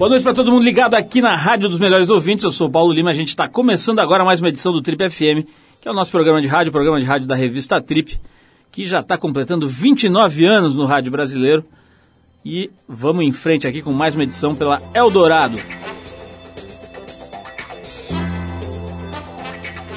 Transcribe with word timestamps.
Boa 0.00 0.08
noite 0.08 0.22
para 0.22 0.32
todo 0.32 0.50
mundo 0.50 0.64
ligado 0.64 0.94
aqui 0.94 1.20
na 1.20 1.36
Rádio 1.36 1.68
dos 1.68 1.78
Melhores 1.78 2.08
Ouvintes. 2.08 2.42
Eu 2.42 2.50
sou 2.50 2.68
o 2.68 2.70
Paulo 2.70 2.90
Lima. 2.90 3.10
A 3.10 3.12
gente 3.12 3.28
está 3.28 3.46
começando 3.46 3.98
agora 3.98 4.24
mais 4.24 4.40
uma 4.40 4.48
edição 4.48 4.72
do 4.72 4.80
Trip 4.80 5.10
FM, 5.10 5.46
que 5.78 5.86
é 5.86 5.90
o 5.90 5.94
nosso 5.94 6.10
programa 6.10 6.40
de 6.40 6.48
rádio, 6.48 6.72
programa 6.72 6.98
de 6.98 7.04
rádio 7.04 7.28
da 7.28 7.34
revista 7.34 7.82
Trip, 7.82 8.18
que 8.72 8.82
já 8.86 9.00
está 9.00 9.18
completando 9.18 9.68
29 9.68 10.46
anos 10.46 10.74
no 10.74 10.86
rádio 10.86 11.12
brasileiro. 11.12 11.62
E 12.42 12.70
vamos 12.88 13.26
em 13.26 13.30
frente 13.30 13.68
aqui 13.68 13.82
com 13.82 13.92
mais 13.92 14.14
uma 14.14 14.22
edição 14.22 14.54
pela 14.54 14.80
Eldorado. 14.94 15.58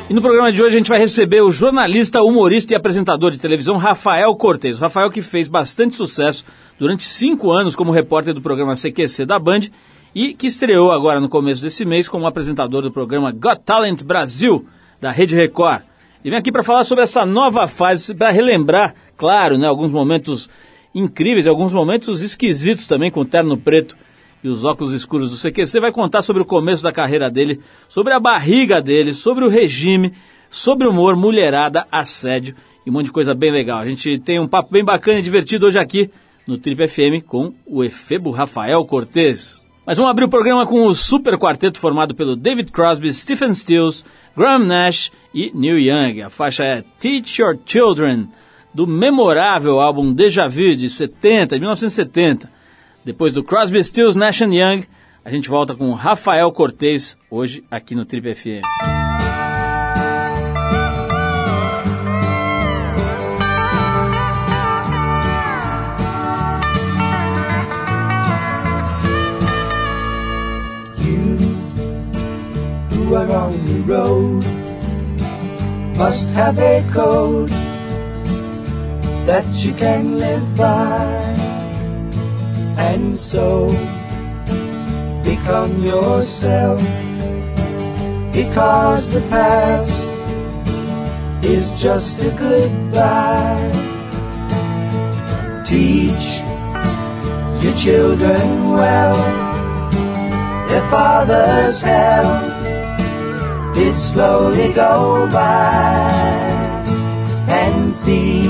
E 0.10 0.14
no 0.14 0.22
programa 0.22 0.52
de 0.52 0.62
hoje 0.62 0.76
a 0.76 0.78
gente 0.80 0.90
vai 0.90 1.00
receber 1.00 1.40
o 1.40 1.50
jornalista, 1.50 2.22
humorista 2.22 2.74
e 2.74 2.76
apresentador 2.76 3.32
de 3.32 3.38
televisão 3.38 3.78
Rafael 3.78 4.36
Cortez. 4.36 4.80
Rafael 4.80 5.10
que 5.10 5.22
fez 5.22 5.48
bastante 5.48 5.96
sucesso 5.96 6.44
durante 6.78 7.04
cinco 7.04 7.54
anos 7.54 7.74
como 7.74 7.94
repórter 7.94 8.34
do 8.34 8.42
programa 8.42 8.76
CQC 8.76 9.26
da 9.26 9.40
Band 9.40 9.62
e 10.16 10.34
que 10.34 10.48
estreou 10.48 10.92
agora 10.92 11.20
no 11.20 11.30
começo 11.30 11.62
desse 11.62 11.86
mês 11.86 12.08
como 12.08 12.28
apresentador 12.28 12.82
do 12.82 12.92
programa 12.92 13.32
Got 13.32 13.62
Talent 13.66 14.04
Brasil, 14.04 14.66
da 15.02 15.12
Rede 15.12 15.36
Record. 15.36 15.84
E 16.24 16.30
vem 16.30 16.40
aqui 16.40 16.52
para 16.52 16.64
falar 16.64 16.84
sobre 16.84 17.04
essa 17.04 17.26
nova 17.26 17.68
fase, 17.68 18.16
para 18.16 18.32
relembrar, 18.32 18.96
claro, 19.18 19.58
né, 19.58 19.68
alguns 19.68 19.92
momentos 19.92 20.50
incríveis, 20.94 21.48
alguns 21.48 21.74
momentos 21.74 22.22
esquisitos 22.22 22.88
também 22.88 23.12
com 23.12 23.22
o 23.22 23.26
terno 23.26 23.58
preto 23.58 23.98
e 24.44 24.48
os 24.48 24.64
óculos 24.64 24.94
escuros 24.94 25.32
do 25.32 25.38
CQC. 25.38 25.80
Vai 25.80 25.92
contar 25.92 26.22
sobre 26.22 26.42
o 26.42 26.46
começo 26.46 26.84
da 26.84 26.92
carreira 26.92 27.30
dele, 27.30 27.60
sobre 27.90 28.14
a 28.14 28.20
barriga 28.20 28.82
dele, 28.82 29.14
sobre 29.14 29.44
o 29.44 29.50
regime, 29.50 30.14
sobre 30.50 30.88
humor, 30.88 31.16
mulherada, 31.16 31.88
assédio 31.92 32.56
e 32.86 32.90
um 32.90 32.94
monte 32.94 33.08
de 33.08 33.12
coisa 33.12 33.34
bem 33.34 33.52
legal. 33.52 33.80
A 33.80 33.86
gente 33.86 34.20
tem 34.20 34.40
um 34.40 34.48
papo 34.48 34.72
bem 34.72 34.84
bacana 34.84 35.20
e 35.20 35.22
divertido 35.22 35.66
hoje 35.66 35.80
aqui 35.80 36.10
no 36.46 36.58
Trip 36.58 36.88
FM 36.88 37.26
com 37.26 37.54
o 37.66 37.84
efebo 37.84 38.32
Rafael 38.32 38.84
Cortez. 38.86 39.63
Mas 39.86 39.98
vamos 39.98 40.12
abrir 40.12 40.26
o 40.26 40.30
programa 40.30 40.66
com 40.66 40.86
o 40.86 40.96
super 40.96 41.38
quarteto 41.38 41.78
formado 41.78 42.16
pelo 42.16 42.38
David 42.38 42.72
Crosby, 42.72 43.14
Stephen 43.14 43.54
Stills, 43.54 44.06
Graham 44.36 44.60
Nash 44.60 45.12
e 45.34 45.52
Neil 45.54 45.78
Young. 45.78 46.22
A 46.22 46.30
faixa 46.30 46.64
é 46.64 46.84
Teach 47.00 47.42
Your 47.42 47.58
Children, 47.66 48.30
do 48.74 48.88
memorável 48.88 49.82
álbum 49.82 50.14
Deja 50.14 50.48
Vu 50.48 50.74
de 50.76 50.90
70, 50.90 51.60
1970. 51.60 52.50
Depois 53.04 53.34
do 53.34 53.44
Crosby, 53.44 53.84
Stills, 53.84 54.18
Nash 54.18 54.40
Young, 54.40 54.86
a 55.26 55.30
gente 55.30 55.50
volta 55.50 55.76
com 55.76 55.92
Rafael 55.92 56.50
Cortez, 56.54 57.18
hoje 57.30 57.64
aqui 57.70 57.94
no 57.94 58.06
Trip 58.06 58.34
FM. 58.34 58.64
Are 73.16 73.32
on 73.32 73.54
the 73.66 73.82
road. 73.84 74.44
Must 75.98 76.30
have 76.32 76.58
a 76.58 76.84
code 76.92 77.50
that 79.28 79.46
you 79.64 79.74
can 79.74 80.20
live 80.20 80.56
by. 80.56 81.06
And 82.78 83.18
so 83.18 83.68
become 85.24 85.84
yourself. 85.84 86.82
Because 88.34 89.10
the 89.10 89.22
past 89.30 90.18
is 91.44 91.76
just 91.76 92.20
a 92.20 92.32
goodbye. 92.32 93.72
Teach 95.66 96.42
your 97.64 97.76
children 97.78 98.72
well. 98.72 99.18
Their 100.68 100.90
father's 100.90 101.80
hell 101.80 102.53
did 103.74 103.98
slowly 103.98 104.72
go 104.74 105.28
by 105.32 106.54
and 107.48 107.96
feed 108.04 108.50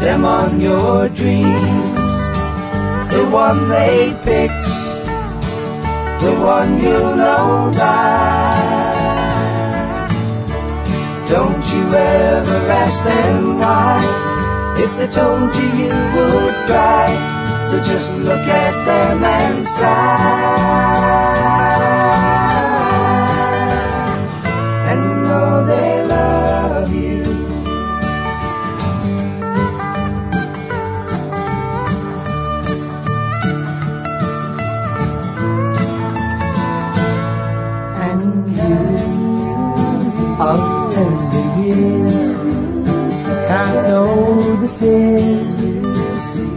them 0.00 0.24
on 0.24 0.60
your 0.60 1.08
dreams. 1.08 1.96
The 3.14 3.26
one 3.30 3.68
they 3.68 4.12
picked, 4.24 4.68
the 6.22 6.34
one 6.42 6.78
you 6.78 6.98
know 7.20 7.70
by. 7.74 8.76
Don't 11.28 11.64
you 11.74 11.94
ever 11.94 12.60
ask 12.82 13.02
them 13.04 13.58
why, 13.58 13.98
if 14.78 14.90
they 14.96 15.08
told 15.08 15.54
you 15.56 15.68
you 15.82 15.94
would 16.14 16.54
cry. 16.66 17.08
So 17.62 17.82
just 17.82 18.16
look 18.18 18.46
at 18.46 18.84
them 18.84 19.24
and 19.24 19.66
sigh. 19.66 21.55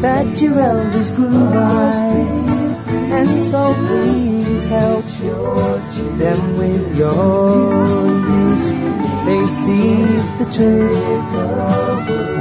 That 0.01 0.41
your 0.41 0.59
elders 0.59 1.09
grew 1.11 1.49
by, 1.49 1.91
and 3.17 3.41
so 3.41 3.73
please 3.73 4.65
help 4.65 5.05
them 6.17 6.57
with 6.57 6.97
your 6.97 8.07
youth 8.29 8.79
they 9.25 9.47
see 9.47 9.95
the 10.39 10.45
truth 10.51 11.05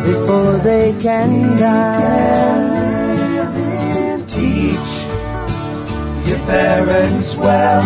before 0.07 0.59
they 0.59 0.95
can 1.01 1.57
die. 1.59 2.77
Teach 4.27 4.91
your 6.29 6.39
parents 6.47 7.37
well, 7.37 7.83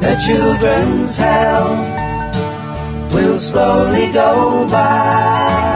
their 0.00 0.18
children's 0.20 1.16
hell 1.16 1.68
will 3.12 3.38
slowly 3.38 4.12
go 4.12 4.68
by 4.68 5.75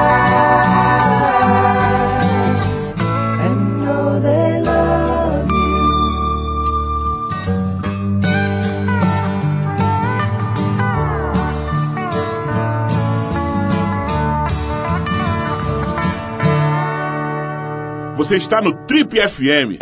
Você 18.21 18.35
está 18.35 18.61
no 18.61 18.71
Trip 18.85 19.19
FM. 19.19 19.81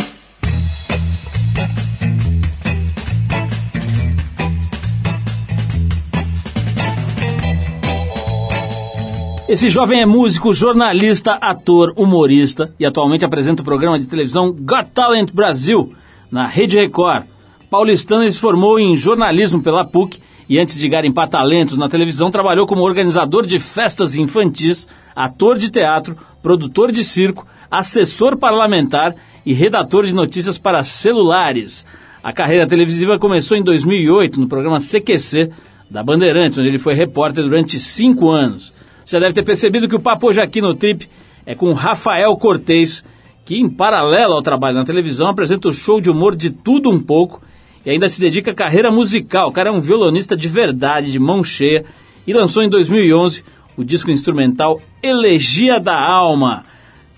Esse 9.50 9.70
jovem 9.70 10.02
é 10.02 10.06
músico, 10.06 10.54
jornalista, 10.54 11.34
ator, 11.34 11.94
humorista 11.98 12.74
e 12.80 12.86
atualmente 12.86 13.26
apresenta 13.26 13.62
o 13.62 13.66
programa 13.66 14.00
de 14.00 14.08
televisão 14.08 14.54
Got 14.54 14.92
Talent 14.94 15.34
Brasil 15.34 15.94
na 16.32 16.48
Rede 16.48 16.78
Record. 16.78 17.26
Paulistano 17.70 18.32
se 18.32 18.40
formou 18.40 18.80
em 18.80 18.96
jornalismo 18.96 19.62
pela 19.62 19.84
PUC 19.84 20.18
e 20.48 20.58
antes 20.58 20.80
de 20.80 20.88
garimpar 20.88 21.28
talentos 21.28 21.78
na 21.78 21.90
televisão 21.90 22.32
trabalhou 22.32 22.66
como 22.66 22.84
organizador 22.84 23.46
de 23.46 23.60
festas 23.60 24.16
infantis, 24.16 24.88
ator 25.14 25.58
de 25.58 25.70
teatro, 25.70 26.16
produtor 26.42 26.90
de 26.90 27.04
circo, 27.04 27.46
assessor 27.70 28.38
parlamentar 28.38 29.16
e 29.46 29.54
redator 29.54 30.06
de 30.06 30.14
notícias 30.14 30.58
para 30.58 30.84
celulares. 30.84 31.86
A 32.24 32.34
carreira 32.34 32.68
televisiva 32.68 33.18
começou 33.18 33.56
em 33.58 33.64
2008 33.64 34.40
no 34.40 34.48
programa 34.48 34.80
CQC 34.80 35.52
da 35.90 36.04
Bandeirantes, 36.04 36.58
onde 36.58 36.68
ele 36.68 36.78
foi 36.78 36.94
repórter 36.94 37.44
durante 37.44 37.80
cinco 37.80 38.30
anos. 38.30 38.74
Você 39.06 39.16
já 39.16 39.20
deve 39.20 39.34
ter 39.34 39.44
percebido 39.44 39.88
que 39.88 39.96
o 39.96 40.00
papo 40.00 40.28
hoje 40.28 40.42
aqui 40.42 40.62
no 40.62 40.76
Trip 40.76 41.10
é 41.46 41.56
com 41.56 41.74
Rafael 41.74 42.36
Cortez, 42.36 43.04
que 43.46 43.58
em 43.58 43.68
paralelo 43.68 44.34
ao 44.34 44.42
trabalho 44.42 44.76
na 44.76 44.86
televisão 44.86 45.28
apresenta 45.28 45.68
o 45.68 45.74
show 45.74 46.00
de 46.00 46.10
humor 46.10 46.36
de 46.36 46.52
tudo 46.52 46.90
um 46.90 47.00
pouco 47.00 47.42
e 47.86 47.90
ainda 47.90 48.08
se 48.08 48.22
dedica 48.22 48.52
à 48.52 48.54
carreira 48.54 48.92
musical. 48.92 49.50
O 49.50 49.52
cara 49.52 49.70
é 49.70 49.72
um 49.72 49.80
violonista 49.80 50.38
de 50.38 50.48
verdade, 50.48 51.12
de 51.12 51.18
mão 51.18 51.44
cheia, 51.44 51.86
e 52.28 52.34
lançou 52.34 52.62
em 52.62 52.70
2011 52.70 53.44
o 53.76 53.84
disco 53.84 54.12
instrumental 54.12 54.80
Elegia 55.02 55.80
da 55.80 55.98
Alma. 55.98 56.66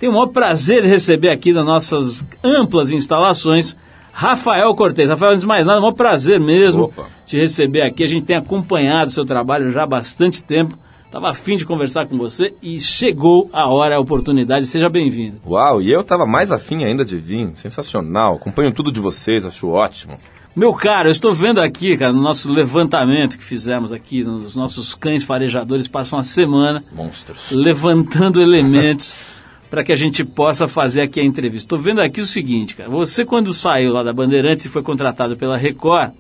Tenho 0.02 0.14
o 0.14 0.16
maior 0.16 0.30
prazer 0.30 0.82
de 0.82 0.88
receber 0.88 1.30
aqui 1.30 1.54
nas 1.54 1.64
nossas 1.64 2.28
amplas 2.44 2.90
instalações 2.90 3.78
Rafael 4.12 4.74
Cortez. 4.74 5.08
Rafael, 5.12 5.34
antes 5.34 5.42
de 5.42 5.48
mais 5.48 5.64
nada, 5.64 5.78
é 5.78 5.80
um 5.80 5.84
maior 5.84 5.94
prazer 5.94 6.40
mesmo 6.40 6.86
Opa. 6.86 7.06
te 7.28 7.38
receber 7.38 7.84
aqui. 7.84 8.02
A 8.02 8.08
gente 8.08 8.26
tem 8.26 8.36
acompanhado 8.36 9.12
o 9.12 9.14
seu 9.14 9.24
trabalho 9.24 9.70
já 9.70 9.84
há 9.84 9.86
bastante 9.86 10.44
tempo. 10.44 10.76
Estava 11.06 11.30
afim 11.30 11.56
de 11.56 11.68
conversar 11.68 12.08
com 12.08 12.18
você 12.18 12.52
e 12.64 12.80
chegou 12.80 13.48
a 13.54 13.68
hora, 13.72 13.98
a 13.98 14.00
oportunidade. 14.00 14.66
Seja 14.66 14.90
bem-vindo. 14.90 15.38
Uau, 15.46 15.80
e 15.80 15.92
eu 15.92 16.04
tava 16.04 16.26
mais 16.26 16.52
afim 16.52 16.84
ainda 16.84 17.06
de 17.06 17.18
vir. 17.18 17.52
Sensacional. 17.56 18.38
Acompanho 18.38 18.74
tudo 18.74 18.92
de 18.92 19.00
vocês, 19.00 19.46
acho 19.46 19.68
ótimo. 19.70 20.18
Meu 20.56 20.74
caro, 20.74 21.10
eu 21.10 21.12
estou 21.12 21.32
vendo 21.32 21.62
aqui, 21.62 21.96
cara, 21.96 22.12
no 22.12 22.24
nosso 22.24 22.52
levantamento 22.52 23.38
que 23.38 23.44
fizemos 23.44 23.94
aqui, 23.94 24.24
nos 24.24 24.56
nossos 24.56 24.96
cães 24.96 25.24
farejadores 25.24 25.88
passam 25.88 26.18
uma 26.18 26.24
semana 26.24 26.84
Monstros. 26.92 27.52
levantando 27.52 28.42
elementos 28.42 29.14
para 29.72 29.86
que 29.86 29.94
a 29.94 29.96
gente 29.96 30.26
possa 30.26 30.68
fazer 30.68 31.02
aqui 31.02 31.22
a 31.22 31.24
entrevista. 31.24 31.66
Estou 31.66 31.80
vendo 31.80 32.02
aqui 32.02 32.20
o 32.20 32.26
seguinte, 32.26 32.76
cara. 32.76 32.90
Você 32.90 33.24
quando 33.24 33.54
saiu 33.54 33.94
lá 33.94 34.04
da 34.04 34.12
Bandeirantes 34.12 34.66
e 34.66 34.70
foi 34.70 34.84
contratado 34.84 35.38
pela 35.38 35.58
Record, 35.58 36.12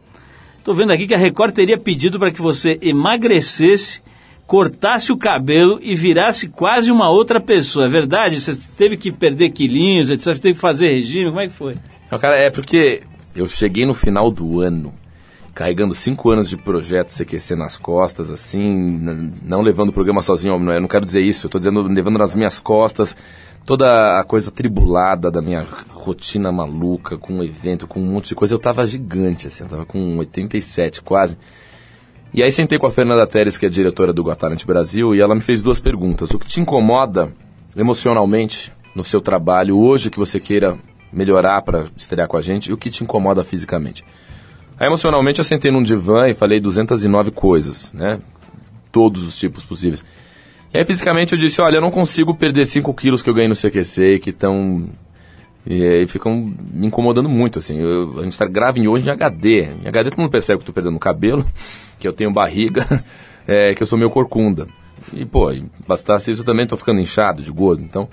estou 0.57 0.73
vendo 0.73 0.93
aqui 0.93 1.05
que 1.05 1.13
a 1.13 1.17
Record 1.17 1.53
teria 1.53 1.77
pedido 1.77 2.17
para 2.17 2.31
que 2.31 2.41
você 2.41 2.79
emagrecesse, 2.81 4.01
cortasse 4.47 5.11
o 5.11 5.17
cabelo 5.17 5.79
e 5.83 5.93
virasse 5.93 6.47
quase 6.47 6.93
uma 6.93 7.09
outra 7.09 7.41
pessoa. 7.41 7.87
É 7.87 7.89
verdade? 7.89 8.39
Você 8.39 8.53
teve 8.77 8.95
que 8.95 9.11
perder 9.11 9.49
quilinhos, 9.49 10.09
etc. 10.09 10.33
Você 10.33 10.41
teve 10.41 10.53
que 10.55 10.61
fazer 10.61 10.87
regime. 10.87 11.25
Como 11.25 11.41
é 11.41 11.47
que 11.47 11.53
foi? 11.53 11.75
Não, 12.09 12.17
cara, 12.17 12.37
é 12.37 12.49
porque 12.49 13.01
eu 13.35 13.47
cheguei 13.47 13.85
no 13.85 13.93
final 13.93 14.31
do 14.31 14.61
ano, 14.61 14.93
carregando 15.53 15.93
cinco 15.93 16.31
anos 16.31 16.49
de 16.49 16.57
projeto 16.57 17.09
CQC 17.09 17.55
nas 17.55 17.77
costas, 17.77 18.31
assim, 18.31 18.99
não 19.43 19.61
levando 19.61 19.89
o 19.89 19.93
programa 19.93 20.21
sozinho, 20.21 20.55
eu 20.55 20.81
não 20.81 20.87
quero 20.87 21.05
dizer 21.05 21.21
isso, 21.21 21.45
eu 21.45 21.49
tô 21.49 21.59
dizendo 21.59 21.81
levando 21.83 22.17
nas 22.17 22.33
minhas 22.33 22.59
costas 22.59 23.15
toda 23.65 24.19
a 24.19 24.23
coisa 24.23 24.49
tribulada 24.51 25.29
da 25.29 25.41
minha 25.41 25.65
rotina 25.89 26.51
maluca, 26.51 27.17
com 27.17 27.33
um 27.33 27.43
evento, 27.43 27.87
com 27.87 27.99
um 27.99 28.05
monte 28.05 28.29
de 28.29 28.35
coisa. 28.35 28.55
Eu 28.55 28.59
tava 28.59 28.85
gigante, 28.85 29.47
assim, 29.47 29.63
eu 29.63 29.69
tava 29.69 29.85
com 29.85 30.17
87 30.17 31.01
quase. 31.01 31.37
E 32.33 32.41
aí 32.41 32.49
sentei 32.49 32.79
com 32.79 32.87
a 32.87 32.91
Fernanda 32.91 33.27
Teres, 33.27 33.57
que 33.57 33.65
é 33.65 33.69
diretora 33.69 34.13
do 34.13 34.23
Got 34.23 34.65
Brasil, 34.65 35.13
e 35.13 35.19
ela 35.19 35.35
me 35.35 35.41
fez 35.41 35.61
duas 35.61 35.79
perguntas. 35.79 36.31
O 36.31 36.39
que 36.39 36.47
te 36.47 36.61
incomoda 36.61 37.33
emocionalmente 37.75 38.71
no 38.95 39.03
seu 39.03 39.21
trabalho 39.21 39.77
hoje 39.77 40.09
que 40.09 40.17
você 40.17 40.39
queira 40.39 40.77
melhorar 41.11 41.61
para 41.61 41.85
estrear 41.95 42.27
com 42.27 42.37
a 42.37 42.41
gente 42.41 42.67
e 42.67 42.73
o 42.73 42.77
que 42.77 42.89
te 42.89 43.03
incomoda 43.03 43.43
fisicamente? 43.43 44.03
Aí 44.81 44.87
emocionalmente 44.87 45.37
eu 45.37 45.45
sentei 45.45 45.69
num 45.69 45.83
divã 45.83 46.27
e 46.27 46.33
falei 46.33 46.59
209 46.59 47.29
coisas, 47.29 47.93
né? 47.93 48.19
Todos 48.91 49.21
os 49.23 49.37
tipos 49.37 49.63
possíveis. 49.63 50.03
E 50.73 50.77
aí 50.79 50.83
fisicamente 50.83 51.33
eu 51.33 51.37
disse, 51.37 51.61
olha, 51.61 51.75
eu 51.75 51.81
não 51.81 51.91
consigo 51.91 52.33
perder 52.33 52.65
5 52.65 52.91
quilos 52.95 53.21
que 53.21 53.29
eu 53.29 53.33
ganhei 53.35 53.47
no 53.47 53.55
CQC, 53.55 54.17
que 54.17 54.31
estão... 54.31 54.89
E 55.67 55.83
aí 55.83 56.07
ficam 56.07 56.51
me 56.73 56.87
incomodando 56.87 57.29
muito, 57.29 57.59
assim. 57.59 57.77
Eu- 57.77 58.21
a 58.21 58.23
gente 58.23 58.35
tá 58.35 58.47
grava 58.47 58.79
em 58.79 58.87
hoje 58.87 59.07
em 59.07 59.11
HD. 59.11 59.67
Em 59.83 59.87
HD 59.87 60.09
todo 60.09 60.19
mundo 60.19 60.31
percebe 60.31 60.57
que 60.57 60.63
eu 60.63 60.65
tô 60.65 60.73
perdendo 60.73 60.97
cabelo, 60.97 61.45
que 61.99 62.07
eu 62.07 62.11
tenho 62.11 62.33
barriga, 62.33 62.83
é, 63.47 63.75
que 63.75 63.83
eu 63.83 63.85
sou 63.85 63.99
meio 63.99 64.09
corcunda. 64.09 64.67
E, 65.13 65.23
pô, 65.25 65.53
bastasse 65.87 66.31
isso 66.31 66.41
eu 66.41 66.45
também 66.45 66.65
tô 66.65 66.75
ficando 66.75 66.99
inchado, 66.99 67.43
de 67.43 67.51
gordo. 67.51 67.83
Então, 67.83 68.09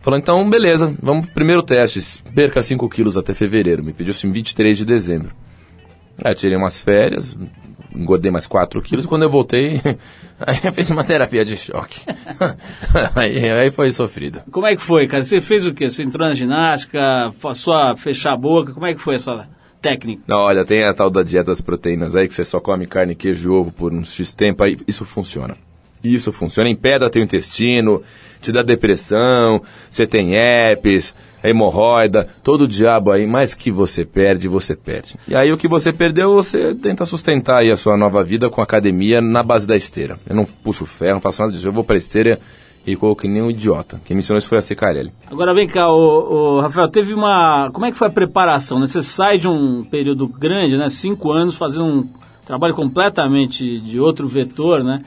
falou, 0.00 0.18
então, 0.18 0.48
beleza, 0.48 0.96
vamos 1.02 1.28
primeiro 1.28 1.62
teste. 1.62 2.22
Perca 2.34 2.62
5 2.62 2.88
quilos 2.88 3.18
até 3.18 3.34
fevereiro. 3.34 3.84
Me 3.84 3.92
pediu 3.92 4.12
isso 4.12 4.26
em 4.26 4.30
23 4.32 4.78
de 4.78 4.86
dezembro. 4.86 5.32
Aí 6.24 6.32
eu 6.32 6.36
tirei 6.36 6.56
umas 6.56 6.80
férias, 6.80 7.36
engordei 7.94 8.30
mais 8.30 8.46
4 8.46 8.80
quilos. 8.82 9.06
Quando 9.06 9.22
eu 9.22 9.30
voltei, 9.30 9.80
aí 10.40 10.58
eu 10.64 10.72
fiz 10.72 10.90
uma 10.90 11.04
terapia 11.04 11.44
de 11.44 11.56
choque. 11.56 12.00
aí, 13.14 13.50
aí 13.50 13.70
foi 13.70 13.90
sofrido. 13.90 14.42
Como 14.50 14.66
é 14.66 14.76
que 14.76 14.82
foi, 14.82 15.06
cara? 15.06 15.22
Você 15.22 15.40
fez 15.40 15.66
o 15.66 15.74
quê? 15.74 15.88
Você 15.88 16.02
entrou 16.02 16.28
na 16.28 16.34
ginástica, 16.34 17.32
passou 17.40 17.74
a 17.74 17.96
fechar 17.96 18.32
a 18.32 18.36
boca? 18.36 18.72
Como 18.72 18.86
é 18.86 18.94
que 18.94 19.00
foi 19.00 19.16
essa 19.16 19.48
técnica? 19.80 20.22
Não, 20.26 20.38
olha, 20.38 20.64
tem 20.64 20.84
a 20.84 20.94
tal 20.94 21.10
da 21.10 21.22
dieta 21.22 21.50
das 21.50 21.60
proteínas 21.60 22.16
aí, 22.16 22.28
que 22.28 22.34
você 22.34 22.44
só 22.44 22.60
come 22.60 22.86
carne, 22.86 23.14
queijo 23.14 23.50
e 23.50 23.52
ovo 23.52 23.70
por 23.70 23.92
uns 23.92 24.12
X 24.12 24.32
tempo, 24.32 24.62
aí 24.62 24.76
isso 24.86 25.04
funciona. 25.04 25.56
Isso 26.14 26.32
funciona, 26.32 26.68
empedra 26.68 27.10
teu 27.10 27.22
intestino, 27.22 28.02
te 28.40 28.52
dá 28.52 28.62
depressão, 28.62 29.60
você 29.90 30.06
tem 30.06 30.34
herpes, 30.34 31.14
hemorroida, 31.42 32.28
todo 32.42 32.62
o 32.62 32.68
diabo 32.68 33.10
aí, 33.10 33.26
mas 33.26 33.54
que 33.54 33.70
você 33.70 34.04
perde, 34.04 34.48
você 34.48 34.74
perde. 34.74 35.16
E 35.28 35.34
aí 35.34 35.52
o 35.52 35.56
que 35.56 35.68
você 35.68 35.92
perdeu, 35.92 36.34
você 36.34 36.74
tenta 36.74 37.04
sustentar 37.06 37.60
aí 37.60 37.70
a 37.70 37.76
sua 37.76 37.96
nova 37.96 38.22
vida 38.22 38.50
com 38.50 38.60
academia 38.60 39.20
na 39.20 39.42
base 39.42 39.66
da 39.66 39.74
esteira. 39.74 40.18
Eu 40.28 40.36
não 40.36 40.44
puxo 40.44 40.86
ferro, 40.86 41.14
não 41.14 41.20
faço 41.20 41.42
nada 41.42 41.52
disso, 41.52 41.66
eu 41.66 41.72
vou 41.72 41.84
pra 41.84 41.96
esteira 41.96 42.38
e 42.86 42.94
corro 42.94 43.16
que 43.16 43.26
nem 43.26 43.42
um 43.42 43.50
idiota. 43.50 44.00
Quem 44.04 44.14
me 44.14 44.20
ensinou 44.20 44.38
isso 44.38 44.46
foi 44.46 44.58
a 44.58 44.62
Cicarelli. 44.62 45.10
Agora 45.28 45.52
vem 45.52 45.66
cá, 45.66 45.90
o, 45.90 46.60
Rafael, 46.60 46.88
teve 46.88 47.12
uma. 47.12 47.68
Como 47.72 47.84
é 47.84 47.90
que 47.90 47.98
foi 47.98 48.06
a 48.06 48.10
preparação? 48.10 48.78
Né? 48.78 48.86
Você 48.86 49.02
sai 49.02 49.38
de 49.38 49.48
um 49.48 49.82
período 49.82 50.28
grande, 50.28 50.76
né? 50.76 50.88
Cinco 50.88 51.32
anos, 51.32 51.56
fazendo 51.56 51.84
um 51.84 52.08
trabalho 52.46 52.74
completamente 52.74 53.80
de 53.80 53.98
outro 53.98 54.28
vetor, 54.28 54.84
né? 54.84 55.02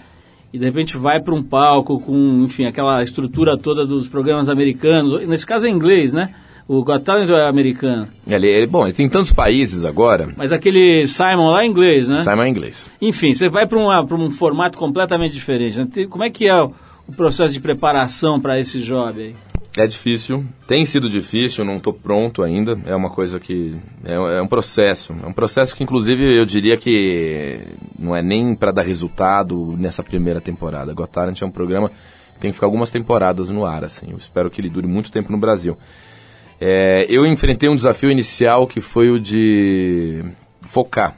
E 0.52 0.58
de 0.58 0.66
repente 0.66 0.98
vai 0.98 1.20
para 1.22 1.34
um 1.36 1.44
palco 1.44 2.00
com, 2.00 2.44
enfim, 2.44 2.66
aquela 2.66 3.04
estrutura 3.04 3.58
toda 3.58 3.86
dos 3.86 4.08
programas 4.08 4.50
americanos. 4.50 5.26
Nesse 5.28 5.46
caso 5.46 5.68
é 5.68 5.70
inglês, 5.70 6.12
né? 6.12 6.34
O 6.68 6.84
Got 6.84 7.04
Talent 7.04 7.30
é 7.30 7.48
americano. 7.48 8.08
Ele, 8.28 8.48
ele- 8.48 8.68
bom, 8.68 8.84
ele 8.86 8.94
tem 8.94 9.10
tantos 9.10 9.32
países 9.34 9.84
agora, 9.86 10.32
Mas 10.38 10.52
aquele 10.52 11.08
Simon 11.08 11.50
lá 11.50 11.64
é 11.64 11.66
inglês, 11.66 12.08
né? 12.08 12.20
Simon 12.20 12.44
é 12.44 12.50
inglês. 12.50 12.92
Enfim, 13.02 13.34
você 13.34 13.50
vai 13.50 13.68
para 13.68 13.78
um 13.80 14.30
formato 14.30 14.78
completamente 14.78 15.34
diferente. 15.34 15.80
né? 15.80 15.88
Como 16.08 16.24
é 16.24 16.30
que 16.30 16.48
é 16.48 16.62
o, 16.62 16.72
o 17.08 17.12
processo 17.14 17.54
de 17.54 17.60
preparação 17.60 18.40
para 18.40 18.60
esse 18.60 18.80
job 18.82 19.20
aí? 19.22 19.36
É 19.80 19.88
difícil, 19.88 20.44
tem 20.68 20.84
sido 20.84 21.10
difícil, 21.10 21.64
não 21.64 21.78
estou 21.78 21.94
pronto 21.94 22.44
ainda. 22.44 22.78
É 22.86 22.94
uma 22.94 23.10
coisa 23.10 23.40
que. 23.40 23.78
É, 24.04 24.14
é 24.14 24.42
um 24.42 24.48
processo. 24.48 25.16
É 25.24 25.26
um 25.26 25.32
processo 25.32 25.74
que, 25.74 25.82
inclusive, 25.82 26.38
eu 26.38 26.46
diria 26.46 26.76
que 26.76 27.62
não 27.98 28.14
é 28.14 28.22
nem 28.22 28.54
para 28.56 28.74
dar 28.74 28.82
resultado 28.82 29.78
nessa 29.78 30.04
primeira 30.04 30.42
temporada. 30.42 30.94
Got 30.94 31.12
Talent 31.12 31.42
é 31.42 31.46
um 31.46 31.52
programa 31.52 31.90
que 32.34 32.42
tem 32.42 32.52
que 32.52 32.56
ficar 32.56 32.68
algumas 32.68 32.92
temporadas 32.92 33.48
no 33.48 33.66
ar, 33.66 33.86
assim. 33.86 34.08
Eu 34.12 34.18
espero 34.18 34.52
que 34.52 34.60
ele 34.60 34.68
dure 34.68 34.86
muito 34.86 35.10
tempo 35.10 35.32
no 35.32 35.38
Brasil. 35.38 35.78
É, 36.60 37.06
eu 37.10 37.26
enfrentei 37.26 37.70
um 37.70 37.76
desafio 37.76 38.12
inicial 38.12 38.68
que 38.68 38.82
foi 38.82 39.10
o 39.10 39.18
de 39.18 40.26
focar. 40.68 41.16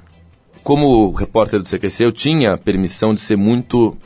Como 0.61 1.11
repórter 1.13 1.59
do 1.59 1.67
CQC, 1.67 2.06
eu 2.06 2.11
tinha 2.11 2.59
permissão 2.59 3.11
de 3.11 3.21
ser 3.21 3.37
muito 3.37 3.97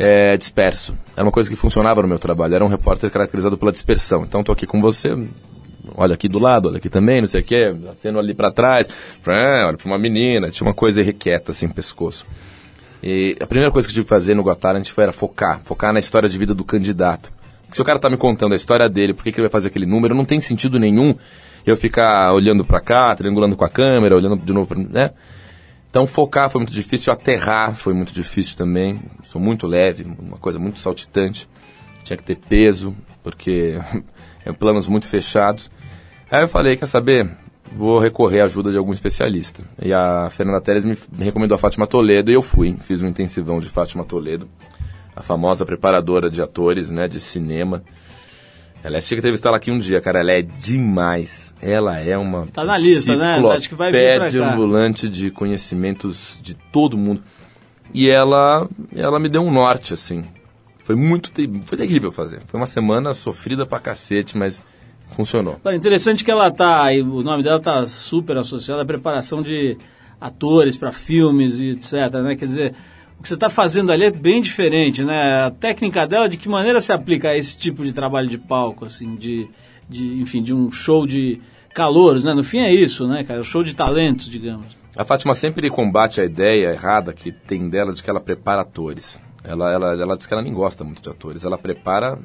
é, 0.00 0.34
disperso. 0.34 0.96
Era 1.14 1.24
uma 1.26 1.30
coisa 1.30 1.50
que 1.50 1.54
funcionava 1.54 2.00
no 2.00 2.08
meu 2.08 2.18
trabalho. 2.18 2.54
Era 2.54 2.64
um 2.64 2.68
repórter 2.68 3.10
caracterizado 3.10 3.58
pela 3.58 3.70
dispersão. 3.70 4.24
Então, 4.24 4.40
estou 4.40 4.54
aqui 4.54 4.66
com 4.66 4.80
você, 4.80 5.10
olha 5.94 6.14
aqui 6.14 6.26
do 6.26 6.38
lado, 6.38 6.68
olha 6.68 6.78
aqui 6.78 6.88
também, 6.88 7.20
não 7.20 7.28
sei 7.28 7.42
o 7.42 7.44
quê, 7.44 7.74
aceno 7.88 8.18
ali 8.18 8.32
para 8.32 8.50
trás, 8.50 8.88
ah, 9.26 9.66
olha 9.66 9.76
para 9.76 9.86
uma 9.86 9.98
menina, 9.98 10.50
tinha 10.50 10.66
uma 10.66 10.74
coisa 10.74 11.02
irrequieta 11.02 11.52
assim 11.52 11.68
pescoço. 11.68 12.24
E 13.02 13.36
a 13.40 13.46
primeira 13.46 13.70
coisa 13.70 13.86
que 13.86 13.92
eu 13.92 13.94
tive 13.94 14.04
que 14.04 14.08
fazer 14.08 14.34
no 14.34 14.42
Got 14.42 14.58
Talent 14.58 14.88
foi 14.88 15.04
era 15.04 15.12
focar, 15.12 15.60
focar 15.62 15.92
na 15.92 15.98
história 15.98 16.28
de 16.28 16.38
vida 16.38 16.54
do 16.54 16.64
candidato. 16.64 17.30
Porque 17.62 17.76
se 17.76 17.82
o 17.82 17.84
cara 17.84 17.98
tá 17.98 18.08
me 18.08 18.16
contando 18.16 18.52
a 18.52 18.56
história 18.56 18.88
dele, 18.88 19.14
por 19.14 19.22
que, 19.22 19.32
que 19.32 19.38
ele 19.38 19.48
vai 19.48 19.52
fazer 19.52 19.68
aquele 19.68 19.86
número, 19.86 20.14
não 20.14 20.24
tem 20.24 20.40
sentido 20.40 20.78
nenhum 20.78 21.14
eu 21.66 21.76
ficar 21.76 22.32
olhando 22.32 22.64
para 22.64 22.80
cá, 22.80 23.14
triangulando 23.14 23.54
com 23.54 23.64
a 23.64 23.68
câmera, 23.68 24.16
olhando 24.16 24.36
de 24.36 24.52
novo, 24.52 24.66
pra, 24.66 24.78
né? 24.78 25.10
Então 25.90 26.06
focar 26.06 26.48
foi 26.48 26.60
muito 26.60 26.72
difícil, 26.72 27.12
aterrar 27.12 27.74
foi 27.74 27.92
muito 27.92 28.12
difícil 28.12 28.56
também. 28.56 29.00
Sou 29.24 29.40
muito 29.40 29.66
leve, 29.66 30.04
uma 30.04 30.38
coisa 30.38 30.56
muito 30.56 30.78
saltitante. 30.78 31.48
Tinha 32.04 32.16
que 32.16 32.22
ter 32.22 32.36
peso, 32.36 32.96
porque 33.24 33.76
é 34.46 34.52
planos 34.52 34.86
muito 34.86 35.06
fechados. 35.06 35.68
Aí 36.30 36.42
eu 36.42 36.48
falei, 36.48 36.76
quer 36.76 36.86
saber? 36.86 37.28
Vou 37.72 37.98
recorrer 37.98 38.40
à 38.40 38.44
ajuda 38.44 38.70
de 38.70 38.78
algum 38.78 38.92
especialista. 38.92 39.64
E 39.82 39.92
a 39.92 40.30
Fernanda 40.30 40.60
Teres 40.60 40.84
me 40.84 40.96
me 41.10 41.24
recomendou 41.24 41.56
a 41.56 41.58
Fátima 41.58 41.88
Toledo 41.88 42.30
e 42.30 42.34
eu 42.34 42.42
fui. 42.42 42.76
Fiz 42.78 43.02
um 43.02 43.08
intensivão 43.08 43.58
de 43.58 43.68
Fátima 43.68 44.04
Toledo, 44.04 44.48
a 45.14 45.22
famosa 45.22 45.66
preparadora 45.66 46.30
de 46.30 46.40
atores, 46.40 46.92
né, 46.92 47.08
de 47.08 47.20
cinema. 47.20 47.82
Ela 48.82 48.96
é, 48.96 49.00
tinha 49.00 49.16
que 49.16 49.20
entrevistar 49.20 49.50
ela 49.50 49.58
aqui 49.58 49.70
um 49.70 49.78
dia, 49.78 50.00
cara. 50.00 50.20
Ela 50.20 50.32
é 50.32 50.42
demais. 50.42 51.54
Ela 51.60 51.98
é 51.98 52.16
uma. 52.16 52.46
Tá 52.46 52.64
na 52.64 52.78
lista, 52.78 53.14
né? 53.14 53.38
Acho 53.54 53.68
que 53.68 53.74
vai 53.74 53.92
vir 53.92 54.16
pra 54.16 54.30
cá. 54.30 54.52
ambulante 54.52 55.08
de 55.08 55.30
conhecimentos 55.30 56.40
de 56.42 56.54
todo 56.54 56.96
mundo. 56.96 57.22
E 57.92 58.08
ela, 58.08 58.68
ela 58.94 59.18
me 59.18 59.28
deu 59.28 59.42
um 59.42 59.50
norte, 59.50 59.92
assim. 59.92 60.24
Foi 60.82 60.96
muito. 60.96 61.30
Foi 61.64 61.76
terrível 61.76 62.10
fazer. 62.10 62.40
Foi 62.46 62.58
uma 62.58 62.66
semana 62.66 63.12
sofrida 63.12 63.66
pra 63.66 63.78
cacete, 63.78 64.36
mas 64.36 64.62
funcionou. 65.10 65.60
Olha, 65.64 65.76
interessante 65.76 66.24
que 66.24 66.30
ela 66.30 66.50
tá, 66.50 66.86
o 66.92 67.22
nome 67.22 67.42
dela 67.42 67.60
tá 67.60 67.86
super 67.86 68.36
associado 68.38 68.80
à 68.80 68.84
preparação 68.84 69.42
de 69.42 69.76
atores 70.20 70.76
para 70.76 70.92
filmes 70.92 71.58
e 71.58 71.70
etc, 71.70 72.14
né? 72.22 72.36
Quer 72.36 72.44
dizer, 72.44 72.74
o 73.20 73.22
que 73.22 73.28
você 73.28 73.34
está 73.34 73.50
fazendo 73.50 73.92
ali 73.92 74.06
é 74.06 74.10
bem 74.10 74.40
diferente, 74.40 75.04
né? 75.04 75.44
A 75.44 75.50
técnica 75.50 76.06
dela, 76.06 76.26
de 76.26 76.38
que 76.38 76.48
maneira 76.48 76.80
se 76.80 76.90
aplica 76.90 77.28
a 77.28 77.36
esse 77.36 77.56
tipo 77.56 77.84
de 77.84 77.92
trabalho 77.92 78.26
de 78.26 78.38
palco, 78.38 78.86
assim, 78.86 79.14
de, 79.14 79.46
de 79.86 80.22
enfim, 80.22 80.42
de 80.42 80.54
um 80.54 80.72
show 80.72 81.06
de 81.06 81.38
calouros, 81.74 82.24
né? 82.24 82.32
No 82.32 82.42
fim 82.42 82.60
é 82.60 82.72
isso, 82.72 83.06
né, 83.06 83.22
cara? 83.22 83.42
Show 83.42 83.62
de 83.62 83.74
talentos, 83.74 84.26
digamos. 84.26 84.74
A 84.96 85.04
Fátima 85.04 85.34
sempre 85.34 85.68
combate 85.68 86.22
a 86.22 86.24
ideia 86.24 86.72
errada 86.72 87.12
que 87.12 87.30
tem 87.30 87.68
dela 87.68 87.92
de 87.92 88.02
que 88.02 88.08
ela 88.08 88.20
prepara 88.20 88.62
atores. 88.62 89.20
Ela, 89.44 89.70
ela, 89.70 89.92
ela 89.92 90.16
diz 90.16 90.26
que 90.26 90.32
ela 90.32 90.42
nem 90.42 90.54
gosta 90.54 90.82
muito 90.82 91.02
de 91.02 91.10
atores. 91.10 91.44
Ela 91.44 91.58
prepara 91.58 92.18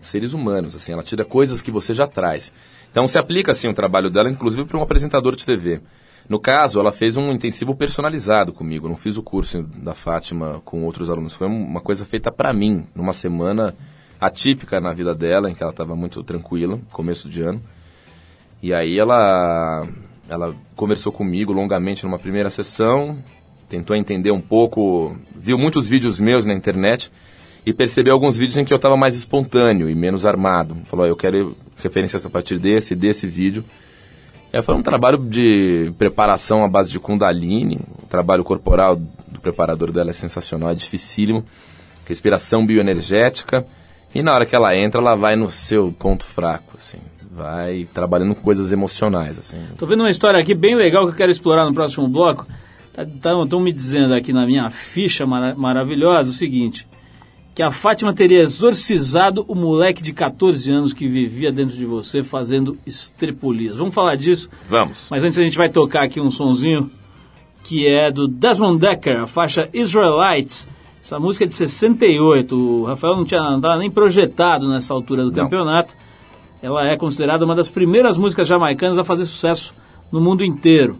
seres 0.00 0.32
humanos, 0.32 0.76
assim. 0.76 0.92
Ela 0.92 1.02
tira 1.02 1.24
coisas 1.24 1.60
que 1.60 1.72
você 1.72 1.92
já 1.92 2.06
traz. 2.06 2.52
Então 2.92 3.08
se 3.08 3.18
aplica, 3.18 3.50
assim, 3.50 3.68
o 3.68 3.74
trabalho 3.74 4.08
dela, 4.08 4.30
inclusive 4.30 4.64
para 4.66 4.78
um 4.78 4.82
apresentador 4.82 5.34
de 5.34 5.44
TV. 5.44 5.80
No 6.28 6.40
caso, 6.40 6.80
ela 6.80 6.90
fez 6.90 7.16
um 7.16 7.30
intensivo 7.30 7.74
personalizado 7.74 8.52
comigo. 8.52 8.88
Não 8.88 8.96
fiz 8.96 9.16
o 9.16 9.22
curso 9.22 9.62
da 9.62 9.94
Fátima 9.94 10.60
com 10.64 10.84
outros 10.84 11.08
alunos. 11.08 11.34
Foi 11.34 11.46
uma 11.46 11.80
coisa 11.80 12.04
feita 12.04 12.32
para 12.32 12.52
mim, 12.52 12.86
numa 12.94 13.12
semana 13.12 13.74
atípica 14.20 14.80
na 14.80 14.92
vida 14.92 15.14
dela, 15.14 15.50
em 15.50 15.54
que 15.54 15.62
ela 15.62 15.70
estava 15.70 15.94
muito 15.94 16.22
tranquila, 16.22 16.80
começo 16.92 17.28
de 17.28 17.42
ano. 17.42 17.62
E 18.62 18.72
aí 18.72 18.98
ela, 18.98 19.86
ela 20.28 20.54
conversou 20.74 21.12
comigo 21.12 21.52
longamente 21.52 22.04
numa 22.04 22.18
primeira 22.18 22.50
sessão, 22.50 23.16
tentou 23.68 23.94
entender 23.94 24.32
um 24.32 24.40
pouco, 24.40 25.16
viu 25.34 25.58
muitos 25.58 25.86
vídeos 25.86 26.18
meus 26.18 26.46
na 26.46 26.54
internet 26.54 27.12
e 27.64 27.72
percebeu 27.72 28.14
alguns 28.14 28.36
vídeos 28.36 28.56
em 28.56 28.64
que 28.64 28.72
eu 28.72 28.76
estava 28.76 28.96
mais 28.96 29.14
espontâneo 29.14 29.90
e 29.90 29.94
menos 29.94 30.24
armado. 30.24 30.76
Falou, 30.84 31.06
eu 31.06 31.16
quero 31.16 31.56
referências 31.76 32.24
a 32.24 32.30
partir 32.30 32.58
desse, 32.58 32.94
desse 32.94 33.26
vídeo. 33.26 33.64
É, 34.56 34.62
foi 34.62 34.74
um 34.74 34.80
trabalho 34.80 35.18
de 35.18 35.92
preparação 35.98 36.64
à 36.64 36.68
base 36.68 36.90
de 36.90 36.98
Kundalini. 36.98 37.78
O 38.02 38.06
trabalho 38.06 38.42
corporal 38.42 38.96
do 38.96 39.38
preparador 39.38 39.92
dela 39.92 40.08
é 40.08 40.14
sensacional, 40.14 40.70
é 40.70 40.74
dificílimo. 40.74 41.44
Respiração 42.08 42.64
bioenergética. 42.64 43.66
E 44.14 44.22
na 44.22 44.32
hora 44.32 44.46
que 44.46 44.56
ela 44.56 44.74
entra, 44.74 44.98
ela 44.98 45.14
vai 45.14 45.36
no 45.36 45.50
seu 45.50 45.92
ponto 45.92 46.24
fraco, 46.24 46.72
assim. 46.74 46.96
Vai 47.30 47.86
trabalhando 47.92 48.34
com 48.34 48.40
coisas 48.40 48.72
emocionais, 48.72 49.38
assim. 49.38 49.58
Tô 49.76 49.84
vendo 49.84 50.00
uma 50.00 50.08
história 50.08 50.40
aqui 50.40 50.54
bem 50.54 50.74
legal 50.74 51.04
que 51.04 51.12
eu 51.12 51.16
quero 51.16 51.30
explorar 51.30 51.66
no 51.66 51.74
próximo 51.74 52.08
bloco. 52.08 52.46
Estão 52.96 53.46
tá, 53.46 53.58
me 53.58 53.74
dizendo 53.74 54.14
aqui 54.14 54.32
na 54.32 54.46
minha 54.46 54.70
ficha 54.70 55.26
mara 55.26 55.54
maravilhosa 55.54 56.30
o 56.30 56.32
seguinte 56.32 56.88
que 57.56 57.62
a 57.62 57.70
Fátima 57.70 58.12
teria 58.12 58.42
exorcizado 58.42 59.42
o 59.48 59.54
moleque 59.54 60.02
de 60.02 60.12
14 60.12 60.70
anos 60.70 60.92
que 60.92 61.08
vivia 61.08 61.50
dentro 61.50 61.74
de 61.74 61.86
você 61.86 62.22
fazendo 62.22 62.76
estrepolias. 62.84 63.78
Vamos 63.78 63.94
falar 63.94 64.14
disso? 64.14 64.50
Vamos. 64.68 65.08
Mas 65.10 65.24
antes 65.24 65.38
a 65.38 65.42
gente 65.42 65.56
vai 65.56 65.70
tocar 65.70 66.02
aqui 66.02 66.20
um 66.20 66.30
sonzinho 66.30 66.90
que 67.64 67.88
é 67.88 68.10
do 68.12 68.28
Desmond 68.28 68.78
Decker, 68.78 69.22
a 69.22 69.26
faixa 69.26 69.70
Israelites. 69.72 70.68
Essa 71.00 71.18
música 71.18 71.46
é 71.46 71.48
de 71.48 71.54
68. 71.54 72.54
O 72.54 72.84
Rafael 72.84 73.16
não 73.16 73.22
estava 73.22 73.78
nem 73.78 73.90
projetado 73.90 74.68
nessa 74.68 74.92
altura 74.92 75.24
do 75.24 75.30
não. 75.30 75.44
campeonato. 75.44 75.94
Ela 76.62 76.86
é 76.88 76.96
considerada 76.98 77.46
uma 77.46 77.54
das 77.54 77.70
primeiras 77.70 78.18
músicas 78.18 78.46
jamaicanas 78.46 78.98
a 78.98 79.04
fazer 79.04 79.24
sucesso 79.24 79.74
no 80.12 80.20
mundo 80.20 80.44
inteiro. 80.44 80.98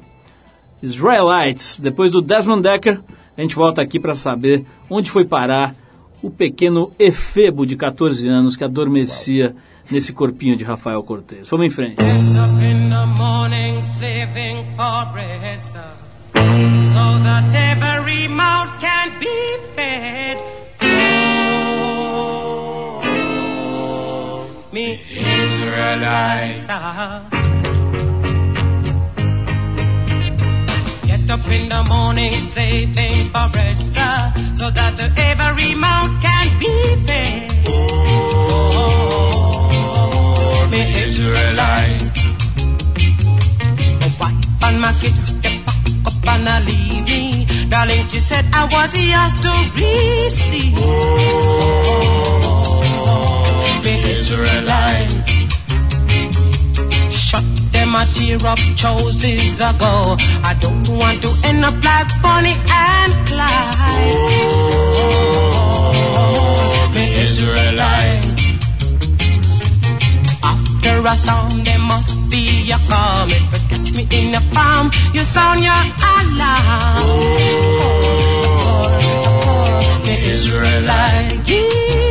Israelites. 0.83 1.79
Depois 1.79 2.11
do 2.11 2.23
Desmond 2.23 2.63
Decker, 2.63 2.99
a 3.37 3.43
gente 3.43 3.55
volta 3.55 3.83
aqui 3.83 4.01
para 4.01 4.15
saber 4.15 4.65
onde 4.89 5.11
foi 5.11 5.27
parar 5.27 5.77
o 6.27 6.31
pequeno 6.31 6.91
Efebo 6.99 7.65
de 7.65 7.77
14 7.77 8.29
anos 8.29 8.57
que 8.57 8.65
adormecia 8.65 9.55
nesse 9.89 10.13
corpinho 10.13 10.57
de 10.57 10.65
Rafael 10.65 11.01
Cortez. 11.05 11.49
Vamos 11.49 11.67
em 11.67 11.71
frente. 11.71 11.97
Get 31.27 31.41
up 31.41 31.49
in 31.49 31.69
the 31.69 31.83
morning, 31.83 32.39
slaving 32.41 33.31
for 33.31 33.49
bread, 33.51 33.77
sir, 33.79 34.33
so 34.55 34.71
that 34.71 34.97
the 34.97 35.13
every 35.19 35.75
mouth 35.75 36.23
can 36.23 36.59
be 36.61 36.95
fed. 37.05 37.67
Oh, 38.47 39.09
me 40.71 40.83
Israelite. 41.03 42.03
My 44.01 44.09
wife 44.21 44.63
and 44.63 44.81
my 44.81 44.93
kids, 45.01 45.33
pack 45.43 45.67
up 46.07 46.27
and 46.29 46.49
I 46.49 46.61
leave 46.61 47.03
me. 47.05 47.47
Darling, 47.71 48.07
she 48.09 48.21
said 48.21 48.45
I 48.53 48.67
was 48.67 48.97
yours 48.97 49.33
to 49.43 49.51
receive. 49.75 50.79
Oh, 50.79 52.01
me 53.85 53.95
Israelite 54.15 55.27
them 57.77 57.95
a 57.95 58.05
tear 58.15 58.41
up 58.47 58.59
choices 58.77 59.61
ago. 59.61 60.17
I 60.51 60.53
don't 60.65 60.89
want 60.89 61.21
to 61.23 61.31
end 61.45 61.65
up 61.65 61.77
like 61.85 62.11
Bonnie 62.23 62.57
and 62.89 63.13
Clyde. 63.29 64.37
Oh, 66.19 66.93
me 66.95 67.05
Israelite. 67.27 68.25
After 70.53 70.97
a 71.13 71.15
storm, 71.21 71.65
there 71.65 71.85
must 71.93 72.15
be 72.31 72.45
a 72.77 72.79
calm. 72.89 73.31
If 73.31 73.41
you 73.53 73.61
catch 73.71 73.89
me 73.97 74.05
in 74.19 74.35
a 74.35 74.43
farm, 74.55 74.87
you 75.15 75.23
sound 75.35 75.61
your 75.69 75.85
alarm. 76.13 77.03
Oh, 77.09 77.19
me 80.07 80.15
Israelite. 80.37 82.06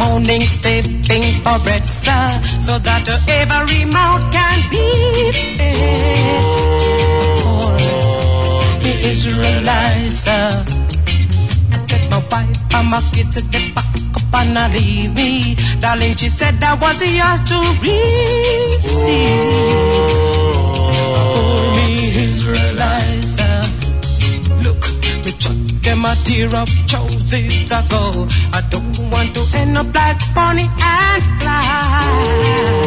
Morning 0.00 0.42
stepping 0.44 1.24
for 1.44 1.58
bread, 1.64 1.86
sir, 1.86 2.28
so 2.66 2.78
that 2.86 3.06
every 3.28 3.84
mouth 3.84 4.24
can 4.32 4.56
be 4.72 4.84
fed. 5.58 6.44
Oh, 7.44 7.76
the 8.82 8.92
Israelites, 9.12 10.14
sir. 10.24 10.50
I 11.72 11.78
said 11.88 12.02
my 12.10 12.18
wife, 12.30 12.58
I'm 12.78 12.92
a 12.94 13.00
kid 13.12 13.28
to 13.34 13.40
the 13.52 13.60
back 13.76 13.94
up 14.16 14.34
and 14.40 14.54
not 14.54 14.70
leave 14.72 15.12
me. 15.14 15.56
Darling, 15.80 16.16
she 16.16 16.28
said 16.28 16.54
that 16.62 16.80
was 16.80 16.98
yours 17.18 17.40
to 17.50 17.58
receive. 17.82 18.10
Oh, 21.28 21.76
Israelites, 22.28 23.28
sir. 23.36 23.56
Look, 24.64 24.82
me 25.24 25.30
chuck 25.42 25.58
them 25.84 26.04
a 26.04 26.14
tear 26.24 26.50
choices 27.30 27.70
ago. 27.70 28.28
I 28.52 28.60
don't 28.70 29.10
want 29.10 29.34
to 29.34 29.42
end 29.54 29.78
up 29.78 29.94
like 29.94 30.18
Bonnie 30.34 30.68
and 30.80 31.22
Clyde. 31.40 32.80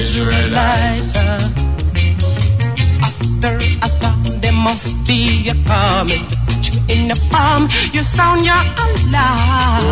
Israelites. 0.00 1.14
Uh, 1.14 1.50
after 3.02 3.58
I 3.82 3.88
storm, 3.88 4.40
there 4.40 4.52
must 4.52 4.94
be 5.06 5.48
a 5.48 5.54
coming. 5.64 6.24
You 6.64 6.72
in 6.94 7.08
the 7.08 7.18
palm, 7.30 7.68
you 7.92 8.02
sound 8.02 8.44
your 8.44 8.62
alarm. 8.84 9.84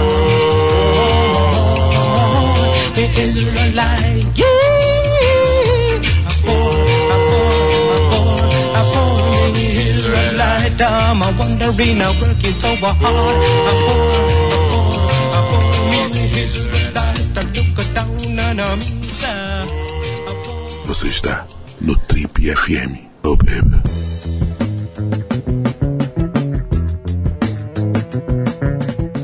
The 2.95 3.07
Israelite, 3.27 4.27
yeah. 4.35 4.58
Israelite. 9.59 10.81
I'm 10.81 11.23
a 11.23 11.29
a 11.29 12.11
working 12.21 12.61
so 12.61 12.77
hard. 12.77 14.09
Você 20.85 21.09
está 21.09 21.47
no 21.81 21.95
Trip 21.97 22.55
FM. 22.55 22.97
Oh, 23.23 23.37
baby. 23.37 23.83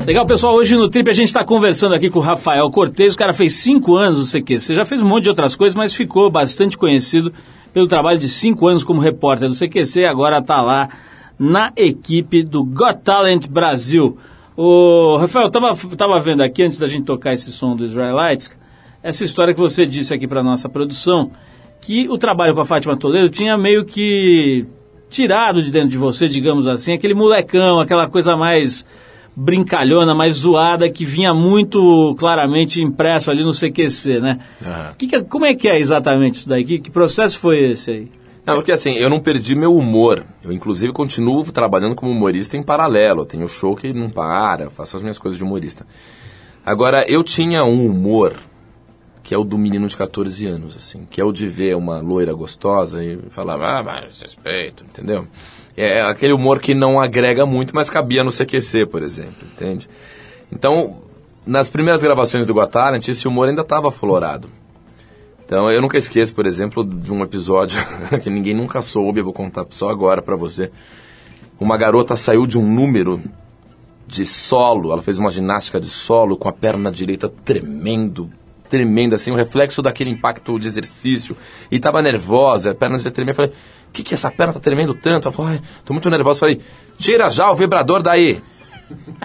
Legal, 0.05 0.25
pessoal. 0.27 0.53
Hoje 0.53 0.75
no 0.75 0.87
Trip 0.87 1.09
a 1.09 1.13
gente 1.13 1.27
está 1.27 1.43
conversando 1.43 1.95
aqui 1.95 2.11
com 2.11 2.19
o 2.19 2.21
Rafael 2.21 2.69
Cortez. 2.69 3.15
O 3.15 3.17
cara 3.17 3.33
fez 3.33 3.55
cinco 3.55 3.97
anos 3.97 4.19
no 4.19 4.39
CQC. 4.39 4.75
Já 4.75 4.85
fez 4.85 5.01
um 5.01 5.05
monte 5.05 5.23
de 5.23 5.29
outras 5.29 5.55
coisas, 5.55 5.75
mas 5.75 5.95
ficou 5.95 6.29
bastante 6.29 6.77
conhecido 6.77 7.33
pelo 7.75 7.87
trabalho 7.87 8.17
de 8.17 8.29
cinco 8.29 8.69
anos 8.69 8.85
como 8.85 9.01
repórter 9.01 9.49
do 9.49 9.53
CQC. 9.53 10.05
Agora 10.05 10.37
está 10.37 10.61
lá 10.61 10.87
na 11.37 11.73
equipe 11.75 12.41
do 12.41 12.63
Got 12.63 13.01
Talent 13.03 13.49
Brasil. 13.49 14.17
O 14.55 15.17
Rafael, 15.17 15.51
tava, 15.51 15.75
tava 15.97 16.17
vendo 16.21 16.41
aqui 16.41 16.63
antes 16.63 16.79
da 16.79 16.87
gente 16.87 17.03
tocar 17.03 17.33
esse 17.33 17.51
som 17.51 17.75
do 17.75 17.83
Israelites, 17.83 18.57
essa 19.03 19.25
história 19.25 19.53
que 19.53 19.59
você 19.59 19.85
disse 19.85 20.13
aqui 20.13 20.25
para 20.25 20.41
nossa 20.41 20.69
produção, 20.69 21.31
que 21.81 22.07
o 22.07 22.17
trabalho 22.17 22.55
com 22.55 22.61
a 22.61 22.65
Fátima 22.65 22.95
Toledo 22.95 23.27
tinha 23.27 23.57
meio 23.57 23.83
que 23.83 24.65
tirado 25.09 25.61
de 25.61 25.69
dentro 25.69 25.89
de 25.89 25.97
você, 25.97 26.29
digamos 26.29 26.69
assim, 26.69 26.93
aquele 26.93 27.13
molecão, 27.13 27.81
aquela 27.81 28.07
coisa 28.07 28.37
mais 28.37 28.87
brincalhona, 29.35 30.15
mais 30.15 30.37
zoada, 30.37 30.89
que 30.89 31.03
vinha 31.03 31.33
muito 31.33 32.15
claramente 32.17 32.81
impresso 32.81 33.29
ali 33.29 33.43
no 33.43 33.51
CQC, 33.51 34.19
né? 34.19 34.39
Que 34.97 35.07
que, 35.07 35.21
como 35.23 35.45
é 35.45 35.53
que 35.53 35.67
é 35.67 35.79
exatamente 35.79 36.35
isso 36.35 36.49
daí? 36.49 36.63
Que, 36.63 36.79
que 36.79 36.89
processo 36.89 37.37
foi 37.37 37.71
esse 37.71 37.91
aí? 37.91 38.11
Não, 38.45 38.55
porque 38.55 38.71
assim, 38.71 38.93
eu 38.93 39.09
não 39.09 39.19
perdi 39.19 39.55
meu 39.55 39.75
humor. 39.75 40.23
Eu, 40.43 40.51
inclusive, 40.51 40.93
continuo 40.93 41.43
trabalhando 41.51 41.95
como 41.95 42.11
humorista 42.11 42.55
em 42.55 42.63
paralelo. 42.63 43.21
Eu 43.21 43.25
tenho 43.25 43.47
show 43.47 43.75
que 43.75 43.91
não 43.91 44.09
para, 44.09 44.69
faço 44.69 44.95
as 44.95 45.01
minhas 45.01 45.17
coisas 45.17 45.37
de 45.37 45.43
humorista. 45.43 45.85
Agora, 46.63 47.03
eu 47.07 47.23
tinha 47.23 47.63
um 47.63 47.85
humor 47.85 48.35
que 49.25 49.33
é 49.33 49.37
o 49.37 49.43
do 49.43 49.57
menino 49.57 49.87
de 49.87 49.97
14 49.97 50.45
anos, 50.45 50.75
assim, 50.75 51.07
que 51.09 51.19
é 51.19 51.25
o 51.25 51.31
de 51.31 51.47
ver 51.47 51.75
uma 51.75 51.99
loira 51.99 52.31
gostosa 52.31 53.03
e 53.03 53.17
falar, 53.29 53.55
ah, 53.55 53.81
mas 53.81 54.21
respeito, 54.21 54.83
entendeu? 54.83 55.27
É 55.77 56.01
aquele 56.01 56.33
humor 56.33 56.59
que 56.59 56.73
não 56.73 56.99
agrega 56.99 57.45
muito, 57.45 57.75
mas 57.75 57.89
cabia 57.89 58.23
no 58.23 58.31
CQC, 58.31 58.85
por 58.85 59.03
exemplo, 59.03 59.45
entende? 59.53 59.89
Então, 60.51 61.01
nas 61.45 61.69
primeiras 61.69 62.01
gravações 62.01 62.45
do 62.45 62.53
Got 62.53 62.71
Talent, 62.71 63.07
esse 63.07 63.27
humor 63.27 63.49
ainda 63.49 63.61
estava 63.61 63.89
aflorado. 63.89 64.49
Então, 65.45 65.69
eu 65.69 65.81
nunca 65.81 65.97
esqueço, 65.97 66.33
por 66.33 66.45
exemplo, 66.45 66.83
de 66.83 67.13
um 67.13 67.21
episódio 67.21 67.79
que 68.23 68.29
ninguém 68.29 68.55
nunca 68.55 68.81
soube, 68.81 69.19
eu 69.19 69.25
vou 69.25 69.33
contar 69.33 69.65
só 69.69 69.89
agora 69.89 70.21
para 70.21 70.35
você. 70.35 70.71
Uma 71.59 71.77
garota 71.77 72.15
saiu 72.15 72.47
de 72.47 72.57
um 72.57 72.65
número 72.65 73.21
de 74.07 74.25
solo, 74.25 74.91
ela 74.91 75.01
fez 75.01 75.19
uma 75.19 75.29
ginástica 75.29 75.79
de 75.79 75.87
solo 75.87 76.37
com 76.37 76.49
a 76.49 76.53
perna 76.53 76.91
direita 76.91 77.29
tremendo, 77.29 78.29
tremenda, 78.69 79.15
assim, 79.15 79.31
o 79.31 79.35
reflexo 79.35 79.81
daquele 79.81 80.09
impacto 80.09 80.57
de 80.57 80.67
exercício. 80.67 81.35
E 81.69 81.79
tava 81.79 82.01
nervosa, 82.01 82.71
a 82.71 82.75
perna 82.75 82.97
direita 82.97 83.15
tremendo. 83.15 83.31
Eu 83.31 83.35
falei, 83.35 83.53
que 83.95 84.03
que 84.03 84.13
essa 84.13 84.29
perna 84.29 84.53
tá 84.53 84.59
tremendo 84.59 84.93
tanto? 84.93 85.27
Ela 85.27 85.31
falou, 85.31 85.51
ai, 85.51 85.61
tô 85.85 85.93
muito 85.93 86.09
nervosa. 86.09 86.41
Falei, 86.41 86.61
tira 86.97 87.29
já 87.29 87.49
o 87.49 87.55
vibrador 87.55 88.03
daí. 88.03 88.41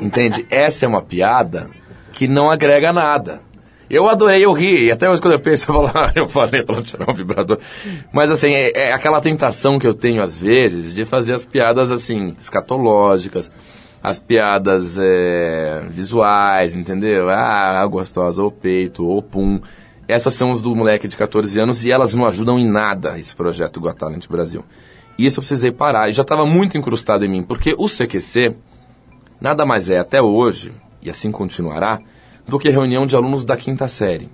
Entende? 0.01 0.47
Essa 0.49 0.87
é 0.87 0.89
uma 0.89 1.03
piada 1.03 1.69
que 2.13 2.29
não 2.29 2.51
agrega 2.51 2.93
nada. 2.93 3.43
Eu 3.89 4.09
adorei, 4.09 4.45
eu 4.45 4.53
ri, 4.53 4.85
e 4.85 4.93
até 4.93 5.11
hoje 5.11 5.21
quando 5.21 5.35
eu 5.35 5.41
penso, 5.41 5.69
eu 5.69 5.75
falo, 5.75 5.91
ah, 5.93 6.13
eu 6.15 6.29
falei 6.29 6.63
pra 6.63 6.77
ela 6.77 6.85
tirar 6.85 7.11
o 7.11 7.13
vibrador. 7.13 7.59
Mas 8.13 8.31
assim, 8.31 8.55
é, 8.55 8.91
é 8.91 8.93
aquela 8.93 9.21
tentação 9.21 9.81
que 9.81 9.87
eu 9.87 9.95
tenho 9.95 10.23
às 10.23 10.41
vezes 10.41 10.95
de 10.95 11.05
fazer 11.05 11.35
as 11.35 11.45
piadas 11.45 11.91
assim, 11.91 12.37
escatológicas, 12.39 13.51
as 14.01 14.21
piadas 14.21 14.97
é, 14.97 15.85
visuais, 15.91 16.77
entendeu? 16.77 17.29
Ah, 17.29 17.85
gostosa, 17.87 18.41
ou 18.41 18.53
peito, 18.53 19.05
ou 19.05 19.21
pum. 19.21 19.61
Essas 20.11 20.35
são 20.35 20.51
as 20.51 20.61
do 20.61 20.75
moleque 20.75 21.07
de 21.07 21.17
14 21.17 21.61
anos 21.61 21.85
e 21.85 21.91
elas 21.91 22.15
não 22.15 22.27
ajudam 22.27 22.59
em 22.59 22.69
nada 22.69 23.19
esse 23.19 23.35
projeto 23.35 23.81
Got 23.81 23.97
Talent 23.97 24.27
Brasil. 24.29 24.65
E 25.17 25.27
isso 25.27 25.39
eu 25.39 25.43
precisei 25.43 25.71
parar, 25.71 26.09
e 26.09 26.13
já 26.13 26.23
estava 26.23 26.47
muito 26.47 26.79
incrustado 26.79 27.25
em 27.25 27.29
mim, 27.29 27.43
porque 27.43 27.75
o 27.77 27.87
CQC 27.87 28.57
nada 29.41 29.65
mais 29.65 29.91
é 29.91 29.99
até 29.99 30.21
hoje, 30.21 30.73
e 31.03 31.11
assim 31.11 31.31
continuará, 31.31 32.01
do 32.47 32.59
que 32.59 32.69
reunião 32.69 33.07
de 33.07 33.17
alunos 33.17 33.45
da 33.45 33.57
quinta 33.57 33.89
série. 33.89 34.29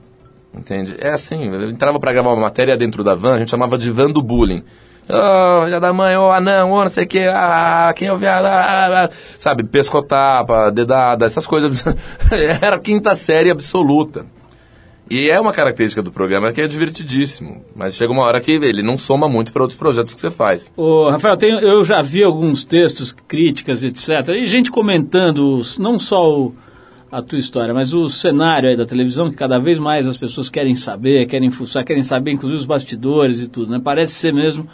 Entende? 0.54 0.96
É 0.98 1.10
assim, 1.10 1.44
eu 1.44 1.70
entrava 1.70 2.00
para 2.00 2.12
gravar 2.12 2.30
uma 2.30 2.42
matéria 2.42 2.76
dentro 2.76 3.04
da 3.04 3.14
van, 3.14 3.34
a 3.34 3.38
gente 3.38 3.50
chamava 3.50 3.76
de 3.76 3.90
van 3.90 4.10
do 4.10 4.22
bullying. 4.22 4.64
Oh, 5.08 5.80
da 5.80 5.92
mãe, 5.92 6.16
oh, 6.16 6.32
anão, 6.32 6.72
oh, 6.72 6.80
não 6.80 6.88
sei 6.88 7.04
o 7.04 7.06
que, 7.06 7.20
ah, 7.20 7.92
quem 7.94 8.08
é 8.08 8.12
o 8.12 8.16
viado, 8.16 8.46
ah, 8.46 9.04
ah, 9.04 9.08
sabe, 9.38 9.62
pescotapa, 9.62 10.70
dedada, 10.70 11.24
essas 11.24 11.46
coisas. 11.46 11.84
Era 12.60 12.78
quinta 12.78 13.14
série 13.14 13.50
absoluta. 13.50 14.26
E 15.08 15.30
é 15.30 15.38
uma 15.38 15.52
característica 15.52 16.02
do 16.02 16.10
programa 16.10 16.52
que 16.52 16.60
é 16.60 16.66
divertidíssimo, 16.66 17.64
mas 17.76 17.94
chega 17.94 18.12
uma 18.12 18.24
hora 18.24 18.40
que 18.40 18.50
ele 18.50 18.82
não 18.82 18.98
soma 18.98 19.28
muito 19.28 19.52
para 19.52 19.62
outros 19.62 19.78
projetos 19.78 20.14
que 20.14 20.20
você 20.20 20.30
faz. 20.30 20.70
Ô, 20.76 21.08
Rafael, 21.08 21.36
tem, 21.36 21.50
eu 21.50 21.84
já 21.84 22.02
vi 22.02 22.24
alguns 22.24 22.64
textos, 22.64 23.12
críticas, 23.12 23.84
etc. 23.84 24.28
E 24.30 24.46
gente 24.46 24.70
comentando 24.70 25.62
não 25.78 25.96
só 25.96 26.28
o, 26.28 26.54
a 27.10 27.22
tua 27.22 27.38
história, 27.38 27.72
mas 27.72 27.94
o 27.94 28.08
cenário 28.08 28.68
aí 28.68 28.76
da 28.76 28.84
televisão, 28.84 29.30
que 29.30 29.36
cada 29.36 29.60
vez 29.60 29.78
mais 29.78 30.08
as 30.08 30.16
pessoas 30.16 30.48
querem 30.48 30.74
saber, 30.74 31.26
querem 31.26 31.50
fuçar, 31.50 31.84
querem 31.84 32.02
saber 32.02 32.32
inclusive 32.32 32.58
os 32.58 32.66
bastidores 32.66 33.40
e 33.40 33.46
tudo, 33.46 33.70
né? 33.70 33.80
Parece 33.82 34.14
ser 34.14 34.34
mesmo 34.34 34.68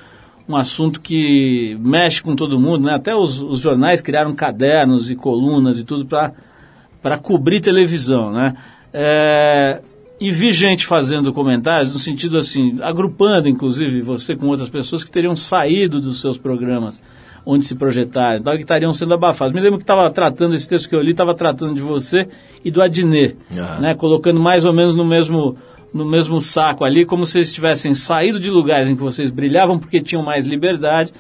um 0.49 0.57
assunto 0.57 1.01
que 1.01 1.77
mexe 1.79 2.23
com 2.23 2.35
todo 2.35 2.59
mundo, 2.59 2.87
né? 2.87 2.95
Até 2.95 3.15
os, 3.15 3.43
os 3.43 3.61
jornais 3.61 4.01
criaram 4.01 4.35
cadernos 4.35 5.11
e 5.11 5.15
colunas 5.15 5.79
e 5.79 5.85
tudo 5.85 6.07
para 6.07 7.19
cobrir 7.19 7.61
televisão, 7.61 8.33
né? 8.33 8.57
É, 8.95 9.83
e 10.23 10.31
vi 10.31 10.53
gente 10.53 10.87
fazendo 10.87 11.33
comentários 11.33 11.93
no 11.93 11.99
sentido 11.99 12.39
assim, 12.39 12.79
agrupando 12.81 13.49
inclusive 13.49 14.01
você 14.01 14.37
com 14.37 14.47
outras 14.47 14.69
pessoas 14.69 15.03
que 15.03 15.11
teriam 15.11 15.35
saído 15.35 16.01
dos 16.01 16.21
seus 16.21 16.39
programas 16.39 17.03
onde 17.45 17.67
se 17.67 17.75
projetaram, 17.75 18.39
então, 18.39 18.55
que 18.55 18.63
estariam 18.63 18.95
sendo 18.95 19.15
abafados. 19.15 19.53
Me 19.53 19.61
lembro 19.61 19.79
que 19.79 19.83
estava 19.83 20.09
tratando, 20.11 20.55
esse 20.55 20.69
texto 20.69 20.89
que 20.89 20.95
eu 20.95 21.03
li, 21.03 21.11
estava 21.11 21.35
tratando 21.35 21.75
de 21.75 21.81
você 21.81 22.29
e 22.65 22.71
do 22.71 22.81
Adnet, 22.81 23.37
uhum. 23.51 23.81
né, 23.81 23.95
colocando 23.97 24.39
mais 24.39 24.65
ou 24.65 24.73
menos 24.73 24.95
no 24.95 25.05
mesmo, 25.05 25.57
no 25.93 26.05
mesmo 26.05 26.41
saco 26.41 26.85
ali, 26.85 27.05
como 27.05 27.27
se 27.27 27.39
eles 27.39 27.53
tivessem 27.53 27.93
saído 27.95 28.39
de 28.39 28.49
lugares 28.49 28.89
em 28.89 28.95
que 28.95 29.03
vocês 29.03 29.29
brilhavam 29.29 29.77
porque 29.77 30.01
tinham 30.01 30.23
mais 30.23 30.47
liberdade 30.47 31.13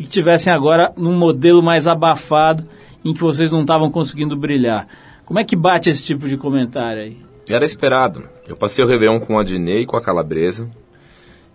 e 0.00 0.02
que 0.02 0.08
tivessem 0.08 0.52
agora 0.52 0.92
num 0.96 1.16
modelo 1.16 1.62
mais 1.62 1.86
abafado 1.86 2.64
em 3.04 3.14
que 3.14 3.20
vocês 3.20 3.52
não 3.52 3.60
estavam 3.60 3.88
conseguindo 3.88 4.36
brilhar. 4.36 4.88
Como 5.24 5.38
é 5.38 5.44
que 5.44 5.54
bate 5.54 5.88
esse 5.88 6.04
tipo 6.04 6.26
de 6.26 6.36
comentário 6.36 7.02
aí? 7.02 7.27
Era 7.50 7.64
esperado. 7.64 8.28
Eu 8.46 8.56
passei 8.56 8.84
o 8.84 8.88
Réveillon 8.88 9.20
com 9.20 9.38
a 9.38 9.44
Dinei 9.44 9.82
e 9.82 9.86
com 9.86 9.96
a 9.96 10.02
Calabresa. 10.02 10.70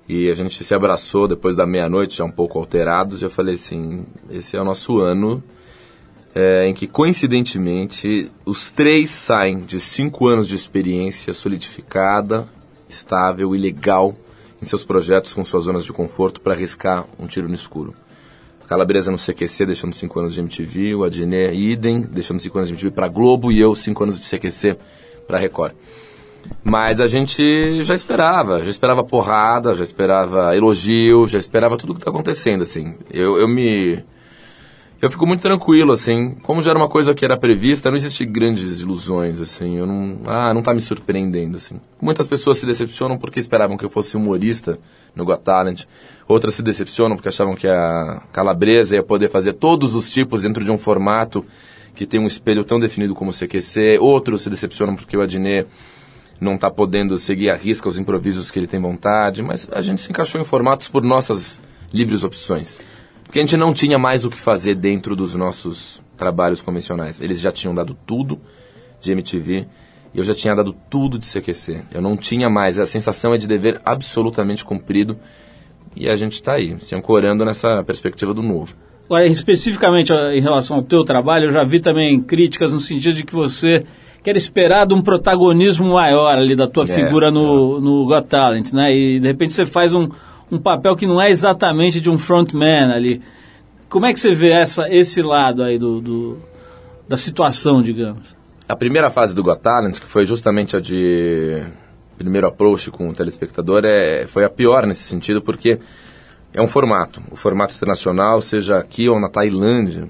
E 0.08 0.29
a 0.29 0.34
gente 0.34 0.63
se 0.63 0.75
abraçou 0.75 1.27
depois 1.27 1.56
da 1.56 1.65
meia-noite, 1.65 2.17
já 2.17 2.25
um 2.25 2.32
pouco 2.32 2.60
alterados. 2.60 3.21
E 3.21 3.25
eu 3.25 3.29
falei 3.29 3.56
assim: 3.56 4.06
esse 4.29 4.58
é 4.58 4.62
o 4.62 4.65
nosso 4.65 4.99
ano 4.99 5.43
é, 6.36 6.67
em 6.67 6.73
que, 6.73 6.88
coincidentemente, 6.88 8.32
os 8.45 8.71
três 8.71 9.10
saem 9.12 9.62
de 9.62 9.79
cinco 9.79 10.27
anos 10.27 10.47
de 10.47 10.56
experiência 10.56 11.34
solidificada, 11.34 12.47
estável 12.89 13.56
e 13.56 13.60
legal 13.60 14.15
em 14.62 14.65
seus 14.65 14.84
projetos 14.84 15.34
com 15.34 15.45
suas 15.45 15.65
zonas 15.65 15.86
de 15.86 15.93
conforto 15.93 16.41
para 16.41 16.53
arriscar 16.53 17.06
um 17.19 17.27
tiro 17.27 17.47
no 17.47 17.53
escuro. 17.53 17.93
A 18.63 18.67
Calabresa 18.67 19.12
no 19.12 19.17
CQC, 19.17 19.65
deixando 19.65 19.93
cinco 19.93 20.19
anos 20.19 20.34
de 20.34 20.39
MTV, 20.39 20.95
o 20.95 21.03
Adnet 21.03 21.56
idem, 21.56 22.01
deixando 22.01 22.39
cinco 22.39 22.58
anos 22.58 22.69
de 22.69 22.73
MTV 22.73 22.91
para 22.91 23.08
Globo 23.08 23.51
e 23.51 23.60
eu 23.60 23.75
cinco 23.75 24.03
anos 24.03 24.19
de 24.19 24.25
CQC 24.27 24.77
para 25.28 25.38
Record. 25.38 25.74
Mas 26.64 27.00
a 27.00 27.08
gente 27.08 27.84
já 27.84 27.94
esperava, 27.94 28.64
já 28.64 28.70
esperava 28.70 29.04
porrada, 29.04 29.74
já 29.74 29.84
esperava 29.84 30.56
elogio, 30.56 31.28
já 31.28 31.38
esperava 31.38 31.78
tudo 31.78 31.94
que 31.94 32.00
está 32.00 32.12
acontecendo, 32.12 32.64
assim. 32.64 32.96
Eu, 33.12 33.38
eu 33.38 33.48
me... 33.48 34.04
Eu 35.02 35.12
fico 35.12 35.28
muito 35.28 35.42
tranquilo, 35.42 35.92
assim. 35.92 36.36
Como 36.44 36.62
já 36.62 36.72
era 36.72 36.80
uma 36.80 36.88
coisa 36.88 37.14
que 37.14 37.26
era 37.26 37.38
prevista, 37.38 37.90
não 37.90 37.98
existe 37.98 38.26
grandes 38.26 38.80
ilusões, 38.80 39.42
assim. 39.42 39.78
Eu 39.78 39.86
não... 39.86 40.22
Ah, 40.26 40.54
não 40.54 40.60
está 40.60 40.74
me 40.74 40.80
surpreendendo, 40.80 41.58
assim. 41.58 41.82
Muitas 42.02 42.26
pessoas 42.26 42.58
se 42.58 42.66
decepcionam 42.66 43.18
porque 43.18 43.38
esperavam 43.40 43.76
que 43.76 43.84
eu 43.84 43.90
fosse 43.90 44.16
humorista 44.16 44.80
no 45.14 45.26
Got 45.26 45.42
Talent. 45.42 45.84
Outras 46.26 46.56
se 46.56 46.64
decepcionam 46.64 47.18
porque 47.18 47.28
achavam 47.28 47.54
que 47.54 47.68
a 47.68 48.24
Calabresa 48.32 48.96
ia 48.96 49.04
poder 49.04 49.28
fazer 49.28 49.54
todos 49.54 49.94
os 49.94 50.10
tipos 50.10 50.44
dentro 50.44 50.64
de 50.64 50.72
um 50.72 50.78
formato 50.78 51.46
que 51.95 52.06
tem 52.06 52.19
um 52.19 52.27
espelho 52.27 52.63
tão 52.63 52.79
definido 52.79 53.13
como 53.13 53.32
o 53.32 53.34
CQC. 53.34 53.97
Outros 53.99 54.41
se 54.41 54.49
decepcionam 54.49 54.95
porque 54.95 55.15
o 55.15 55.21
Adnet 55.21 55.67
não 56.39 56.56
está 56.56 56.69
podendo 56.69 57.17
seguir 57.17 57.49
a 57.49 57.56
risca 57.56 57.88
os 57.88 57.97
improvisos 57.97 58.51
que 58.51 58.60
ele 58.60 58.67
tem 58.67 58.79
vontade, 58.79 59.41
mas 59.41 59.69
a 59.71 59.82
gente 59.82 60.01
se 60.01 60.12
encaixou 60.12 60.41
em 60.41 60.43
formatos 60.43 60.89
por 60.89 61.03
nossas 61.03 61.62
livres 61.91 62.23
opções. 62.23 62.82
Porque 63.23 63.39
a 63.39 63.41
gente 63.41 63.58
não 63.58 63.73
tinha 63.73 63.97
mais 63.97 64.25
o 64.25 64.29
que 64.29 64.38
fazer 64.38 64.75
dentro 64.75 65.15
dos 65.15 65.36
nossos 65.36 66.03
trabalhos 66.17 66.62
convencionais. 66.62 67.21
Eles 67.21 67.39
já 67.39 67.51
tinham 67.51 67.73
dado 67.73 67.97
tudo 68.06 68.39
de 68.99 69.12
MTV 69.12 69.67
e 70.13 70.17
eu 70.17 70.23
já 70.23 70.34
tinha 70.34 70.53
dado 70.53 70.75
tudo 70.89 71.17
de 71.17 71.25
CQC. 71.25 71.84
Eu 71.91 72.01
não 72.01 72.17
tinha 72.17 72.49
mais. 72.49 72.79
A 72.79 72.86
sensação 72.86 73.34
é 73.34 73.38
de 73.38 73.47
dever 73.47 73.82
absolutamente 73.86 74.63
cumprido 74.63 75.17
e 75.95 76.10
a 76.10 76.15
gente 76.15 76.34
está 76.34 76.53
aí, 76.53 76.77
se 76.79 76.95
ancorando 76.95 77.45
nessa 77.45 77.84
perspectiva 77.84 78.34
do 78.34 78.41
novo. 78.41 78.75
Agora, 79.06 79.26
especificamente 79.28 80.12
em 80.12 80.42
relação 80.42 80.78
ao 80.78 80.84
teu 80.84 81.04
trabalho, 81.04 81.46
eu 81.46 81.52
já 81.52 81.63
vi 81.63 81.80
também 81.80 82.22
críticas 82.22 82.72
no 82.72 82.80
sentido 82.80 83.16
de 83.16 83.24
que 83.24 83.34
você 83.34 83.86
que 84.24 84.30
era 84.30 84.38
esperado 84.38 84.96
um 84.96 85.02
protagonismo 85.02 85.94
maior 85.94 86.38
ali 86.38 86.56
da 86.56 86.66
tua 86.66 86.86
é, 86.86 86.88
figura 86.88 87.30
no, 87.30 87.78
é. 87.78 87.82
no 87.82 88.06
Got 88.06 88.28
Talent, 88.28 88.72
né? 88.72 88.96
E 88.96 89.20
de 89.20 89.28
repente 89.28 89.52
você 89.52 89.66
faz 89.66 89.94
um, 89.94 90.10
um 90.50 90.58
papel 90.58 90.96
que 90.96 91.06
não 91.06 91.22
é 91.22 91.30
exatamente 91.30 92.00
de 92.00 92.10
um 92.10 92.18
frontman 92.18 92.94
ali. 92.94 93.22
Como 93.89 94.06
é 94.06 94.13
que 94.13 94.20
você 94.20 94.34
vê 94.34 94.52
essa, 94.52 94.89
esse 94.89 95.22
lado 95.22 95.62
aí 95.62 95.78
do, 95.78 96.00
do 96.00 96.38
da 97.08 97.18
situação, 97.18 97.82
digamos? 97.82 98.34
A 98.68 98.78
primeira 98.78 99.12
fase 99.12 99.36
do 99.36 99.44
Got 99.44 99.60
Talent, 99.60 100.00
que 100.00 100.08
foi 100.08 100.24
justamente 100.24 100.78
a 100.78 100.80
de 100.80 101.62
primeiro 102.18 102.48
approach 102.48 102.89
com 102.89 103.10
o 103.10 103.13
telespectador, 103.13 103.82
é, 103.84 104.26
foi 104.26 104.46
a 104.46 104.50
pior 104.50 104.88
nesse 104.88 105.04
sentido, 105.04 105.42
porque 105.42 105.80
é 106.54 106.62
um 106.62 106.68
formato. 106.68 107.22
O 107.32 107.36
formato 107.36 107.74
internacional, 107.74 108.39
seja 108.42 108.78
aqui 108.78 109.10
ou 109.10 109.20
na 109.20 109.30
Tailândia, 109.30 110.08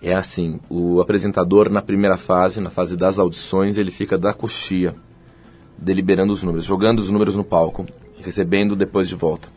é 0.00 0.14
assim, 0.14 0.60
o 0.70 1.00
apresentador 1.00 1.68
na 1.68 1.82
primeira 1.82 2.16
fase, 2.16 2.60
na 2.60 2.70
fase 2.70 2.96
das 2.96 3.18
audições, 3.18 3.76
ele 3.76 3.90
fica 3.90 4.16
da 4.16 4.32
coxia, 4.32 4.94
deliberando 5.76 6.32
os 6.32 6.42
números, 6.42 6.64
jogando 6.64 7.00
os 7.00 7.10
números 7.10 7.34
no 7.34 7.44
palco, 7.44 7.86
recebendo 8.22 8.76
depois 8.76 9.08
de 9.08 9.16
volta. 9.16 9.48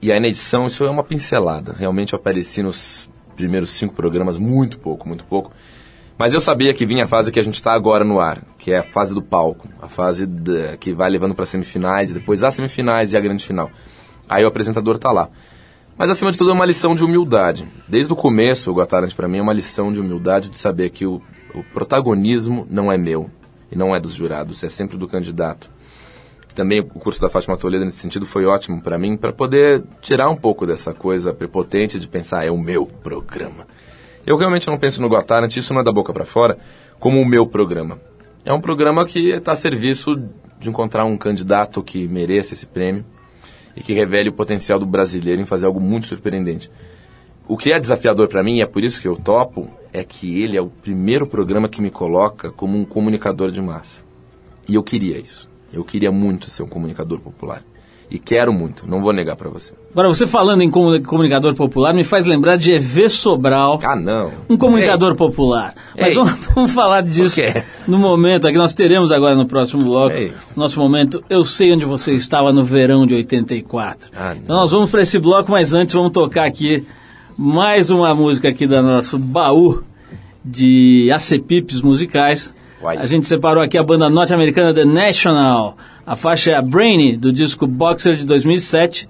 E 0.00 0.10
aí 0.10 0.20
na 0.20 0.28
edição 0.28 0.66
isso 0.66 0.84
é 0.84 0.90
uma 0.90 1.04
pincelada. 1.04 1.74
Realmente 1.78 2.14
eu 2.14 2.18
apareci 2.18 2.62
nos 2.62 3.08
primeiros 3.34 3.70
cinco 3.70 3.94
programas 3.94 4.38
muito 4.38 4.78
pouco, 4.78 5.06
muito 5.06 5.24
pouco. 5.24 5.52
Mas 6.18 6.32
eu 6.32 6.40
sabia 6.40 6.72
que 6.72 6.86
vinha 6.86 7.04
a 7.04 7.06
fase 7.06 7.30
que 7.30 7.38
a 7.38 7.42
gente 7.42 7.56
está 7.56 7.74
agora 7.74 8.02
no 8.02 8.18
ar, 8.18 8.42
que 8.56 8.72
é 8.72 8.78
a 8.78 8.82
fase 8.82 9.12
do 9.12 9.20
palco, 9.20 9.68
a 9.82 9.88
fase 9.88 10.24
de, 10.24 10.78
que 10.78 10.94
vai 10.94 11.10
levando 11.10 11.34
para 11.34 11.44
semifinais, 11.44 12.10
e 12.10 12.14
depois 12.14 12.42
as 12.42 12.54
semifinais 12.54 13.12
e 13.12 13.18
a 13.18 13.20
grande 13.20 13.44
final. 13.44 13.70
Aí 14.28 14.44
o 14.44 14.48
apresentador 14.48 14.96
está 14.96 15.12
lá. 15.12 15.28
Mas 15.98 16.10
acima 16.10 16.30
de 16.30 16.36
tudo 16.36 16.50
é 16.50 16.52
uma 16.52 16.66
lição 16.66 16.94
de 16.94 17.02
humildade. 17.02 17.66
Desde 17.88 18.12
o 18.12 18.16
começo, 18.16 18.70
o 18.70 18.74
Got 18.74 18.88
Talent 18.88 19.14
para 19.14 19.26
mim 19.26 19.38
é 19.38 19.42
uma 19.42 19.52
lição 19.52 19.90
de 19.90 19.98
humildade 19.98 20.50
de 20.50 20.58
saber 20.58 20.90
que 20.90 21.06
o, 21.06 21.22
o 21.54 21.62
protagonismo 21.72 22.66
não 22.68 22.92
é 22.92 22.98
meu 22.98 23.30
e 23.72 23.76
não 23.76 23.96
é 23.96 24.00
dos 24.00 24.12
jurados, 24.12 24.62
é 24.62 24.68
sempre 24.68 24.98
do 24.98 25.08
candidato. 25.08 25.70
Também 26.54 26.80
o 26.80 26.84
curso 26.84 27.20
da 27.20 27.30
Fátima 27.30 27.56
Toledo 27.56 27.84
nesse 27.84 27.98
sentido 27.98 28.26
foi 28.26 28.44
ótimo 28.46 28.82
para 28.82 28.98
mim, 28.98 29.16
para 29.16 29.32
poder 29.32 29.84
tirar 30.00 30.28
um 30.28 30.36
pouco 30.36 30.66
dessa 30.66 30.92
coisa 30.92 31.32
prepotente 31.32 31.98
de 31.98 32.08
pensar 32.08 32.46
é 32.46 32.50
o 32.50 32.58
meu 32.58 32.86
programa. 32.86 33.66
Eu 34.26 34.36
realmente 34.36 34.66
não 34.66 34.78
penso 34.78 35.00
no 35.00 35.08
Got 35.08 35.24
Talent, 35.24 35.56
isso 35.56 35.72
não 35.72 35.80
é 35.80 35.84
da 35.84 35.92
boca 35.92 36.12
para 36.12 36.24
fora, 36.24 36.58
como 36.98 37.20
o 37.20 37.26
meu 37.26 37.46
programa. 37.46 38.00
É 38.44 38.52
um 38.52 38.60
programa 38.60 39.06
que 39.06 39.30
está 39.30 39.52
a 39.52 39.56
serviço 39.56 40.16
de 40.58 40.68
encontrar 40.68 41.04
um 41.04 41.16
candidato 41.16 41.82
que 41.82 42.06
mereça 42.08 42.52
esse 42.52 42.66
prêmio 42.66 43.04
e 43.76 43.82
que 43.82 43.92
revele 43.92 44.30
o 44.30 44.32
potencial 44.32 44.78
do 44.78 44.86
brasileiro 44.86 45.42
em 45.42 45.46
fazer 45.46 45.66
algo 45.66 45.80
muito 45.80 46.06
surpreendente. 46.06 46.70
O 47.46 47.56
que 47.56 47.70
é 47.70 47.78
desafiador 47.78 48.26
para 48.26 48.42
mim, 48.42 48.56
e 48.56 48.62
é 48.62 48.66
por 48.66 48.82
isso 48.82 49.00
que 49.00 49.06
eu 49.06 49.14
topo, 49.14 49.70
é 49.92 50.02
que 50.02 50.42
ele 50.42 50.56
é 50.56 50.60
o 50.60 50.68
primeiro 50.68 51.26
programa 51.26 51.68
que 51.68 51.80
me 51.80 51.90
coloca 51.90 52.50
como 52.50 52.76
um 52.76 52.84
comunicador 52.84 53.50
de 53.50 53.62
massa. 53.62 54.04
E 54.68 54.74
eu 54.74 54.82
queria 54.82 55.18
isso. 55.18 55.48
Eu 55.72 55.84
queria 55.84 56.10
muito 56.10 56.50
ser 56.50 56.62
um 56.62 56.68
comunicador 56.68 57.20
popular. 57.20 57.62
E 58.08 58.20
quero 58.20 58.52
muito, 58.52 58.88
não 58.88 59.00
vou 59.00 59.12
negar 59.12 59.34
para 59.34 59.48
você. 59.50 59.72
Agora, 59.92 60.08
você 60.08 60.28
falando 60.28 60.62
em 60.62 60.70
comu- 60.70 61.02
comunicador 61.02 61.54
popular, 61.56 61.92
me 61.92 62.04
faz 62.04 62.24
lembrar 62.24 62.56
de 62.56 62.70
EV 62.70 63.08
Sobral. 63.10 63.80
Ah, 63.82 63.96
não. 63.96 64.30
Um 64.48 64.56
comunicador 64.56 65.16
popular. 65.16 65.74
Mas 65.98 66.08
Ei. 66.10 66.14
vamos, 66.14 66.32
vamos 66.54 66.70
falar 66.70 67.00
disso 67.00 67.40
no 67.88 67.98
momento 67.98 68.46
aqui. 68.46 68.56
Nós 68.56 68.74
teremos 68.74 69.10
agora 69.10 69.34
no 69.34 69.46
próximo 69.46 69.82
bloco. 69.82 70.14
Ei. 70.14 70.32
Nosso 70.54 70.78
momento, 70.78 71.20
eu 71.28 71.44
sei 71.44 71.72
onde 71.72 71.84
você 71.84 72.12
estava 72.14 72.52
no 72.52 72.62
verão 72.62 73.06
de 73.08 73.14
84. 73.14 74.10
Ah, 74.16 74.34
não. 74.34 74.40
então 74.40 74.56
nós 74.56 74.70
vamos 74.70 74.88
para 74.88 75.02
esse 75.02 75.18
bloco, 75.18 75.50
mas 75.50 75.72
antes 75.74 75.92
vamos 75.92 76.12
tocar 76.12 76.46
aqui 76.46 76.86
mais 77.36 77.90
uma 77.90 78.14
música 78.14 78.48
aqui 78.48 78.68
do 78.68 78.80
nosso 78.82 79.18
baú 79.18 79.82
de 80.44 81.10
acepipes 81.12 81.82
musicais. 81.82 82.54
Uai. 82.80 82.98
A 82.98 83.06
gente 83.06 83.26
separou 83.26 83.62
aqui 83.62 83.76
a 83.76 83.82
banda 83.82 84.08
norte-americana 84.08 84.72
The 84.72 84.84
National. 84.84 85.76
A 86.06 86.14
faixa 86.14 86.52
é 86.52 86.54
a 86.54 86.62
Brainy, 86.62 87.16
do 87.16 87.32
disco 87.32 87.66
Boxer 87.66 88.14
de 88.14 88.24
2007. 88.24 89.08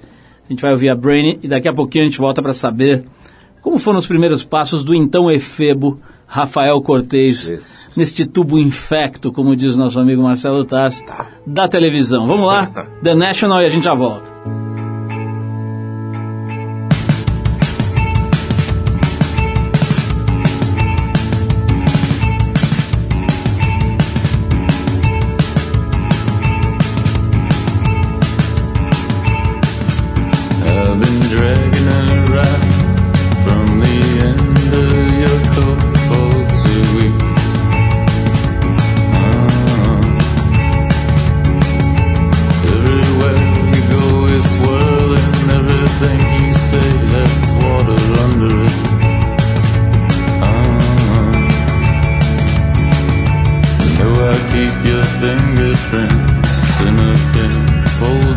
A 0.49 0.53
gente 0.53 0.63
vai 0.63 0.71
ouvir 0.71 0.89
a 0.89 0.95
Brainy 0.95 1.39
e 1.43 1.49
daqui 1.49 1.69
a 1.69 1.75
pouquinho 1.75 2.05
a 2.05 2.07
gente 2.07 2.19
volta 2.19 2.41
para 2.41 2.55
saber 2.55 3.05
como 3.61 3.79
foram 3.79 3.99
os 3.99 4.07
primeiros 4.07 4.43
passos 4.43 4.83
do 4.83 4.95
então 4.95 5.31
efebo 5.31 6.01
Rafael 6.27 6.81
Cortez 6.81 7.49
Isso. 7.49 7.89
neste 7.95 8.25
tubo 8.25 8.59
infecto, 8.59 9.31
como 9.31 9.55
diz 9.55 9.77
nosso 9.77 10.01
amigo 10.01 10.23
Marcelo 10.23 10.65
Tassi, 10.65 11.05
da 11.47 11.69
televisão. 11.69 12.27
Vamos 12.27 12.47
lá? 12.47 12.67
The 13.03 13.15
National 13.15 13.61
e 13.61 13.67
a 13.67 13.69
gente 13.69 13.85
já 13.85 13.95
volta. 13.95 14.66
full 57.99 58.36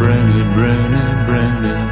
Brandy, 0.00 0.42
brandy, 0.54 1.26
brandy. 1.26 1.89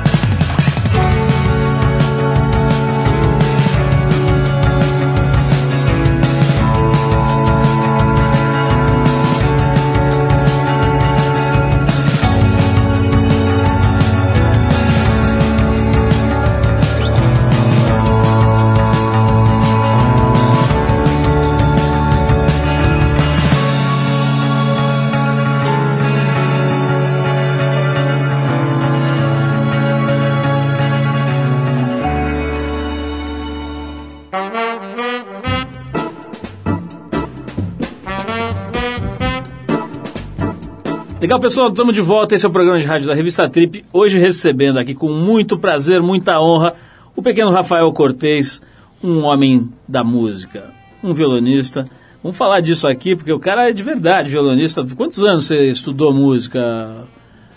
Legal, 41.29 41.41
pessoal, 41.41 41.69
estamos 41.69 41.95
de 41.95 42.01
volta. 42.01 42.35
Esse 42.35 42.47
é 42.47 42.49
o 42.49 42.51
programa 42.51 42.79
de 42.79 42.87
rádio 42.87 43.07
da 43.07 43.13
revista 43.15 43.47
Trip. 43.51 43.85
Hoje 43.93 44.19
recebendo 44.19 44.79
aqui 44.79 44.95
com 44.95 45.13
muito 45.13 45.59
prazer, 45.59 46.01
muita 46.01 46.41
honra, 46.41 46.75
o 47.15 47.21
pequeno 47.21 47.51
Rafael 47.51 47.93
Cortez, 47.93 48.63
um 49.05 49.25
homem 49.25 49.69
da 49.87 50.03
música, 50.03 50.73
um 51.05 51.13
violonista. 51.13 51.85
Vamos 52.23 52.39
falar 52.39 52.61
disso 52.61 52.89
aqui, 52.89 53.15
porque 53.15 53.31
o 53.31 53.39
cara 53.39 53.69
é 53.69 53.73
de 53.75 53.83
verdade 53.83 54.31
violonista. 54.31 54.83
Quantos 54.97 55.23
anos 55.23 55.45
você 55.45 55.69
estudou 55.69 56.15
música, 56.15 57.05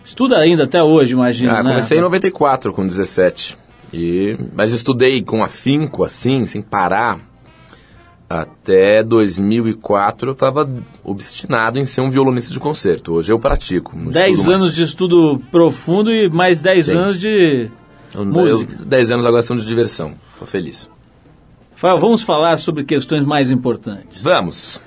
Estuda 0.03 0.35
ainda 0.37 0.65
até 0.65 0.83
hoje, 0.83 1.13
imagina, 1.13 1.53
Ah, 1.53 1.63
né? 1.63 1.69
comecei 1.69 1.97
em 1.97 2.01
94, 2.01 2.73
com 2.73 2.85
17. 2.85 3.57
E, 3.93 4.35
mas 4.53 4.73
estudei 4.73 5.23
com 5.23 5.41
afinco, 5.41 6.03
assim, 6.03 6.45
sem 6.45 6.61
parar. 6.61 7.21
Até 8.39 9.03
2004 9.03 10.29
eu 10.29 10.33
estava 10.33 10.69
obstinado 11.03 11.77
em 11.77 11.85
ser 11.85 12.01
um 12.01 12.09
violonista 12.09 12.53
de 12.53 12.59
concerto. 12.59 13.13
Hoje 13.13 13.33
eu 13.33 13.39
pratico. 13.39 13.95
não 13.97 14.11
10 14.11 14.39
estudo 14.39 14.51
anos 14.53 14.63
mais. 14.65 14.75
de 14.75 14.83
estudo 14.83 15.41
profundo 15.51 16.11
e 16.11 16.29
mais 16.29 16.61
10 16.61 16.85
Sim. 16.85 16.95
anos 16.97 17.19
de 17.19 17.69
Eu- 18.15 18.25
música. 18.25 18.77
eu- 18.79 18.85
10 18.85 19.11
anos 19.11 19.25
agora 19.25 19.41
são 19.41 19.57
de 19.57 19.65
diversão. 19.65 20.13
Tô 20.39 20.45
feliz. 20.45 20.89
Rafael, 21.73 21.99
vamos 21.99 22.21
falar 22.23 22.57
sobre 22.57 22.83
questões 22.83 23.23
mais 23.25 23.51
importantes. 23.51 24.21
Vamos. 24.23 24.79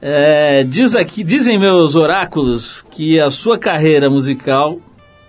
É, 0.00 0.64
diz 0.64 0.96
aqui, 0.96 1.22
dizem 1.22 1.58
meus 1.58 1.94
oráculos 1.94 2.84
que 2.90 3.20
a 3.20 3.30
sua 3.30 3.58
carreira 3.58 4.10
musical 4.10 4.80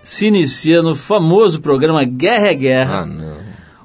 se 0.02 0.26
inicia 0.26 0.82
no 0.82 0.94
famoso 0.94 1.60
programa 1.60 2.02
Guerra 2.04 2.48
é 2.48 2.54
Guerra, 2.54 3.00
Ah, 3.02 3.06
não. 3.06 3.36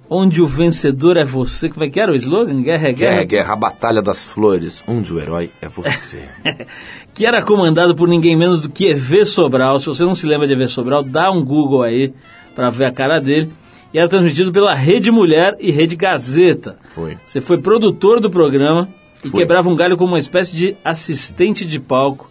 Onde 0.10 0.41
o 0.41 0.48
vencedor 0.48 1.15
é 1.17 1.24
você. 1.24 1.69
Como 1.69 1.86
é 1.86 1.89
que 1.89 2.00
era 2.00 2.12
o 2.12 2.15
slogan? 2.15 2.62
Guerra 2.62 2.89
é 2.89 2.93
Guerra. 2.93 3.12
Guerra, 3.12 3.24
guerra, 3.26 3.54
a 3.54 3.56
batalha 3.56 4.02
das 4.02 4.24
flores, 4.24 4.84
onde 4.88 5.13
o 5.13 5.19
herói 5.19 5.52
é 5.62 5.67
você. 5.67 6.28
que 7.13 7.26
era 7.26 7.43
comandado 7.43 7.95
por 7.95 8.08
ninguém 8.08 8.36
menos 8.36 8.60
do 8.60 8.69
que 8.69 8.88
EV 8.88 9.26
Sobral. 9.26 9.80
Se 9.80 9.86
você 9.86 10.04
não 10.04 10.15
se 10.15 10.26
lembra 10.26 10.48
de 10.48 10.54
EV 10.54 10.67
Sobral, 10.67 11.04
dá 11.04 11.32
um 11.32 11.43
Google 11.43 11.84
aí 11.84 12.12
para 12.56 12.69
ver 12.69 12.86
a 12.86 12.91
cara 12.91 13.19
dele. 13.19 13.52
E 13.93 14.00
era 14.00 14.08
transmitido 14.08 14.52
pela 14.52 14.74
Rede 14.74 15.12
Mulher 15.12 15.56
e 15.60 15.72
Rede 15.72 15.95
Gazeta. 15.95 16.78
Foi. 16.84 17.17
Você 17.26 17.41
foi 17.41 17.58
produtor 17.58 18.19
do 18.19 18.30
programa 18.30 18.89
e 19.24 19.30
Fui. 19.30 19.39
quebrava 19.39 19.69
um 19.69 19.76
galho 19.76 19.98
como 19.98 20.13
uma 20.13 20.19
espécie 20.19 20.56
de 20.56 20.76
assistente 20.84 21.65
de 21.65 21.80
palco, 21.80 22.30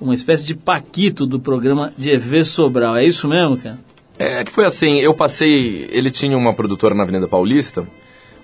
uma 0.00 0.14
espécie 0.14 0.44
de 0.44 0.54
paquito 0.54 1.26
do 1.26 1.40
programa 1.40 1.92
de 1.96 2.10
EV 2.10 2.44
Sobral. 2.44 2.96
É 2.96 3.04
isso 3.04 3.26
mesmo, 3.28 3.56
cara? 3.56 3.78
É 4.22 4.44
que 4.44 4.52
foi 4.52 4.66
assim, 4.66 4.98
eu 5.00 5.14
passei. 5.14 5.88
Ele 5.90 6.10
tinha 6.10 6.36
uma 6.36 6.52
produtora 6.52 6.94
na 6.94 7.04
Avenida 7.04 7.26
Paulista, 7.26 7.88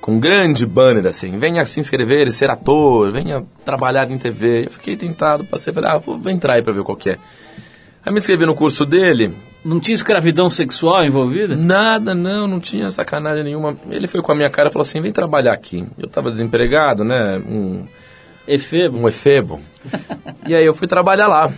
com 0.01 0.13
um 0.13 0.19
grande 0.19 0.65
banner 0.65 1.05
assim: 1.05 1.37
venha 1.37 1.63
se 1.67 1.79
inscrever 1.79 2.27
e 2.27 2.33
ser 2.33 2.49
ator, 2.49 3.13
venha 3.13 3.45
trabalhar 3.63 4.11
em 4.11 4.17
TV. 4.17 4.65
Eu 4.65 4.71
fiquei 4.71 4.97
tentado, 4.97 5.45
passei, 5.45 5.75
falei, 5.75 5.91
ah, 5.91 5.99
vou, 5.99 6.17
vou 6.19 6.33
entrar 6.33 6.55
aí 6.55 6.63
pra 6.63 6.73
ver 6.73 6.83
qual 6.83 6.97
que 6.97 7.11
é. 7.11 7.19
Aí 8.03 8.11
me 8.11 8.19
inscrevi 8.19 8.47
no 8.47 8.55
curso 8.55 8.87
dele, 8.87 9.35
Não 9.63 9.79
tinha 9.79 9.95
escravidão 9.95 10.49
sexual 10.49 11.05
envolvida? 11.05 11.55
nada, 11.55 12.15
não, 12.15 12.47
não 12.47 12.59
tinha 12.59 12.91
sacanagem 12.91 13.45
nenhuma. 13.45 13.77
Ele 13.91 14.07
foi 14.07 14.23
com 14.23 14.33
a 14.33 14.35
minha 14.35 14.49
cara 14.49 14.71
e 14.71 14.73
falou 14.73 14.85
assim: 14.85 15.03
vem 15.03 15.13
trabalhar 15.13 15.53
aqui. 15.53 15.87
Eu 15.99 16.09
tava 16.09 16.31
desempregado, 16.31 17.05
né? 17.05 17.37
Um, 17.47 17.87
Efebo? 18.49 18.97
um 18.99 19.09
efebo. 19.09 19.61
e 20.47 20.55
aí 20.55 20.65
eu 20.65 20.73
fui 20.73 20.87
trabalhar 20.87 21.27
lá. 21.27 21.53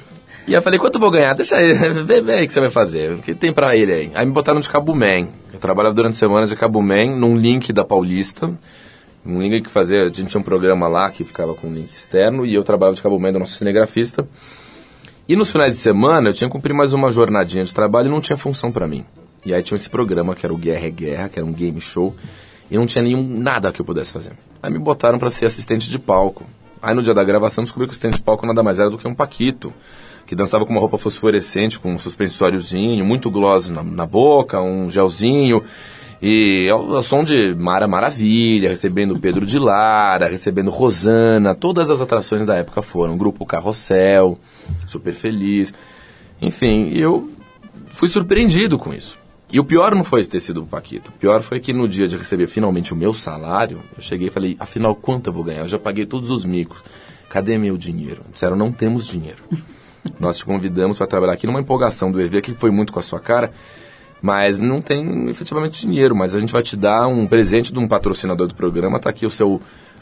E 0.48 0.54
eu 0.54 0.62
falei, 0.62 0.78
quanto 0.78 0.94
eu 0.94 1.00
vou 1.00 1.10
ganhar? 1.10 1.34
Deixa 1.34 1.56
aí, 1.56 1.74
vê, 2.04 2.22
vê 2.22 2.32
aí 2.32 2.44
o 2.44 2.46
que 2.46 2.52
você 2.54 2.60
vai 2.60 2.70
fazer. 2.70 3.12
O 3.12 3.18
que 3.18 3.34
tem 3.34 3.52
pra 3.52 3.76
ele 3.76 3.92
aí? 3.92 4.10
Aí 4.14 4.24
me 4.24 4.32
botaram 4.32 4.58
de 4.58 4.68
Cabuman. 4.70 5.28
Eu 5.52 5.58
trabalhava 5.58 5.94
durante 5.94 6.14
a 6.14 6.16
semana 6.16 6.46
de 6.46 6.56
Cabuman, 6.56 7.14
num 7.14 7.36
link 7.36 7.70
da 7.70 7.84
Paulista. 7.84 8.58
Um 9.26 9.42
link 9.42 9.64
que 9.64 9.70
fazia, 9.70 10.04
a 10.04 10.04
gente 10.06 10.24
tinha 10.24 10.40
um 10.40 10.44
programa 10.44 10.88
lá 10.88 11.10
que 11.10 11.22
ficava 11.22 11.54
com 11.54 11.68
um 11.68 11.74
link 11.74 11.90
externo, 11.90 12.46
e 12.46 12.54
eu 12.54 12.64
trabalhava 12.64 12.96
de 12.96 13.02
Cabuman 13.02 13.30
do 13.30 13.38
nosso 13.38 13.58
cinegrafista. 13.58 14.26
E 15.28 15.36
nos 15.36 15.52
finais 15.52 15.74
de 15.74 15.82
semana 15.82 16.30
eu 16.30 16.32
tinha 16.32 16.48
que 16.48 16.52
cumprir 16.52 16.72
mais 16.72 16.94
uma 16.94 17.12
jornadinha 17.12 17.62
de 17.62 17.74
trabalho 17.74 18.08
e 18.08 18.10
não 18.10 18.22
tinha 18.22 18.38
função 18.38 18.72
pra 18.72 18.88
mim. 18.88 19.04
E 19.44 19.52
aí 19.52 19.62
tinha 19.62 19.76
esse 19.76 19.90
programa 19.90 20.34
que 20.34 20.46
era 20.46 20.54
o 20.54 20.56
Guerra 20.56 20.86
é 20.86 20.90
Guerra, 20.90 21.28
que 21.28 21.38
era 21.38 21.46
um 21.46 21.52
game 21.52 21.78
show, 21.78 22.16
e 22.70 22.78
não 22.78 22.86
tinha 22.86 23.04
nenhum 23.04 23.22
nada 23.38 23.70
que 23.70 23.82
eu 23.82 23.84
pudesse 23.84 24.14
fazer. 24.14 24.32
Aí 24.62 24.72
me 24.72 24.78
botaram 24.78 25.18
pra 25.18 25.28
ser 25.28 25.44
assistente 25.44 25.90
de 25.90 25.98
palco. 25.98 26.46
Aí 26.80 26.94
no 26.94 27.02
dia 27.02 27.12
da 27.12 27.22
gravação 27.22 27.62
descobri 27.62 27.86
que 27.86 27.90
o 27.90 27.92
assistente 27.92 28.16
de 28.16 28.22
palco 28.22 28.46
nada 28.46 28.62
mais 28.62 28.80
era 28.80 28.88
do 28.88 28.96
que 28.96 29.06
um 29.06 29.14
paquito, 29.14 29.74
que 30.28 30.36
dançava 30.36 30.66
com 30.66 30.72
uma 30.72 30.80
roupa 30.80 30.98
fosforescente, 30.98 31.80
com 31.80 31.94
um 31.94 31.98
suspensóriozinho, 31.98 33.02
muito 33.02 33.30
gloss 33.30 33.70
na, 33.70 33.82
na 33.82 34.04
boca, 34.04 34.60
um 34.60 34.90
gelzinho. 34.90 35.62
E 36.20 36.68
ao, 36.70 36.96
ao 36.96 37.02
som 37.02 37.24
de 37.24 37.54
Mara 37.54 37.88
Maravilha, 37.88 38.68
recebendo 38.68 39.18
Pedro 39.18 39.46
de 39.46 39.58
Lara, 39.58 40.28
recebendo 40.28 40.70
Rosana, 40.70 41.54
todas 41.54 41.88
as 41.88 42.02
atrações 42.02 42.44
da 42.44 42.56
época 42.56 42.82
foram. 42.82 43.16
Grupo 43.16 43.46
Carrossel, 43.46 44.38
Super 44.86 45.14
Feliz. 45.14 45.72
Enfim, 46.42 46.90
eu 46.92 47.30
fui 47.88 48.10
surpreendido 48.10 48.78
com 48.78 48.92
isso. 48.92 49.18
E 49.50 49.58
o 49.58 49.64
pior 49.64 49.94
não 49.94 50.04
foi 50.04 50.22
ter 50.26 50.40
sido 50.40 50.60
o 50.60 50.66
Paquito. 50.66 51.10
O 51.10 51.14
pior 51.14 51.40
foi 51.40 51.58
que 51.58 51.72
no 51.72 51.88
dia 51.88 52.06
de 52.06 52.18
receber 52.18 52.48
finalmente 52.48 52.92
o 52.92 52.96
meu 52.96 53.14
salário, 53.14 53.78
eu 53.96 54.02
cheguei 54.02 54.28
e 54.28 54.30
falei, 54.30 54.58
afinal, 54.60 54.94
quanto 54.94 55.28
eu 55.28 55.32
vou 55.32 55.42
ganhar? 55.42 55.60
Eu 55.60 55.68
já 55.68 55.78
paguei 55.78 56.04
todos 56.04 56.30
os 56.30 56.44
micos. 56.44 56.84
Cadê 57.30 57.56
meu 57.56 57.78
dinheiro? 57.78 58.20
Disseram, 58.30 58.56
não 58.56 58.70
temos 58.70 59.06
dinheiro. 59.06 59.42
Nós 60.18 60.38
te 60.38 60.44
convidamos 60.44 60.98
para 60.98 61.06
trabalhar 61.06 61.32
aqui 61.34 61.46
numa 61.46 61.60
empolgação 61.60 62.10
do 62.10 62.20
EV, 62.20 62.42
que 62.42 62.54
foi 62.54 62.70
muito 62.70 62.92
com 62.92 62.98
a 62.98 63.02
sua 63.02 63.20
cara, 63.20 63.52
mas 64.20 64.58
não 64.58 64.80
tem 64.80 65.28
efetivamente 65.28 65.86
dinheiro. 65.86 66.14
Mas 66.14 66.34
a 66.34 66.40
gente 66.40 66.52
vai 66.52 66.62
te 66.62 66.76
dar 66.76 67.06
um 67.06 67.26
presente 67.26 67.72
de 67.72 67.78
um 67.78 67.86
patrocinador 67.86 68.46
do 68.46 68.54
programa. 68.54 68.98
Tá 68.98 69.10
aqui 69.10 69.26
o 69.26 69.30
seu 69.30 69.60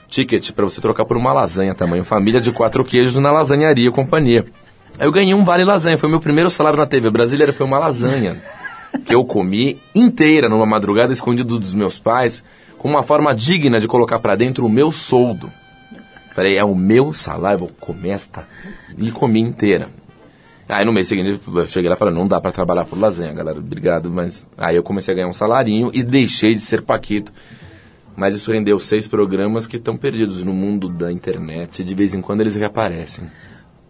ticket 0.08 0.52
para 0.52 0.64
você 0.64 0.80
trocar 0.80 1.04
por 1.04 1.16
uma 1.16 1.32
lasanha 1.32 1.74
tamanho 1.74 2.04
família 2.04 2.40
de 2.40 2.52
quatro 2.52 2.84
queijos 2.84 3.16
na 3.16 3.32
lasanharia 3.32 3.90
companhia. 3.90 4.44
Eu 4.98 5.12
ganhei 5.12 5.34
um 5.34 5.44
vale 5.44 5.64
lasanha. 5.64 5.98
Foi 5.98 6.08
meu 6.08 6.20
primeiro 6.20 6.48
salário 6.50 6.78
na 6.78 6.86
TV 6.86 7.10
brasileira, 7.10 7.52
foi 7.52 7.66
uma 7.66 7.78
lasanha 7.78 8.40
que 9.04 9.14
eu 9.14 9.24
comi 9.24 9.80
inteira 9.94 10.48
numa 10.48 10.64
madrugada 10.64 11.12
escondido 11.12 11.58
dos 11.58 11.74
meus 11.74 11.98
pais, 11.98 12.42
com 12.78 12.88
uma 12.88 13.02
forma 13.02 13.34
digna 13.34 13.78
de 13.78 13.86
colocar 13.86 14.18
para 14.18 14.36
dentro 14.36 14.64
o 14.64 14.70
meu 14.70 14.90
soldo. 14.90 15.52
Falei, 16.36 16.58
é 16.58 16.62
o 16.62 16.74
meu 16.74 17.14
salário, 17.14 17.60
vou 17.60 17.70
comer 17.80 18.10
esta. 18.10 18.46
E 18.98 19.10
comi 19.10 19.40
inteira. 19.40 19.88
Aí 20.68 20.84
no 20.84 20.92
mês 20.92 21.08
seguinte 21.08 21.40
eu 21.46 21.64
cheguei 21.64 21.88
lá 21.88 21.96
e 21.96 21.98
falei, 21.98 22.12
não 22.12 22.28
dá 22.28 22.38
para 22.38 22.52
trabalhar 22.52 22.84
por 22.84 23.00
lasanha, 23.00 23.32
galera, 23.32 23.58
obrigado, 23.58 24.10
mas... 24.10 24.46
Aí 24.58 24.76
eu 24.76 24.82
comecei 24.82 25.14
a 25.14 25.16
ganhar 25.16 25.28
um 25.28 25.32
salarinho 25.32 25.90
e 25.94 26.02
deixei 26.02 26.54
de 26.54 26.60
ser 26.60 26.82
Paquito. 26.82 27.32
Mas 28.14 28.34
isso 28.34 28.52
rendeu 28.52 28.78
seis 28.78 29.08
programas 29.08 29.66
que 29.66 29.76
estão 29.76 29.96
perdidos 29.96 30.44
no 30.44 30.52
mundo 30.52 30.90
da 30.90 31.10
internet 31.10 31.82
de 31.82 31.94
vez 31.94 32.14
em 32.14 32.20
quando 32.20 32.42
eles 32.42 32.54
reaparecem. 32.54 33.24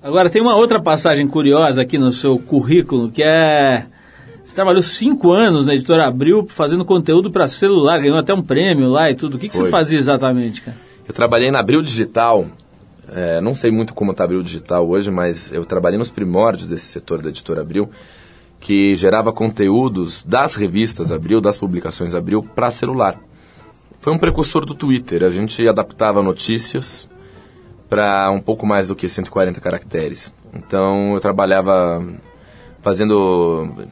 Agora, 0.01 0.31
tem 0.31 0.41
uma 0.41 0.55
outra 0.55 0.81
passagem 0.81 1.27
curiosa 1.27 1.83
aqui 1.83 1.99
no 1.99 2.13
seu 2.13 2.39
currículo, 2.39 3.11
que 3.11 3.25
é... 3.25 3.87
Você 4.45 4.55
trabalhou 4.55 4.83
cinco 4.83 5.33
anos 5.33 5.67
na 5.67 5.75
Editora 5.75 6.07
Abril 6.07 6.47
fazendo 6.49 6.85
conteúdo 6.85 7.29
para 7.29 7.49
celular, 7.49 7.99
ganhou 7.99 8.17
até 8.17 8.33
um 8.33 8.43
prêmio 8.43 8.89
lá 8.89 9.11
e 9.11 9.17
tudo. 9.17 9.35
O 9.35 9.39
que, 9.41 9.49
que 9.49 9.57
você 9.57 9.69
fazia 9.69 9.99
exatamente, 9.99 10.63
cara? 10.63 10.86
Eu 11.09 11.15
trabalhei 11.15 11.53
na 11.53 11.61
Abril 11.61 11.83
Digital, 11.83 12.47
é, 13.13 13.41
não 13.41 13.55
sei 13.55 13.71
muito 13.71 13.95
como 13.95 14.11
está 14.11 14.25
Abril 14.25 14.43
Digital 14.43 14.89
hoje, 14.89 15.09
mas 15.09 15.53
eu 15.53 15.65
trabalhei 15.65 15.97
nos 15.97 16.11
primórdios 16.11 16.69
desse 16.69 16.87
setor 16.87 17.23
da 17.23 17.29
editora 17.29 17.61
Abril, 17.61 17.89
que 18.59 18.93
gerava 18.97 19.33
conteúdos 19.33 20.25
das 20.25 20.57
revistas 20.57 21.13
Abril, 21.13 21.41
das 21.41 21.57
publicações 21.57 22.13
Abril, 22.13 22.43
para 22.43 22.73
celular. 22.73 23.21
Foi 24.01 24.13
um 24.13 24.19
precursor 24.19 24.67
do 24.67 24.75
Twitter, 24.75 25.23
a 25.23 25.31
gente 25.31 25.67
adaptava 25.69 26.23
notícias 26.25 27.09
para 27.89 28.29
um 28.33 28.41
pouco 28.41 28.67
mais 28.67 28.89
do 28.89 28.97
que 28.97 29.09
140 29.09 29.61
caracteres. 29.61 30.35
Então 30.53 31.15
eu 31.15 31.21
trabalhava 31.21 32.05
fazendo 32.83 33.87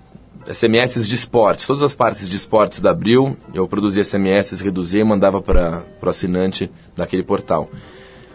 SMS 0.46 1.06
de 1.08 1.14
esportes, 1.14 1.66
todas 1.66 1.82
as 1.82 1.94
partes 1.94 2.28
de 2.28 2.36
esportes 2.36 2.80
da 2.80 2.90
Abril, 2.90 3.36
eu 3.52 3.66
produzia 3.66 4.04
SMS, 4.04 4.60
reduzia 4.60 5.00
e 5.00 5.04
mandava 5.04 5.40
para 5.40 5.84
o 6.02 6.08
assinante 6.08 6.70
daquele 6.94 7.22
portal. 7.22 7.70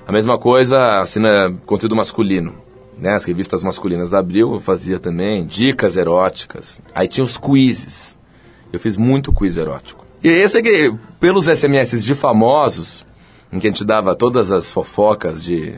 A 0.07 0.11
mesma 0.11 0.39
coisa, 0.39 0.99
assina 0.99 1.53
conteúdo 1.65 1.95
masculino, 1.95 2.55
né? 2.97 3.13
As 3.13 3.25
revistas 3.25 3.63
masculinas 3.63 4.09
da 4.09 4.19
Abril 4.19 4.53
eu 4.53 4.59
fazia 4.59 4.99
também, 4.99 5.45
dicas 5.45 5.95
eróticas. 5.95 6.81
Aí 6.95 7.07
tinha 7.07 7.23
os 7.23 7.37
quizzes. 7.37 8.17
Eu 8.73 8.79
fiz 8.79 8.97
muito 8.97 9.31
quiz 9.31 9.57
erótico. 9.57 10.05
E 10.23 10.27
esse 10.27 10.61
que, 10.61 10.93
pelos 11.19 11.45
SMS 11.45 12.03
de 12.03 12.15
famosos, 12.15 13.05
em 13.51 13.59
que 13.59 13.67
a 13.67 13.71
gente 13.71 13.85
dava 13.85 14.15
todas 14.15 14.51
as 14.51 14.71
fofocas 14.71 15.43
de 15.43 15.75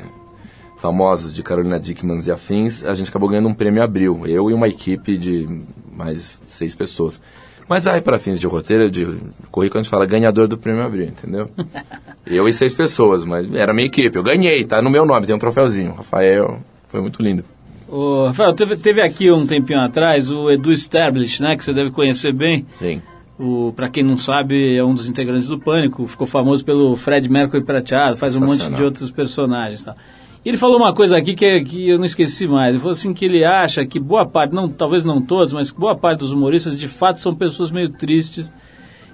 famosos 0.77 1.31
de 1.31 1.43
Carolina 1.43 1.79
Dickmans 1.79 2.25
e 2.25 2.31
afins, 2.31 2.83
a 2.83 2.93
gente 2.95 3.09
acabou 3.09 3.29
ganhando 3.29 3.49
um 3.49 3.53
prêmio 3.53 3.83
Abril. 3.83 4.25
Eu 4.25 4.49
e 4.49 4.53
uma 4.53 4.67
equipe 4.67 5.17
de 5.17 5.63
mais 5.95 6.41
seis 6.45 6.75
pessoas. 6.75 7.21
Mas 7.67 7.87
aí, 7.87 8.01
para 8.01 8.19
fins 8.19 8.39
de 8.39 8.47
roteiro, 8.47 8.91
de 8.91 9.05
currículo, 9.49 9.79
a 9.79 9.83
gente 9.83 9.89
fala 9.89 10.05
ganhador 10.05 10.47
do 10.47 10.57
prêmio 10.57 10.83
Abril, 10.83 11.05
entendeu? 11.05 11.49
eu 12.27 12.47
e 12.47 12.53
seis 12.53 12.73
pessoas, 12.73 13.23
mas 13.23 13.49
era 13.53 13.73
minha 13.73 13.87
equipe. 13.87 14.17
Eu 14.17 14.23
ganhei, 14.23 14.65
tá 14.65 14.81
no 14.81 14.89
meu 14.89 15.05
nome, 15.05 15.25
tem 15.25 15.35
um 15.35 15.39
troféuzinho. 15.39 15.93
Rafael, 15.93 16.59
foi 16.89 16.99
muito 16.99 17.21
lindo. 17.21 17.43
Ô, 17.87 18.27
Rafael, 18.27 18.53
teve, 18.53 18.75
teve 18.77 19.01
aqui 19.01 19.31
um 19.31 19.45
tempinho 19.45 19.79
atrás 19.79 20.31
o 20.31 20.49
Edu 20.49 20.71
Stablish, 20.73 21.41
né, 21.41 21.55
que 21.55 21.63
você 21.63 21.73
deve 21.73 21.91
conhecer 21.91 22.33
bem. 22.33 22.65
Sim. 22.69 23.01
O, 23.39 23.73
pra 23.75 23.89
quem 23.89 24.03
não 24.03 24.17
sabe, 24.17 24.77
é 24.77 24.83
um 24.83 24.93
dos 24.93 25.09
integrantes 25.09 25.47
do 25.47 25.59
Pânico, 25.59 26.05
ficou 26.07 26.27
famoso 26.27 26.63
pelo 26.63 26.95
Fred 26.95 27.29
Mercury 27.29 27.63
prateado, 27.63 28.15
faz 28.15 28.35
um 28.35 28.41
monte 28.41 28.69
de 28.69 28.83
outros 28.83 29.11
personagens 29.11 29.81
e 29.81 29.85
tal. 29.85 29.95
E 30.43 30.49
ele 30.49 30.57
falou 30.57 30.77
uma 30.77 30.93
coisa 30.93 31.17
aqui 31.17 31.35
que, 31.35 31.45
é- 31.45 31.63
que 31.63 31.89
eu 31.89 31.97
não 31.97 32.05
esqueci 32.05 32.47
mais. 32.47 32.71
Ele 32.71 32.79
falou 32.79 32.93
assim 32.93 33.13
que 33.13 33.25
ele 33.25 33.43
acha 33.45 33.85
que 33.85 33.99
boa 33.99 34.25
parte, 34.27 34.53
não, 34.55 34.67
talvez 34.67 35.05
não 35.05 35.21
todos, 35.21 35.53
mas 35.53 35.69
boa 35.71 35.95
parte 35.95 36.19
dos 36.19 36.31
humoristas 36.31 36.77
de 36.77 36.87
fato 36.87 37.21
são 37.21 37.35
pessoas 37.35 37.69
meio 37.69 37.89
tristes 37.89 38.51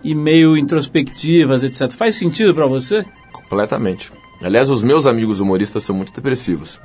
e 0.03 0.15
meio 0.15 0.55
introspectivas, 0.57 1.63
etc. 1.63 1.91
Faz 1.91 2.15
sentido 2.15 2.53
pra 2.55 2.65
você? 2.67 3.03
Completamente. 3.33 4.11
Aliás, 4.41 4.69
os 4.69 4.83
meus 4.83 5.05
amigos 5.05 5.39
humoristas 5.39 5.83
são 5.83 5.95
muito 5.95 6.13
depressivos. 6.13 6.79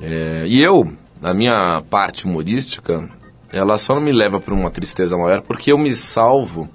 É, 0.00 0.44
e 0.46 0.62
eu, 0.62 0.84
na 1.20 1.34
minha 1.34 1.82
parte 1.90 2.26
humorística, 2.26 3.08
ela 3.52 3.78
só 3.78 3.94
não 3.94 4.02
me 4.02 4.12
leva 4.12 4.38
para 4.40 4.54
uma 4.54 4.70
tristeza 4.70 5.16
maior 5.16 5.42
porque 5.42 5.72
eu 5.72 5.78
me 5.78 5.94
salvo 5.96 6.68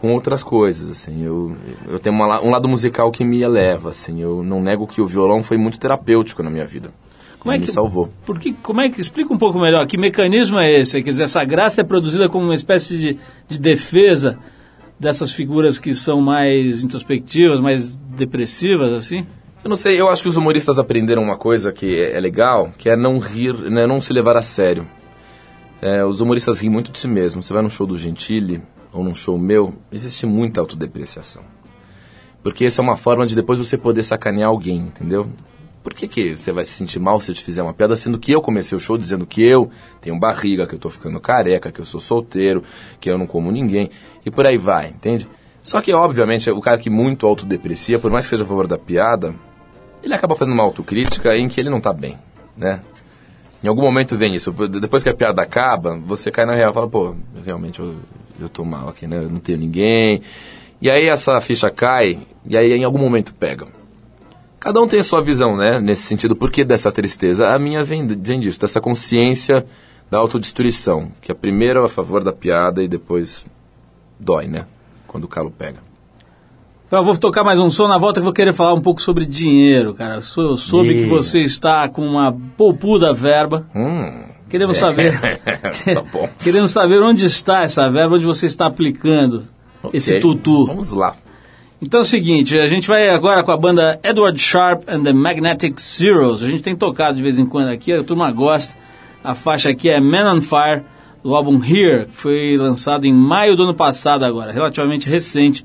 com 0.00 0.14
outras 0.14 0.42
coisas, 0.42 0.88
assim. 0.88 1.22
Eu, 1.22 1.54
eu 1.86 1.98
tenho 1.98 2.16
uma 2.16 2.40
um 2.40 2.48
lado 2.48 2.66
musical 2.66 3.10
que 3.10 3.22
me 3.22 3.42
eleva, 3.42 3.90
assim. 3.90 4.18
Eu 4.18 4.42
não 4.42 4.58
nego 4.58 4.86
que 4.86 4.98
o 4.98 5.06
violão 5.06 5.42
foi 5.42 5.58
muito 5.58 5.78
terapêutico 5.78 6.42
na 6.42 6.48
minha 6.48 6.64
vida. 6.64 6.90
Como 7.38 7.52
é 7.52 7.58
que 7.58 7.66
me 7.66 7.70
salvou. 7.70 8.08
Por 8.24 8.38
que, 8.38 8.54
como 8.54 8.80
é 8.80 8.88
que 8.88 8.98
explica 8.98 9.32
um 9.32 9.36
pouco 9.36 9.58
melhor? 9.58 9.86
Que 9.86 9.98
mecanismo 9.98 10.58
é 10.58 10.72
esse? 10.72 11.02
Quer 11.02 11.10
dizer, 11.10 11.24
essa 11.24 11.44
graça 11.44 11.82
é 11.82 11.84
produzida 11.84 12.30
como 12.30 12.46
uma 12.46 12.54
espécie 12.54 12.96
de, 12.96 13.18
de 13.46 13.60
defesa 13.60 14.38
dessas 14.98 15.32
figuras 15.32 15.78
que 15.78 15.92
são 15.94 16.18
mais 16.18 16.82
introspectivas, 16.82 17.60
mais 17.60 17.94
depressivas, 17.94 18.94
assim? 18.94 19.26
Eu 19.62 19.68
não 19.68 19.76
sei, 19.76 20.00
eu 20.00 20.08
acho 20.08 20.22
que 20.22 20.28
os 20.30 20.36
humoristas 20.36 20.78
aprenderam 20.78 21.22
uma 21.22 21.36
coisa 21.36 21.72
que 21.72 21.86
é, 21.86 22.16
é 22.16 22.20
legal, 22.20 22.72
que 22.78 22.88
é 22.88 22.96
não 22.96 23.18
rir, 23.18 23.54
né, 23.70 23.86
não 23.86 24.00
se 24.00 24.14
levar 24.14 24.38
a 24.38 24.42
sério. 24.42 24.86
É, 25.82 26.02
os 26.06 26.22
humoristas 26.22 26.58
riem 26.60 26.72
muito 26.72 26.90
de 26.90 26.98
si 26.98 27.08
mesmos. 27.08 27.44
Você 27.44 27.52
vai 27.52 27.62
num 27.62 27.68
show 27.68 27.86
do 27.86 27.98
Gentili 27.98 28.62
ou 28.92 29.04
num 29.04 29.14
show 29.14 29.38
meu, 29.38 29.74
existe 29.90 30.26
muita 30.26 30.60
autodepreciação. 30.60 31.42
Porque 32.42 32.64
essa 32.64 32.80
é 32.80 32.84
uma 32.84 32.96
forma 32.96 33.26
de 33.26 33.34
depois 33.34 33.58
você 33.58 33.76
poder 33.76 34.02
sacanear 34.02 34.48
alguém, 34.48 34.78
entendeu? 34.78 35.28
Por 35.82 35.94
que, 35.94 36.06
que 36.08 36.36
você 36.36 36.52
vai 36.52 36.64
se 36.64 36.72
sentir 36.72 36.98
mal 36.98 37.20
se 37.20 37.30
eu 37.30 37.34
te 37.34 37.42
fizer 37.42 37.62
uma 37.62 37.72
piada, 37.72 37.96
sendo 37.96 38.18
que 38.18 38.32
eu 38.32 38.42
comecei 38.42 38.76
o 38.76 38.80
show 38.80 38.98
dizendo 38.98 39.26
que 39.26 39.42
eu 39.42 39.70
tenho 40.00 40.18
barriga, 40.18 40.66
que 40.66 40.74
eu 40.74 40.78
tô 40.78 40.90
ficando 40.90 41.18
careca, 41.20 41.72
que 41.72 41.80
eu 41.80 41.84
sou 41.84 42.00
solteiro, 42.00 42.62
que 43.00 43.08
eu 43.10 43.16
não 43.16 43.26
como 43.26 43.50
ninguém, 43.50 43.90
e 44.24 44.30
por 44.30 44.46
aí 44.46 44.58
vai, 44.58 44.88
entende? 44.88 45.28
Só 45.62 45.80
que, 45.80 45.92
obviamente, 45.92 46.50
o 46.50 46.60
cara 46.60 46.78
que 46.78 46.90
muito 46.90 47.26
autodeprecia, 47.26 47.98
por 47.98 48.10
mais 48.10 48.24
que 48.26 48.30
seja 48.30 48.44
a 48.44 48.46
favor 48.46 48.66
da 48.66 48.78
piada, 48.78 49.34
ele 50.02 50.14
acaba 50.14 50.34
fazendo 50.34 50.54
uma 50.54 50.62
autocrítica 50.62 51.36
em 51.36 51.48
que 51.48 51.60
ele 51.60 51.70
não 51.70 51.80
tá 51.80 51.92
bem, 51.92 52.18
né? 52.56 52.82
Em 53.62 53.68
algum 53.68 53.82
momento 53.82 54.16
vem 54.16 54.34
isso. 54.34 54.52
Depois 54.52 55.02
que 55.02 55.10
a 55.10 55.14
piada 55.14 55.42
acaba, 55.42 55.98
você 55.98 56.30
cai 56.30 56.46
na 56.46 56.54
real 56.54 56.70
e 56.70 56.74
fala, 56.74 56.88
pô, 56.88 57.14
realmente 57.44 57.78
eu, 57.78 57.96
eu 58.44 58.48
tô 58.48 58.64
mal 58.64 58.88
aqui, 58.88 59.06
né? 59.06 59.18
Eu 59.18 59.28
não 59.30 59.38
tenho 59.40 59.58
ninguém. 59.58 60.20
E 60.80 60.90
aí 60.90 61.06
essa 61.08 61.40
ficha 61.40 61.70
cai, 61.70 62.18
e 62.46 62.56
aí 62.56 62.72
em 62.72 62.84
algum 62.84 62.98
momento 62.98 63.34
pega. 63.34 63.66
Cada 64.58 64.80
um 64.80 64.86
tem 64.86 65.00
a 65.00 65.04
sua 65.04 65.22
visão, 65.22 65.56
né? 65.56 65.80
Nesse 65.80 66.02
sentido, 66.02 66.36
por 66.36 66.50
que 66.50 66.64
dessa 66.64 66.92
tristeza? 66.92 67.48
A 67.48 67.58
minha 67.58 67.82
vem, 67.82 68.06
vem 68.06 68.40
disso, 68.40 68.60
dessa 68.60 68.80
consciência 68.80 69.64
da 70.10 70.18
autodestruição. 70.18 71.10
Que 71.22 71.32
a 71.32 71.34
primeira 71.34 71.80
é 71.80 71.84
a 71.84 71.88
favor 71.88 72.22
da 72.22 72.32
piada 72.32 72.82
e 72.82 72.88
depois 72.88 73.46
dói, 74.18 74.46
né? 74.46 74.66
Quando 75.06 75.24
o 75.24 75.28
calo 75.28 75.50
pega. 75.50 75.78
Eu 76.90 77.04
vou 77.04 77.16
tocar 77.16 77.44
mais 77.44 77.58
um 77.60 77.70
som 77.70 77.86
na 77.86 77.96
volta 77.98 78.14
que 78.14 78.22
eu 78.22 78.24
vou 78.24 78.32
querer 78.32 78.52
falar 78.52 78.74
um 78.74 78.80
pouco 78.80 79.00
sobre 79.00 79.24
dinheiro, 79.24 79.94
cara. 79.94 80.16
Eu 80.16 80.22
sou- 80.22 80.44
Eu 80.50 80.56
soube 80.56 80.94
que 80.94 81.04
você 81.04 81.40
está 81.40 81.88
com 81.88 82.04
uma 82.04 82.36
poupuda 82.56 83.14
verba. 83.14 83.64
Hum. 83.74 84.24
Queremos 84.50 84.76
saber. 84.76 85.18
tá 85.94 86.02
bom. 86.12 86.28
Queremos 86.42 86.72
saber 86.72 87.00
onde 87.00 87.24
está 87.24 87.62
essa 87.62 87.88
verba, 87.88 88.16
onde 88.16 88.26
você 88.26 88.46
está 88.46 88.66
aplicando 88.66 89.44
esse 89.92 90.16
Ok. 90.16 90.20
tutu. 90.20 90.66
Vamos 90.66 90.92
lá. 90.92 91.14
Então 91.82 92.00
é 92.00 92.02
o 92.02 92.06
seguinte, 92.06 92.58
a 92.58 92.66
gente 92.66 92.86
vai 92.86 93.08
agora 93.08 93.42
com 93.42 93.52
a 93.52 93.56
banda 93.56 93.98
Edward 94.02 94.38
Sharp 94.38 94.82
and 94.86 95.02
the 95.02 95.12
Magnetic 95.14 95.80
Zeros. 95.80 96.42
A 96.42 96.48
gente 96.50 96.62
tem 96.62 96.76
tocado 96.76 97.16
de 97.16 97.22
vez 97.22 97.38
em 97.38 97.46
quando 97.46 97.68
aqui, 97.68 97.92
a 97.92 98.04
turma 98.04 98.30
gosta. 98.30 98.76
A 99.24 99.34
faixa 99.34 99.70
aqui 99.70 99.88
é 99.88 99.98
Man 100.00 100.34
on 100.34 100.40
Fire, 100.42 100.82
do 101.22 101.34
álbum 101.34 101.58
Here, 101.62 102.06
que 102.06 102.16
foi 102.16 102.56
lançado 102.58 103.06
em 103.06 103.12
maio 103.14 103.56
do 103.56 103.62
ano 103.62 103.74
passado 103.74 104.24
agora, 104.24 104.52
relativamente 104.52 105.08
recente 105.08 105.64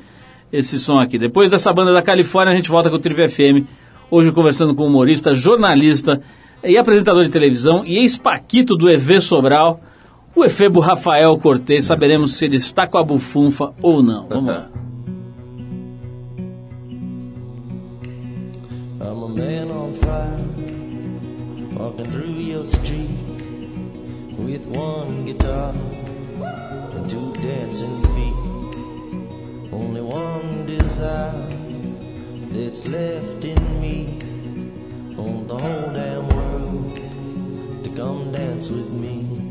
esse 0.52 0.80
som 0.80 1.00
aqui. 1.00 1.18
Depois 1.18 1.52
dessa 1.52 1.74
banda 1.74 1.92
da 1.92 2.02
Califórnia, 2.02 2.54
a 2.54 2.56
gente 2.56 2.70
volta 2.70 2.90
com 2.90 2.96
o 2.96 3.00
Trip 3.00 3.28
FM, 3.28 3.68
hoje 4.10 4.32
conversando 4.32 4.74
com 4.74 4.84
o 4.84 4.88
humorista, 4.88 5.34
jornalista 5.34 6.22
e 6.64 6.78
apresentador 6.78 7.24
de 7.24 7.30
televisão 7.30 7.84
e 7.86 7.98
ex-paquito 7.98 8.76
do 8.76 8.90
EV 8.90 9.22
Sobral, 9.22 9.82
o 10.36 10.44
efebo 10.44 10.80
Rafael 10.80 11.38
Cortez. 11.38 11.86
Saberemos 11.86 12.36
se 12.36 12.46
ele 12.46 12.58
está 12.58 12.88
com 12.88 12.98
a 12.98 13.04
bufunfa 13.04 13.74
ou 13.82 14.02
não. 14.04 14.28
Vamos 14.28 14.48
lá. 14.48 14.70
I'm 19.06 19.22
a 19.22 19.28
man 19.28 19.70
on 19.70 19.94
fire, 19.94 20.44
walking 21.78 22.06
through 22.06 22.40
your 22.40 22.66
street 22.66 23.10
with 24.38 24.66
one 24.76 25.26
guitar 25.26 25.74
and 26.42 27.10
two 27.10 27.32
dancing 27.34 28.02
feet. 28.16 28.36
Only 29.72 30.02
one 30.02 30.66
desire 30.66 31.48
that's 32.50 32.88
left 32.88 33.44
in 33.46 33.82
me 33.82 34.18
on 35.18 35.46
the 35.48 35.58
whole 35.58 35.92
damn 35.94 36.28
world 36.30 36.35
come 37.96 38.30
dance 38.34 38.68
with 38.68 38.92
me. 38.92 39.45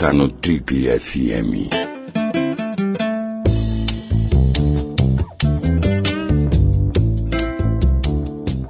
Está 0.00 0.14
no 0.14 0.30
Trip 0.30 0.88
FM. 0.98 1.68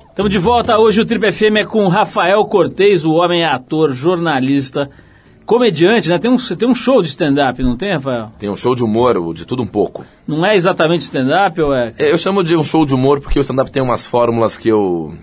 Estamos 0.08 0.32
de 0.32 0.38
volta 0.38 0.76
hoje. 0.76 1.00
O 1.00 1.06
Trip 1.06 1.30
FM 1.30 1.58
é 1.58 1.64
com 1.64 1.86
Rafael 1.86 2.44
Cortez, 2.46 3.04
o 3.04 3.12
homem 3.12 3.44
é 3.44 3.46
ator, 3.46 3.92
jornalista, 3.92 4.90
comediante, 5.46 6.08
né? 6.08 6.18
Tem 6.18 6.28
um, 6.28 6.36
tem 6.36 6.68
um 6.68 6.74
show 6.74 7.00
de 7.00 7.10
stand-up, 7.10 7.62
não 7.62 7.76
tem, 7.76 7.92
Rafael? 7.92 8.32
Tem 8.36 8.50
um 8.50 8.56
show 8.56 8.74
de 8.74 8.82
humor, 8.82 9.32
de 9.32 9.46
tudo 9.46 9.62
um 9.62 9.68
pouco. 9.68 10.04
Não 10.26 10.44
é 10.44 10.56
exatamente 10.56 11.02
stand-up 11.02 11.60
ou 11.60 11.72
é? 11.72 11.94
É, 11.96 12.10
Eu 12.10 12.18
chamo 12.18 12.42
de 12.42 12.56
um 12.56 12.64
show 12.64 12.84
de 12.84 12.92
humor 12.92 13.20
porque 13.20 13.38
o 13.38 13.42
stand-up 13.42 13.70
tem 13.70 13.80
umas 13.80 14.04
fórmulas 14.04 14.58
que 14.58 14.68
eu, 14.68 15.14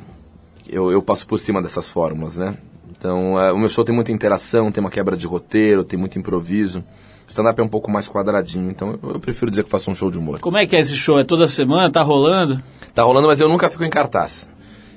eu, 0.69 0.89
eu 0.89 1.01
passo 1.01 1.27
por 1.27 1.37
cima 1.37 1.61
dessas 1.61 1.89
fórmulas, 1.89 2.37
né? 2.37 2.55
Então, 2.97 3.39
é, 3.39 3.51
o 3.51 3.57
meu 3.57 3.69
show 3.69 3.83
tem 3.83 3.93
muita 3.93 4.11
interação, 4.11 4.71
tem 4.71 4.81
uma 4.83 4.89
quebra 4.89 5.15
de 5.15 5.27
roteiro, 5.27 5.83
tem 5.83 5.99
muito 5.99 6.17
improviso. 6.17 6.79
O 6.79 7.29
stand-up 7.29 7.59
é 7.59 7.63
um 7.63 7.67
pouco 7.67 7.91
mais 7.91 8.07
quadradinho, 8.07 8.69
então 8.69 8.97
eu, 9.03 9.11
eu 9.11 9.19
prefiro 9.19 9.51
dizer 9.51 9.63
que 9.63 9.69
faço 9.69 9.91
um 9.91 9.95
show 9.95 10.09
de 10.09 10.17
humor. 10.17 10.39
Como 10.39 10.57
é 10.57 10.65
que 10.65 10.75
é 10.75 10.79
esse 10.79 10.95
show? 10.95 11.19
É 11.19 11.23
toda 11.23 11.47
semana? 11.47 11.91
Tá 11.91 12.01
rolando? 12.01 12.57
Tá 12.93 13.03
rolando, 13.03 13.27
mas 13.27 13.39
eu 13.41 13.49
nunca 13.49 13.69
fico 13.69 13.83
em 13.83 13.89
cartaz. 13.89 14.49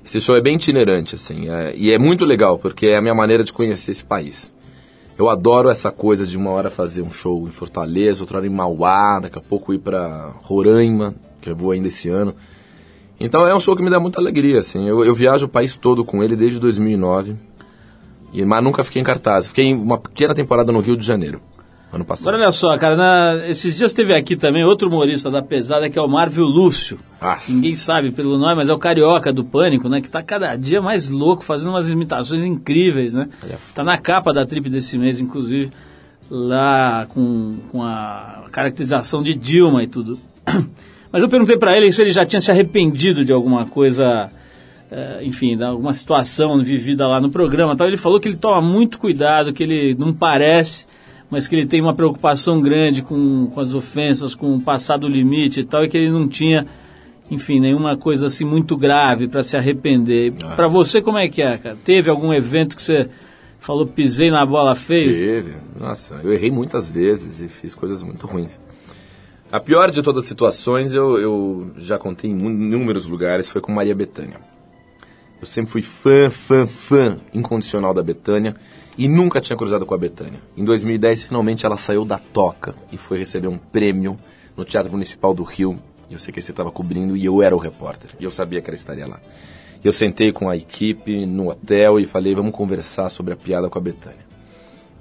Esse 0.04 0.20
show 0.20 0.36
é 0.36 0.40
bem 0.40 0.54
itinerante, 0.56 1.14
assim, 1.14 1.50
é- 1.50 1.74
e 1.76 1.92
é 1.92 1.98
muito 1.98 2.24
legal, 2.24 2.58
porque 2.58 2.86
é 2.86 2.96
a 2.96 3.02
minha 3.02 3.14
maneira 3.14 3.44
de 3.44 3.52
conhecer 3.52 3.90
esse 3.90 4.04
país. 4.04 4.52
Eu 5.18 5.28
adoro 5.28 5.68
essa 5.68 5.90
coisa 5.90 6.26
de 6.26 6.38
uma 6.38 6.50
hora 6.50 6.70
fazer 6.70 7.02
um 7.02 7.10
show 7.10 7.46
em 7.46 7.50
Fortaleza, 7.50 8.22
outra 8.22 8.38
hora 8.38 8.46
em 8.46 8.50
Mauá, 8.50 9.18
daqui 9.20 9.36
a 9.36 9.42
pouco 9.42 9.74
ir 9.74 9.78
pra 9.78 10.32
Roraima, 10.42 11.14
que 11.42 11.50
eu 11.50 11.56
vou 11.56 11.72
ainda 11.72 11.88
esse 11.88 12.08
ano. 12.08 12.34
Então 13.18 13.46
é 13.46 13.54
um 13.54 13.60
show 13.60 13.76
que 13.76 13.82
me 13.82 13.90
dá 13.90 14.00
muita 14.00 14.18
alegria, 14.18 14.60
assim. 14.60 14.88
Eu, 14.88 15.04
eu 15.04 15.14
viajo 15.14 15.44
o 15.44 15.48
país 15.48 15.76
todo 15.76 16.02
com 16.04 16.22
ele 16.22 16.34
desde 16.34 16.58
2009, 16.58 17.36
e, 18.32 18.44
mas 18.44 18.62
nunca 18.62 18.84
fiquei 18.84 19.00
em 19.02 19.04
cartaz. 19.04 19.48
Fiquei 19.48 19.66
em 19.66 19.74
uma 19.74 19.98
pequena 19.98 20.34
temporada 20.34 20.70
no 20.72 20.80
Rio 20.80 20.96
de 20.96 21.04
Janeiro, 21.06 21.40
ano 21.92 22.04
passado. 22.04 22.28
Agora 22.28 22.42
olha 22.44 22.52
só, 22.52 22.76
cara, 22.78 22.96
na- 22.96 23.48
esses 23.48 23.74
dias 23.76 23.92
teve 23.92 24.14
aqui 24.14 24.36
também 24.36 24.64
outro 24.64 24.88
humorista 24.88 25.30
da 25.30 25.42
pesada 25.42 25.88
que 25.90 25.98
é 25.98 26.02
o 26.02 26.08
Marvio 26.08 26.44
Lúcio. 26.44 26.98
Ah. 27.20 27.38
Ninguém 27.48 27.74
sabe 27.74 28.12
pelo 28.12 28.38
nome, 28.38 28.54
mas 28.56 28.68
é 28.68 28.72
o 28.72 28.78
carioca 28.78 29.32
do 29.32 29.44
Pânico, 29.44 29.88
né? 29.88 30.00
Que 30.00 30.08
tá 30.08 30.22
cada 30.22 30.54
dia 30.56 30.80
mais 30.80 31.10
louco, 31.10 31.42
fazendo 31.44 31.70
umas 31.70 31.88
imitações 31.90 32.44
incríveis, 32.44 33.14
né? 33.14 33.28
É 33.48 33.56
Tá 33.74 33.82
na 33.84 33.98
capa 33.98 34.32
da 34.32 34.46
trip 34.46 34.68
desse 34.70 34.96
mês, 34.96 35.20
inclusive, 35.20 35.70
lá 36.30 37.06
com, 37.12 37.54
com 37.72 37.82
a 37.82 38.44
caracterização 38.52 39.22
de 39.22 39.34
Dilma 39.34 39.82
e 39.82 39.86
tudo. 39.86 40.18
Mas 41.12 41.22
eu 41.22 41.28
perguntei 41.28 41.56
pra 41.58 41.76
ele 41.76 41.90
se 41.92 42.00
ele 42.02 42.10
já 42.10 42.24
tinha 42.24 42.40
se 42.40 42.52
arrependido 42.52 43.24
de 43.24 43.32
alguma 43.32 43.66
coisa, 43.66 44.30
enfim, 45.22 45.56
de 45.56 45.62
alguma 45.62 45.92
situação 45.92 46.62
vivida 46.62 47.06
lá 47.06 47.20
no 47.20 47.30
programa. 47.30 47.76
Tal. 47.76 47.86
Ele 47.86 47.96
falou 47.96 48.18
que 48.18 48.28
ele 48.28 48.36
toma 48.36 48.60
muito 48.60 48.98
cuidado, 48.98 49.52
que 49.52 49.62
ele 49.62 49.94
não 49.94 50.12
parece, 50.12 50.86
mas 51.30 51.46
que 51.46 51.54
ele 51.54 51.66
tem 51.66 51.80
uma 51.80 51.94
preocupação 51.94 52.60
grande 52.60 53.02
com, 53.02 53.46
com 53.46 53.60
as 53.60 53.72
ofensas, 53.72 54.34
com 54.34 54.56
o 54.56 54.60
passado 54.60 55.06
limite 55.06 55.60
e 55.60 55.64
tal, 55.64 55.84
e 55.84 55.88
que 55.88 55.96
ele 55.96 56.10
não 56.10 56.26
tinha, 56.26 56.66
enfim, 57.30 57.60
nenhuma 57.60 57.96
coisa 57.96 58.26
assim 58.26 58.44
muito 58.44 58.76
grave 58.76 59.28
para 59.28 59.42
se 59.42 59.56
arrepender. 59.56 60.32
Pra 60.56 60.66
você, 60.66 61.00
como 61.00 61.18
é 61.18 61.28
que 61.28 61.40
é, 61.40 61.56
cara? 61.56 61.76
Teve 61.84 62.10
algum 62.10 62.32
evento 62.32 62.74
que 62.74 62.82
você 62.82 63.08
falou, 63.60 63.86
pisei 63.86 64.30
na 64.30 64.44
bola 64.44 64.74
feio? 64.74 65.12
Teve. 65.12 65.54
Nossa, 65.78 66.20
eu 66.24 66.32
errei 66.32 66.50
muitas 66.50 66.88
vezes 66.88 67.40
e 67.40 67.46
fiz 67.46 67.74
coisas 67.74 68.02
muito 68.02 68.26
ruins. 68.26 68.58
A 69.52 69.60
pior 69.60 69.90
de 69.90 70.02
todas 70.02 70.24
as 70.24 70.28
situações, 70.28 70.94
eu, 70.94 71.18
eu 71.18 71.70
já 71.76 71.98
contei 71.98 72.30
em 72.30 72.34
inúmeros 72.38 73.06
lugares, 73.06 73.48
foi 73.48 73.60
com 73.60 73.72
Maria 73.72 73.94
Bethânia. 73.94 74.49
Eu 75.40 75.46
sempre 75.46 75.70
fui 75.70 75.80
fã, 75.80 76.28
fã, 76.28 76.66
fã 76.66 77.16
incondicional 77.32 77.94
da 77.94 78.02
Bethânia 78.02 78.54
e 78.98 79.08
nunca 79.08 79.40
tinha 79.40 79.56
cruzado 79.56 79.86
com 79.86 79.94
a 79.94 79.98
Bethânia. 79.98 80.38
Em 80.54 80.62
2010, 80.62 81.24
finalmente 81.24 81.64
ela 81.64 81.76
saiu 81.76 82.04
da 82.04 82.18
toca 82.18 82.74
e 82.92 82.98
foi 82.98 83.18
receber 83.18 83.48
um 83.48 83.56
prêmio 83.56 84.18
no 84.54 84.64
Teatro 84.64 84.92
Municipal 84.92 85.32
do 85.32 85.42
Rio. 85.42 85.76
Eu 86.10 86.18
sei 86.18 86.34
que 86.34 86.42
você 86.42 86.50
estava 86.50 86.70
cobrindo 86.70 87.16
e 87.16 87.24
eu 87.24 87.42
era 87.42 87.56
o 87.56 87.58
repórter. 87.58 88.10
E 88.20 88.24
eu 88.24 88.30
sabia 88.30 88.60
que 88.60 88.68
ela 88.68 88.74
estaria 88.74 89.06
lá. 89.06 89.18
Eu 89.82 89.92
sentei 89.92 90.30
com 90.30 90.50
a 90.50 90.56
equipe 90.56 91.24
no 91.24 91.48
hotel 91.48 91.98
e 91.98 92.06
falei, 92.06 92.34
vamos 92.34 92.52
conversar 92.52 93.08
sobre 93.08 93.32
a 93.32 93.36
piada 93.36 93.70
com 93.70 93.78
a 93.78 93.82
Bethânia. 93.82 94.26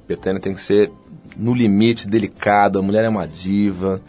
Betânia 0.08 0.40
tem 0.40 0.54
que 0.54 0.62
ser 0.62 0.90
no 1.36 1.54
limite, 1.54 2.08
delicado, 2.08 2.80
a 2.80 2.82
mulher 2.82 3.04
é 3.04 3.10
uma 3.10 3.28
diva. 3.28 4.02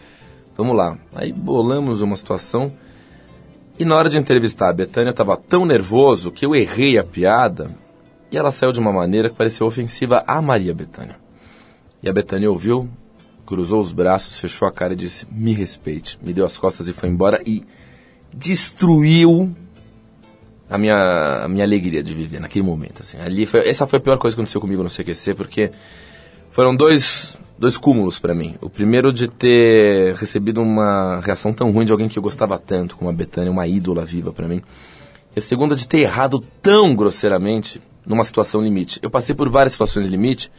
Vamos 0.57 0.77
lá. 0.77 0.97
Aí 1.15 1.33
bolamos 1.33 2.01
uma 2.01 2.15
situação 2.15 2.73
e 3.81 3.85
na 3.87 3.97
hora 3.97 4.11
de 4.11 4.19
entrevistar 4.19 4.69
a 4.69 4.75
Betânia 4.75 5.09
eu 5.09 5.13
estava 5.13 5.39
tão 5.39 5.65
nervoso 5.65 6.31
que 6.31 6.45
eu 6.45 6.55
errei 6.55 6.99
a 6.99 7.03
piada 7.03 7.71
e 8.31 8.37
ela 8.37 8.51
saiu 8.51 8.73
de 8.73 8.79
uma 8.79 8.93
maneira 8.93 9.31
que 9.31 9.35
pareceu 9.35 9.67
ofensiva 9.67 10.23
a 10.27 10.43
Maria 10.43 10.75
Betânia. 10.75 11.17
E 12.03 12.09
a 12.09 12.13
Betânia 12.13 12.51
ouviu, 12.51 12.87
cruzou 13.47 13.81
os 13.81 13.91
braços, 13.91 14.39
fechou 14.39 14.69
a 14.69 14.71
cara 14.71 14.93
e 14.93 14.97
disse: 14.97 15.27
"Me 15.33 15.55
respeite". 15.55 16.19
Me 16.21 16.35
deu 16.35 16.45
as 16.45 16.59
costas 16.59 16.89
e 16.89 16.93
foi 16.93 17.09
embora 17.09 17.41
e 17.47 17.65
destruiu 18.35 19.57
a 20.69 20.77
minha, 20.77 21.43
a 21.43 21.49
minha 21.49 21.65
alegria 21.65 22.03
de 22.03 22.15
viver 22.15 22.39
naquele 22.39 22.67
momento. 22.67 23.01
Assim. 23.01 23.19
Ali 23.19 23.47
foi, 23.47 23.67
essa 23.67 23.87
foi 23.87 23.99
a 23.99 24.03
pior 24.03 24.19
coisa 24.19 24.37
que 24.37 24.43
aconteceu 24.43 24.61
comigo 24.61 24.83
no 24.83 24.91
CQC, 24.91 25.33
porque 25.35 25.73
foram 26.51 26.77
dois, 26.77 27.39
dois 27.61 27.77
cúmulos 27.77 28.19
para 28.19 28.35
mim. 28.35 28.57
O 28.63 28.71
primeiro 28.71 29.13
de 29.13 29.29
ter 29.29 30.15
recebido 30.15 30.63
uma 30.63 31.21
reação 31.21 31.53
tão 31.53 31.71
ruim 31.71 31.85
de 31.85 31.93
alguém 31.93 32.09
que 32.09 32.19
eu 32.19 32.23
gostava 32.23 32.59
tanto, 32.59 32.97
como 32.97 33.11
a 33.11 33.13
Betânia, 33.13 33.53
uma 33.53 33.69
ídola 33.69 34.03
viva 34.03 34.33
para 34.33 34.49
mim. 34.49 34.63
E 35.37 35.39
a 35.39 35.43
segunda 35.43 35.77
de 35.77 35.87
ter 35.87 35.99
errado 35.99 36.43
tão 36.63 36.97
grosseiramente 36.97 37.79
numa 38.07 38.25
situação 38.25 38.63
limite. 38.63 38.99
Eu 39.03 39.11
passei 39.11 39.35
por 39.35 39.51
várias 39.51 39.73
situações 39.73 40.07
limite 40.07 40.51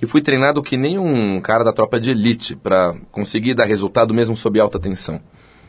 e 0.00 0.06
fui 0.06 0.20
treinado 0.20 0.62
que 0.62 0.76
nem 0.76 0.98
um 0.98 1.40
cara 1.40 1.64
da 1.64 1.72
tropa 1.72 1.98
de 1.98 2.10
elite 2.10 2.54
para 2.54 2.94
conseguir 3.10 3.54
dar 3.54 3.64
resultado 3.64 4.12
mesmo 4.12 4.36
sob 4.36 4.60
alta 4.60 4.78
tensão. 4.78 5.18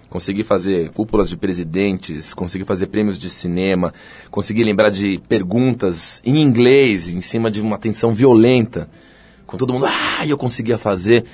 Consegui 0.10 0.44
fazer 0.44 0.92
cúpulas 0.92 1.30
de 1.30 1.38
presidentes, 1.38 2.34
consegui 2.34 2.66
fazer 2.66 2.88
prêmios 2.88 3.18
de 3.18 3.30
cinema, 3.30 3.94
consegui 4.30 4.66
lembrar 4.66 4.90
de 4.90 5.20
perguntas 5.30 6.22
em 6.26 6.42
inglês, 6.42 7.08
em 7.08 7.22
cima 7.22 7.50
de 7.50 7.62
uma 7.62 7.78
tensão 7.80 8.12
violenta, 8.12 8.90
com 9.54 9.58
todo 9.58 9.72
mundo, 9.72 9.86
ah, 9.86 10.26
eu 10.26 10.36
conseguia 10.36 10.80
fazer. 10.80 11.26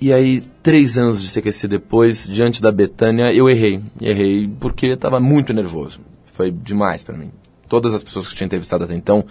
E 0.00 0.12
aí, 0.12 0.40
três 0.64 0.98
anos 0.98 1.22
de 1.22 1.28
CQC 1.30 1.68
depois, 1.68 2.28
diante 2.28 2.60
da 2.60 2.72
Betânia, 2.72 3.32
eu 3.32 3.48
errei. 3.48 3.80
Errei 4.00 4.50
porque 4.58 4.88
estava 4.88 5.20
muito 5.20 5.52
nervoso. 5.52 6.00
Foi 6.26 6.50
demais 6.50 7.04
para 7.04 7.16
mim. 7.16 7.30
Todas 7.68 7.94
as 7.94 8.02
pessoas 8.02 8.26
que 8.26 8.32
eu 8.32 8.36
tinha 8.36 8.46
entrevistado 8.46 8.82
até 8.82 8.96
então 8.96 9.24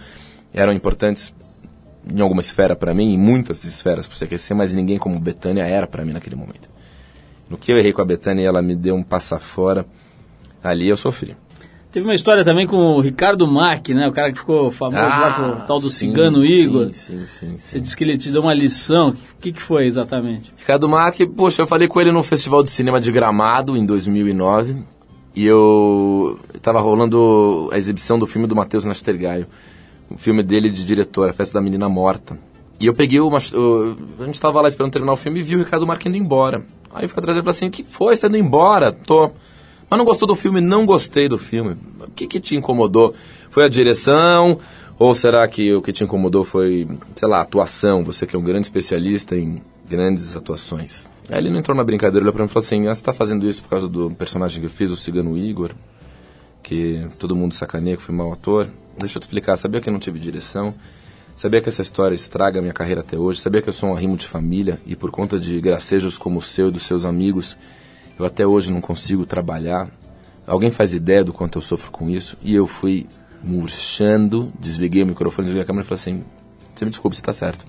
eram 0.50 0.72
importantes 0.72 1.34
em 2.10 2.22
alguma 2.22 2.40
esfera 2.40 2.74
para 2.74 2.94
mim, 2.94 3.12
em 3.12 3.18
muitas 3.18 3.62
esferas 3.64 4.06
pro 4.06 4.18
CQC, 4.18 4.54
mas 4.54 4.72
ninguém 4.72 4.98
como 4.98 5.20
Betânia 5.20 5.64
era 5.64 5.86
para 5.86 6.02
mim 6.02 6.14
naquele 6.14 6.36
momento. 6.36 6.70
No 7.50 7.58
que 7.58 7.70
eu 7.70 7.76
errei 7.76 7.92
com 7.92 8.00
a 8.00 8.06
Betânia 8.06 8.44
e 8.44 8.46
ela 8.46 8.62
me 8.62 8.74
deu 8.74 8.94
um 8.94 9.02
passa 9.02 9.38
fora, 9.38 9.84
ali 10.64 10.88
eu 10.88 10.96
sofri. 10.96 11.36
Teve 11.92 12.06
uma 12.06 12.14
história 12.14 12.44
também 12.44 12.68
com 12.68 12.76
o 12.76 13.00
Ricardo 13.00 13.46
Mack, 13.48 13.92
né? 13.92 14.06
O 14.06 14.12
cara 14.12 14.30
que 14.32 14.38
ficou 14.38 14.70
famoso 14.70 15.02
lá 15.02 15.32
com 15.34 15.42
o 15.42 15.66
tal 15.66 15.80
do 15.80 15.88
Ah, 15.88 15.90
sim, 15.90 15.96
cigano 16.08 16.44
Igor. 16.44 16.90
Sim, 16.92 17.26
sim, 17.26 17.48
sim. 17.48 17.56
Você 17.56 17.80
disse 17.80 17.96
que 17.96 18.04
ele 18.04 18.16
te 18.16 18.30
deu 18.30 18.42
uma 18.42 18.54
lição. 18.54 19.08
O 19.10 19.14
que, 19.40 19.52
que 19.52 19.60
foi 19.60 19.86
exatamente? 19.86 20.52
Ricardo 20.56 20.88
Mack, 20.88 21.26
poxa, 21.26 21.62
eu 21.62 21.66
falei 21.66 21.88
com 21.88 22.00
ele 22.00 22.12
no 22.12 22.22
Festival 22.22 22.62
de 22.62 22.70
Cinema 22.70 23.00
de 23.00 23.10
Gramado 23.10 23.76
em 23.76 23.84
2009 23.84 24.76
e 25.34 25.44
eu 25.44 26.38
tava 26.62 26.78
rolando 26.80 27.68
a 27.72 27.76
exibição 27.76 28.18
do 28.20 28.26
filme 28.26 28.46
do 28.46 28.54
Matheus 28.54 28.84
Nastergaio, 28.84 29.46
o 30.08 30.16
filme 30.16 30.44
dele 30.44 30.70
de 30.70 30.84
diretor, 30.84 31.28
A 31.28 31.32
Festa 31.32 31.54
da 31.58 31.60
Menina 31.60 31.88
Morta. 31.88 32.38
E 32.80 32.86
eu 32.86 32.94
peguei 32.94 33.18
uma. 33.20 33.38
eu- 33.52 33.96
a 34.20 34.26
gente 34.26 34.40
tava 34.40 34.60
lá 34.60 34.68
esperando 34.68 34.92
terminar 34.92 35.12
o 35.12 35.16
filme 35.16 35.40
e 35.40 35.42
vi 35.42 35.56
o 35.56 35.58
Ricardo 35.58 35.86
Mack 35.86 36.06
indo 36.08 36.16
embora. 36.16 36.64
Aí 36.94 37.04
eu 37.04 37.08
fui 37.08 37.18
atrás 37.18 37.36
dele 37.36 37.40
e 37.40 37.44
falei 37.44 37.50
assim: 37.56 37.66
o 37.66 37.70
que 37.70 37.82
foi? 37.84 38.14
Você 38.14 38.22
tá 38.22 38.28
indo 38.28 38.36
embora? 38.38 38.90
Tô. 38.92 39.32
Mas 39.90 39.98
não 39.98 40.04
gostou 40.04 40.28
do 40.28 40.36
filme? 40.36 40.60
Não 40.60 40.86
gostei 40.86 41.28
do 41.28 41.36
filme. 41.36 41.76
O 42.00 42.10
que, 42.12 42.28
que 42.28 42.38
te 42.38 42.54
incomodou? 42.54 43.12
Foi 43.50 43.64
a 43.64 43.68
direção? 43.68 44.60
Ou 44.96 45.12
será 45.14 45.48
que 45.48 45.74
o 45.74 45.82
que 45.82 45.92
te 45.92 46.04
incomodou 46.04 46.44
foi, 46.44 46.86
sei 47.16 47.28
lá, 47.28 47.38
a 47.38 47.42
atuação? 47.42 48.04
Você 48.04 48.26
que 48.26 48.36
é 48.36 48.38
um 48.38 48.44
grande 48.44 48.66
especialista 48.66 49.34
em 49.34 49.60
grandes 49.88 50.36
atuações. 50.36 51.08
Aí 51.28 51.38
ele 51.38 51.50
não 51.50 51.58
entrou 51.58 51.76
na 51.76 51.82
brincadeira, 51.82 52.22
olhou 52.22 52.32
pra 52.32 52.44
mim 52.44 52.48
e 52.48 52.52
falou 52.52 52.64
assim: 52.64 52.86
ah, 52.86 52.94
você 52.94 53.02
tá 53.02 53.12
fazendo 53.12 53.46
isso 53.48 53.62
por 53.62 53.70
causa 53.70 53.88
do 53.88 54.10
personagem 54.12 54.60
que 54.60 54.66
eu 54.66 54.70
fiz, 54.70 54.90
o 54.90 54.96
Cigano 54.96 55.36
Igor? 55.36 55.72
Que 56.62 57.08
todo 57.18 57.34
mundo 57.34 57.54
sacaneia 57.54 57.96
que 57.96 58.02
fui 58.02 58.14
mau 58.14 58.32
ator? 58.32 58.68
Deixa 58.98 59.18
eu 59.18 59.20
te 59.20 59.24
explicar, 59.24 59.56
sabia 59.56 59.80
que 59.80 59.88
eu 59.88 59.92
não 59.92 59.98
tive 59.98 60.20
direção? 60.20 60.74
Sabia 61.34 61.60
que 61.60 61.68
essa 61.68 61.82
história 61.82 62.14
estraga 62.14 62.60
minha 62.60 62.72
carreira 62.72 63.00
até 63.00 63.18
hoje? 63.18 63.40
Sabia 63.40 63.62
que 63.62 63.68
eu 63.68 63.72
sou 63.72 63.88
um 63.88 63.94
arrimo 63.94 64.16
de 64.16 64.26
família 64.26 64.78
e 64.84 64.94
por 64.94 65.10
conta 65.10 65.38
de 65.38 65.58
gracejos 65.60 66.18
como 66.18 66.38
o 66.38 66.42
seu 66.42 66.68
e 66.68 66.70
dos 66.70 66.82
seus 66.82 67.06
amigos, 67.06 67.56
eu 68.20 68.26
até 68.26 68.46
hoje 68.46 68.70
não 68.70 68.80
consigo 68.80 69.24
trabalhar? 69.24 69.90
Alguém 70.46 70.70
faz 70.70 70.94
ideia 70.94 71.24
do 71.24 71.32
quanto 71.32 71.56
eu 71.56 71.62
sofro 71.62 71.90
com 71.90 72.10
isso? 72.10 72.36
E 72.42 72.54
eu 72.54 72.66
fui 72.66 73.06
murchando, 73.42 74.52
desliguei 74.58 75.02
o 75.02 75.06
microfone, 75.06 75.46
desliguei 75.46 75.62
a 75.62 75.66
câmera 75.66 75.84
e 75.84 75.88
falei 75.88 76.00
assim: 76.00 76.24
Você 76.74 76.84
me 76.84 76.90
desculpe, 76.90 77.16
você 77.16 77.22
está 77.22 77.32
certo. 77.32 77.64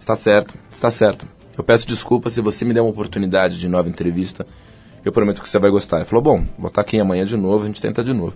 Está 0.00 0.16
certo, 0.16 0.54
está 0.70 0.90
certo. 0.90 1.26
Eu 1.56 1.62
peço 1.62 1.86
desculpa 1.86 2.30
se 2.30 2.40
você 2.40 2.64
me 2.64 2.72
der 2.72 2.80
uma 2.80 2.90
oportunidade 2.90 3.58
de 3.58 3.68
nova 3.68 3.88
entrevista. 3.88 4.46
Eu 5.04 5.12
prometo 5.12 5.42
que 5.42 5.48
você 5.48 5.58
vai 5.58 5.70
gostar. 5.70 5.96
Ele 5.96 6.06
falou: 6.06 6.22
Bom, 6.22 6.46
vou 6.58 6.68
estar 6.68 6.80
aqui 6.80 6.98
amanhã 6.98 7.24
de 7.24 7.36
novo, 7.36 7.64
a 7.64 7.66
gente 7.66 7.80
tenta 7.80 8.02
de 8.02 8.14
novo. 8.14 8.34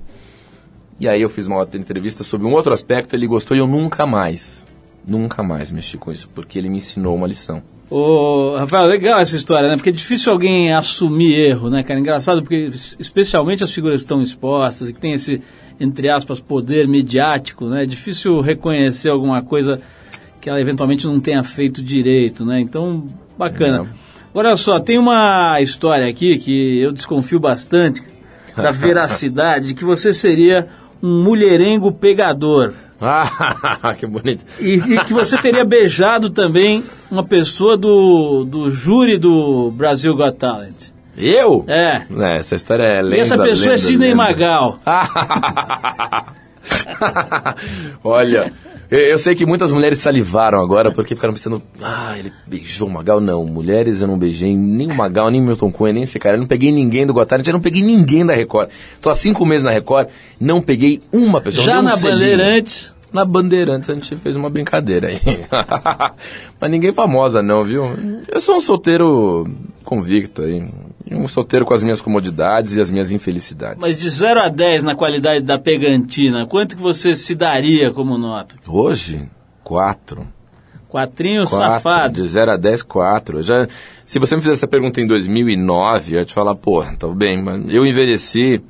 E 1.01 1.09
aí 1.09 1.23
eu 1.23 1.31
fiz 1.31 1.47
uma 1.47 1.57
outra 1.57 1.81
entrevista 1.81 2.23
sobre 2.23 2.47
um 2.47 2.53
outro 2.53 2.73
aspecto, 2.73 3.15
ele 3.15 3.27
gostou 3.27 3.57
e 3.57 3.61
eu 3.61 3.67
nunca 3.67 4.07
mais, 4.07 4.67
nunca 5.07 5.43
mais 5.43 5.71
mexi 5.71 5.99
com 5.99 6.11
isso, 6.11 6.29
porque 6.35 6.59
ele 6.59 6.69
me 6.69 6.79
ensinou 6.79 7.15
uma 7.15 7.27
lição. 7.27 7.63
Ô, 7.89 8.57
Rafael, 8.57 8.87
legal 8.87 9.21
essa 9.21 9.37
história, 9.37 9.69
né? 9.69 9.77
Porque 9.77 9.91
é 9.91 9.93
difícil 9.93 10.33
alguém 10.33 10.73
assumir 10.73 11.35
erro, 11.35 11.71
né, 11.71 11.85
cara? 11.85 12.01
Engraçado, 12.01 12.43
porque 12.43 12.71
especialmente 12.99 13.63
as 13.63 13.71
figuras 13.71 14.01
que 14.01 14.05
estão 14.05 14.21
expostas 14.21 14.91
e 14.91 14.93
que 14.93 15.01
tem 15.01 15.13
esse, 15.13 15.41
entre 15.79 16.11
aspas, 16.11 16.41
poder 16.41 16.89
midiático, 16.89 17.67
né? 17.67 17.85
É 17.85 17.87
difícil 17.87 18.41
reconhecer 18.41 19.11
alguma 19.11 19.41
coisa 19.41 19.81
que 20.41 20.51
ela 20.51 20.61
eventualmente 20.61 21.07
não 21.07 21.21
tenha 21.21 21.45
feito 21.45 21.81
direito, 21.81 22.45
né? 22.45 22.61
Então, 22.61 23.07
bacana. 23.39 23.89
Agora 24.31 24.49
olha 24.49 24.57
só, 24.57 24.81
tem 24.81 24.99
uma 24.99 25.61
história 25.61 26.09
aqui 26.09 26.39
que 26.39 26.81
eu 26.81 26.93
desconfio 26.93 27.39
bastante 27.39 28.03
da 28.57 28.71
veracidade 28.73 29.69
de 29.69 29.75
que 29.75 29.85
você 29.85 30.13
seria 30.13 30.69
um 31.03 31.23
mulherengo 31.23 31.93
pegador. 31.93 32.75
Ah, 33.01 33.95
que 33.99 34.07
bonito. 34.07 34.45
E, 34.59 34.75
e 34.75 35.05
que 35.05 35.13
você 35.13 35.37
teria 35.39 35.65
beijado 35.67 36.31
também 36.31 36.83
uma 37.11 37.25
pessoa 37.25 37.77
do, 37.77 38.45
do 38.45 38.71
júri 38.71 39.19
do 39.19 39.71
Brasil 39.71 40.15
Got 40.15 40.37
Talent. 40.39 40.91
Eu? 41.17 41.65
É. 41.67 42.03
É, 42.19 42.37
essa 42.37 42.55
história 42.55 42.83
é 42.83 43.01
lenda, 43.01 43.17
e 43.17 43.21
essa 43.21 43.39
pessoa 43.39 43.67
é 43.67 43.69
lenda, 43.71 43.79
Sidney 43.79 44.11
lenda. 44.11 44.17
Magal. 44.17 44.79
Olha, 48.05 48.53
eu, 48.91 48.99
eu 48.99 49.19
sei 49.19 49.35
que 49.35 49.45
muitas 49.45 49.73
mulheres 49.73 49.99
salivaram 49.99 50.61
agora 50.61 50.93
porque 50.93 51.15
ficaram 51.15 51.35
pensando, 51.35 51.63
ah, 51.83 52.15
ele 52.19 52.33
beijou 52.47 52.89
o 52.89 52.91
Magal. 52.91 53.21
Não, 53.21 53.45
mulheres 53.45 54.01
eu 54.01 54.09
não 54.09 54.19
beijei 54.19 54.57
nem 54.57 54.91
o 54.91 54.95
Magal, 54.95 55.31
nem 55.31 55.41
o 55.41 55.45
Milton 55.45 55.71
Cunha, 55.73 55.93
nem 55.93 56.03
esse 56.03 56.19
cara. 56.19 56.37
Eu 56.37 56.41
não 56.41 56.47
peguei 56.47 56.71
ninguém 56.71 57.07
do 57.07 57.13
Gotarent, 57.13 57.47
eu 57.47 57.53
não 57.53 57.61
peguei 57.61 57.83
ninguém 57.83 58.25
da 58.25 58.35
Record. 58.35 58.71
Tô 59.01 59.11
há 59.11 59.15
cinco 59.15 59.45
meses 59.45 59.65
na 59.65 59.71
Record, 59.71 60.09
não 60.41 60.61
peguei 60.61 61.01
uma 61.13 61.41
pessoa. 61.41 61.65
Já 61.65 61.81
um 61.81 61.83
na. 61.83 61.97
Bandeirantes, 61.97 62.95
Na 63.13 63.25
Bandeirantes 63.25 63.91
a 63.91 63.95
gente 63.95 64.17
fez 64.17 64.37
uma 64.37 64.51
brincadeira 64.51 65.09
aí. 65.09 65.21
Mas 66.61 66.71
ninguém 66.71 66.93
famosa 66.93 67.43
não, 67.43 67.65
viu? 67.65 67.85
Eu 68.29 68.41
sou 68.41 68.57
um 68.57 68.61
solteiro 68.61 69.47
convicto 69.85 70.43
aí. 70.43 70.69
Um 71.11 71.27
solteiro 71.29 71.65
com 71.65 71.73
as 71.73 71.83
minhas 71.83 72.01
comodidades 72.01 72.77
e 72.77 72.81
as 72.81 72.91
minhas 72.91 73.13
infelicidades. 73.13 73.79
mas 73.81 73.99
de 73.99 74.09
0 74.11 74.41
a 74.41 74.49
10 74.49 74.83
na 74.83 74.95
qualidade 74.95 75.45
da 75.45 75.59
pegantina, 75.59 76.47
quanto 76.47 76.77
que 76.77 76.83
você 76.83 77.15
se 77.15 77.35
daria 77.35 77.93
como 77.93 78.19
nota? 78.19 78.57
Hoje, 78.67 79.29
quatro. 79.63 80.27
Quatrinho 80.89 81.47
Quatro, 81.47 81.59
safado. 81.59 82.23
De 82.23 82.29
0 82.29 82.53
a 82.53 82.57
10, 82.57 82.83
4. 82.83 83.39
Eu 83.39 83.43
Já, 83.43 83.69
se 84.05 84.19
você 84.19 84.35
me 84.37 84.41
fizesse 84.41 84.61
essa 84.61 84.69
pergunta 84.69 85.01
em 85.01 85.07
2009, 85.07 86.15
eu 86.15 86.19
ia 86.21 86.25
te 86.25 86.33
falar, 86.33 86.55
pô, 86.55 86.83
tá 86.99 87.09
bem, 87.09 87.43
mas 87.43 87.59
eu 87.69 87.85
envelheci. 87.85 88.63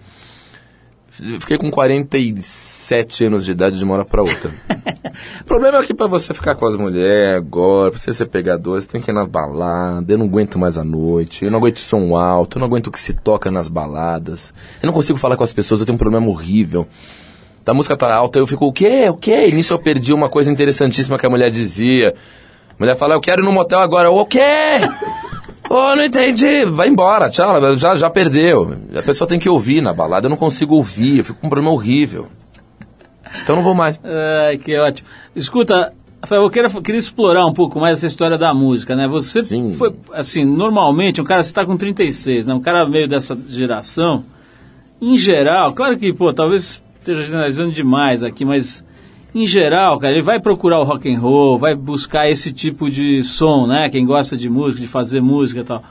Fiquei 1.40 1.56
com 1.56 1.70
47 1.70 3.26
anos 3.26 3.44
de 3.44 3.52
idade 3.52 3.78
de 3.78 3.84
uma 3.84 3.94
hora 3.94 4.04
pra 4.04 4.22
outra. 4.22 4.50
o 5.40 5.44
problema 5.44 5.78
é 5.78 5.82
que 5.82 5.94
pra 5.94 6.06
você 6.06 6.32
ficar 6.34 6.54
com 6.54 6.66
as 6.66 6.76
mulheres 6.76 7.36
agora, 7.36 7.90
pra 7.90 8.00
você 8.00 8.12
ser 8.12 8.26
pegador, 8.26 8.80
você 8.80 8.88
tem 8.88 9.00
que 9.00 9.10
ir 9.10 9.14
na 9.14 9.24
balada. 9.24 10.12
Eu 10.12 10.18
não 10.18 10.26
aguento 10.26 10.58
mais 10.58 10.78
a 10.78 10.84
noite, 10.84 11.44
eu 11.44 11.50
não 11.50 11.58
aguento 11.58 11.78
som 11.78 12.16
alto, 12.16 12.58
eu 12.58 12.60
não 12.60 12.66
aguento 12.66 12.88
o 12.88 12.90
que 12.90 13.00
se 13.00 13.14
toca 13.14 13.50
nas 13.50 13.68
baladas. 13.68 14.52
Eu 14.82 14.86
não 14.86 14.92
consigo 14.92 15.18
falar 15.18 15.36
com 15.36 15.44
as 15.44 15.52
pessoas, 15.52 15.80
eu 15.80 15.86
tenho 15.86 15.96
um 15.96 15.98
problema 15.98 16.26
horrível. 16.26 16.86
A 17.66 17.74
música 17.74 17.96
tá 17.96 18.14
alta, 18.14 18.38
eu 18.38 18.46
fico, 18.46 18.66
o 18.66 18.72
quê? 18.72 19.08
O 19.08 19.16
quê? 19.16 19.48
E 19.48 19.52
nisso 19.52 19.74
eu 19.74 19.78
perdi 19.78 20.14
uma 20.14 20.28
coisa 20.28 20.52
interessantíssima 20.52 21.18
que 21.18 21.26
a 21.26 21.30
mulher 21.30 21.50
dizia. 21.50 22.14
A 22.70 22.74
mulher 22.78 22.96
fala, 22.96 23.14
eu 23.14 23.20
quero 23.20 23.42
ir 23.42 23.44
no 23.44 23.50
motel 23.50 23.80
agora. 23.80 24.08
O 24.08 24.24
quê? 24.24 24.38
Ô, 25.68 25.96
não 25.96 26.04
entendi. 26.04 26.64
Vai 26.64 26.88
embora, 26.88 27.28
tchau. 27.28 27.74
Já, 27.76 27.96
já 27.96 28.08
perdeu. 28.08 28.76
A 28.96 29.02
pessoa 29.02 29.26
tem 29.26 29.40
que 29.40 29.48
ouvir 29.48 29.80
na 29.80 29.92
balada. 29.92 30.26
Eu 30.26 30.30
não 30.30 30.36
consigo 30.36 30.76
ouvir, 30.76 31.18
eu 31.18 31.24
fico 31.24 31.40
com 31.40 31.48
um 31.48 31.50
problema 31.50 31.74
horrível. 31.74 32.28
Então 33.42 33.56
não 33.56 33.62
vou 33.62 33.74
mais. 33.74 34.00
Ai, 34.48 34.58
que 34.58 34.76
ótimo. 34.78 35.08
Escuta, 35.34 35.92
Rafael, 36.22 36.42
eu 36.42 36.50
queria, 36.50 36.68
queria 36.82 36.98
explorar 36.98 37.46
um 37.46 37.52
pouco 37.52 37.78
mais 37.78 37.98
essa 37.98 38.06
história 38.06 38.36
da 38.36 38.52
música, 38.52 38.96
né? 38.96 39.06
Você 39.06 39.42
Sim. 39.42 39.74
foi, 39.74 39.94
assim, 40.12 40.44
normalmente, 40.44 41.20
um 41.20 41.24
cara, 41.24 41.42
você 41.42 41.50
está 41.50 41.64
com 41.64 41.76
36, 41.76 42.46
né? 42.46 42.54
Um 42.54 42.60
cara 42.60 42.88
meio 42.88 43.08
dessa 43.08 43.38
geração, 43.48 44.24
em 45.00 45.16
geral, 45.16 45.72
claro 45.72 45.96
que, 45.98 46.12
pô, 46.12 46.32
talvez 46.32 46.82
esteja 46.98 47.22
generalizando 47.22 47.70
demais 47.70 48.22
aqui, 48.22 48.44
mas 48.44 48.84
em 49.34 49.46
geral, 49.46 49.98
cara, 49.98 50.14
ele 50.14 50.22
vai 50.22 50.40
procurar 50.40 50.80
o 50.80 50.84
rock 50.84 51.12
and 51.12 51.20
roll, 51.20 51.58
vai 51.58 51.74
buscar 51.74 52.28
esse 52.28 52.52
tipo 52.52 52.90
de 52.90 53.22
som, 53.22 53.66
né? 53.66 53.90
Quem 53.90 54.04
gosta 54.04 54.36
de 54.36 54.48
música, 54.48 54.80
de 54.80 54.88
fazer 54.88 55.20
música 55.20 55.60
e 55.60 55.64
tal. 55.64 55.84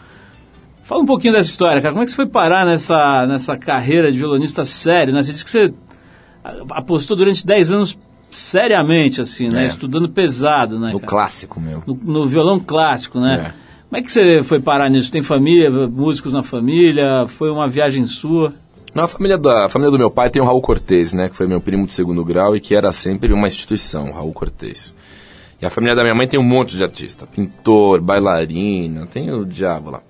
Fala 0.84 1.02
um 1.02 1.06
pouquinho 1.06 1.34
dessa 1.34 1.50
história, 1.50 1.82
cara. 1.82 1.94
Como 1.94 2.04
é 2.04 2.06
que 2.06 2.12
você 2.12 2.16
foi 2.16 2.26
parar 2.28 2.66
nessa, 2.66 3.26
nessa 3.28 3.56
carreira 3.56 4.12
de 4.12 4.18
violonista 4.18 4.66
sério, 4.66 5.14
né? 5.14 5.22
Você 5.22 5.32
disse 5.32 5.46
que 5.46 5.50
você 5.50 5.74
apostou 6.70 7.16
durante 7.16 7.46
10 7.46 7.72
anos 7.72 7.98
seriamente, 8.32 9.22
assim, 9.22 9.48
né? 9.48 9.64
É. 9.64 9.68
Estudando 9.68 10.10
pesado, 10.10 10.80
né? 10.80 10.92
No 10.92 11.00
cara? 11.00 11.10
clássico, 11.10 11.60
meu. 11.60 11.84
No, 11.86 11.96
no 11.96 12.28
violão 12.28 12.60
clássico, 12.60 13.20
né? 13.20 13.54
É. 13.62 13.66
Como 13.90 14.02
é 14.02 14.02
que 14.02 14.12
você 14.12 14.44
foi 14.44 14.60
parar 14.60 14.90
nisso? 14.90 15.12
Tem 15.12 15.22
família, 15.22 15.70
músicos 15.70 16.34
na 16.34 16.44
família? 16.44 17.28
Foi 17.28 17.50
uma 17.50 17.68
viagem 17.68 18.06
sua? 18.06 18.54
Não, 18.94 19.04
a 19.04 19.08
família, 19.08 19.38
da, 19.38 19.66
a 19.66 19.70
família 19.70 19.92
do 19.92 19.98
meu 19.98 20.10
pai 20.10 20.30
tem 20.30 20.42
o 20.42 20.46
Raul 20.46 20.62
Cortez, 20.62 21.14
né? 21.14 21.30
Que 21.30 21.36
foi 21.36 21.48
meu 21.48 21.62
primo 21.62 21.86
de 21.86 21.94
segundo 21.94 22.24
grau 22.24 22.56
e 22.56 22.60
que 22.60 22.76
era 22.76 22.92
sempre 22.92 23.32
uma 23.34 23.48
instituição, 23.48 24.10
o 24.10 24.14
Raul 24.14 24.34
Cortez. 24.34 24.94
E 25.62 25.66
a 25.66 25.70
família 25.70 25.96
da 25.96 26.02
minha 26.02 26.16
mãe 26.16 26.28
tem 26.28 26.40
um 26.40 26.44
monte 26.44 26.76
de 26.76 26.84
artista. 26.84 27.26
Pintor, 27.26 28.02
bailarina, 28.02 29.06
tem 29.06 29.32
o 29.32 29.46
diabo 29.46 29.92
lá. 29.92 30.02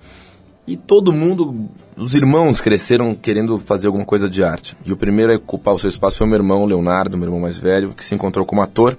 E 0.68 0.76
todo 0.76 1.12
mundo, 1.12 1.70
os 1.98 2.14
irmãos 2.14 2.60
cresceram 2.60 3.16
querendo 3.16 3.58
fazer 3.58 3.88
alguma 3.88 4.06
coisa 4.06 4.30
de 4.30 4.44
arte. 4.44 4.76
E 4.86 4.92
o 4.92 4.98
primeiro 4.98 5.32
a 5.32 5.36
ocupar 5.38 5.74
o 5.74 5.80
seu 5.80 5.90
espaço 5.90 6.18
foi 6.18 6.28
o 6.28 6.30
meu 6.30 6.38
irmão, 6.38 6.62
o 6.62 6.66
Leonardo, 6.66 7.18
meu 7.18 7.28
irmão 7.28 7.40
mais 7.40 7.58
velho, 7.58 7.94
que 7.94 8.04
se 8.04 8.14
encontrou 8.14 8.46
como 8.46 8.62
ator. 8.62 8.98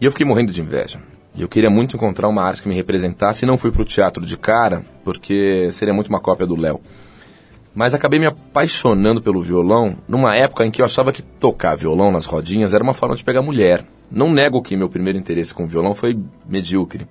E 0.00 0.04
eu 0.04 0.10
fiquei 0.10 0.24
morrendo 0.24 0.52
de 0.52 0.60
inveja. 0.60 1.00
E 1.34 1.42
eu 1.42 1.48
queria 1.48 1.68
muito 1.68 1.96
encontrar 1.96 2.28
uma 2.28 2.42
arte 2.42 2.62
que 2.62 2.68
me 2.68 2.74
representasse 2.74 3.44
e 3.44 3.46
não 3.46 3.58
fui 3.58 3.70
pro 3.70 3.84
teatro 3.84 4.24
de 4.24 4.36
cara, 4.36 4.84
porque 5.04 5.68
seria 5.72 5.92
muito 5.92 6.08
uma 6.08 6.20
cópia 6.20 6.46
do 6.46 6.58
Léo. 6.58 6.80
Mas 7.74 7.92
acabei 7.92 8.18
me 8.18 8.26
apaixonando 8.26 9.20
pelo 9.20 9.42
violão 9.42 9.98
numa 10.08 10.34
época 10.34 10.64
em 10.64 10.70
que 10.70 10.80
eu 10.80 10.86
achava 10.86 11.12
que 11.12 11.20
tocar 11.20 11.76
violão 11.76 12.10
nas 12.10 12.24
rodinhas 12.24 12.72
era 12.72 12.82
uma 12.82 12.94
forma 12.94 13.16
de 13.16 13.24
pegar 13.24 13.42
mulher. 13.42 13.84
Não 14.10 14.32
nego 14.32 14.62
que 14.62 14.76
meu 14.76 14.88
primeiro 14.88 15.18
interesse 15.18 15.52
com 15.52 15.64
o 15.64 15.68
violão 15.68 15.94
foi 15.94 16.18
medíocre. 16.48 17.06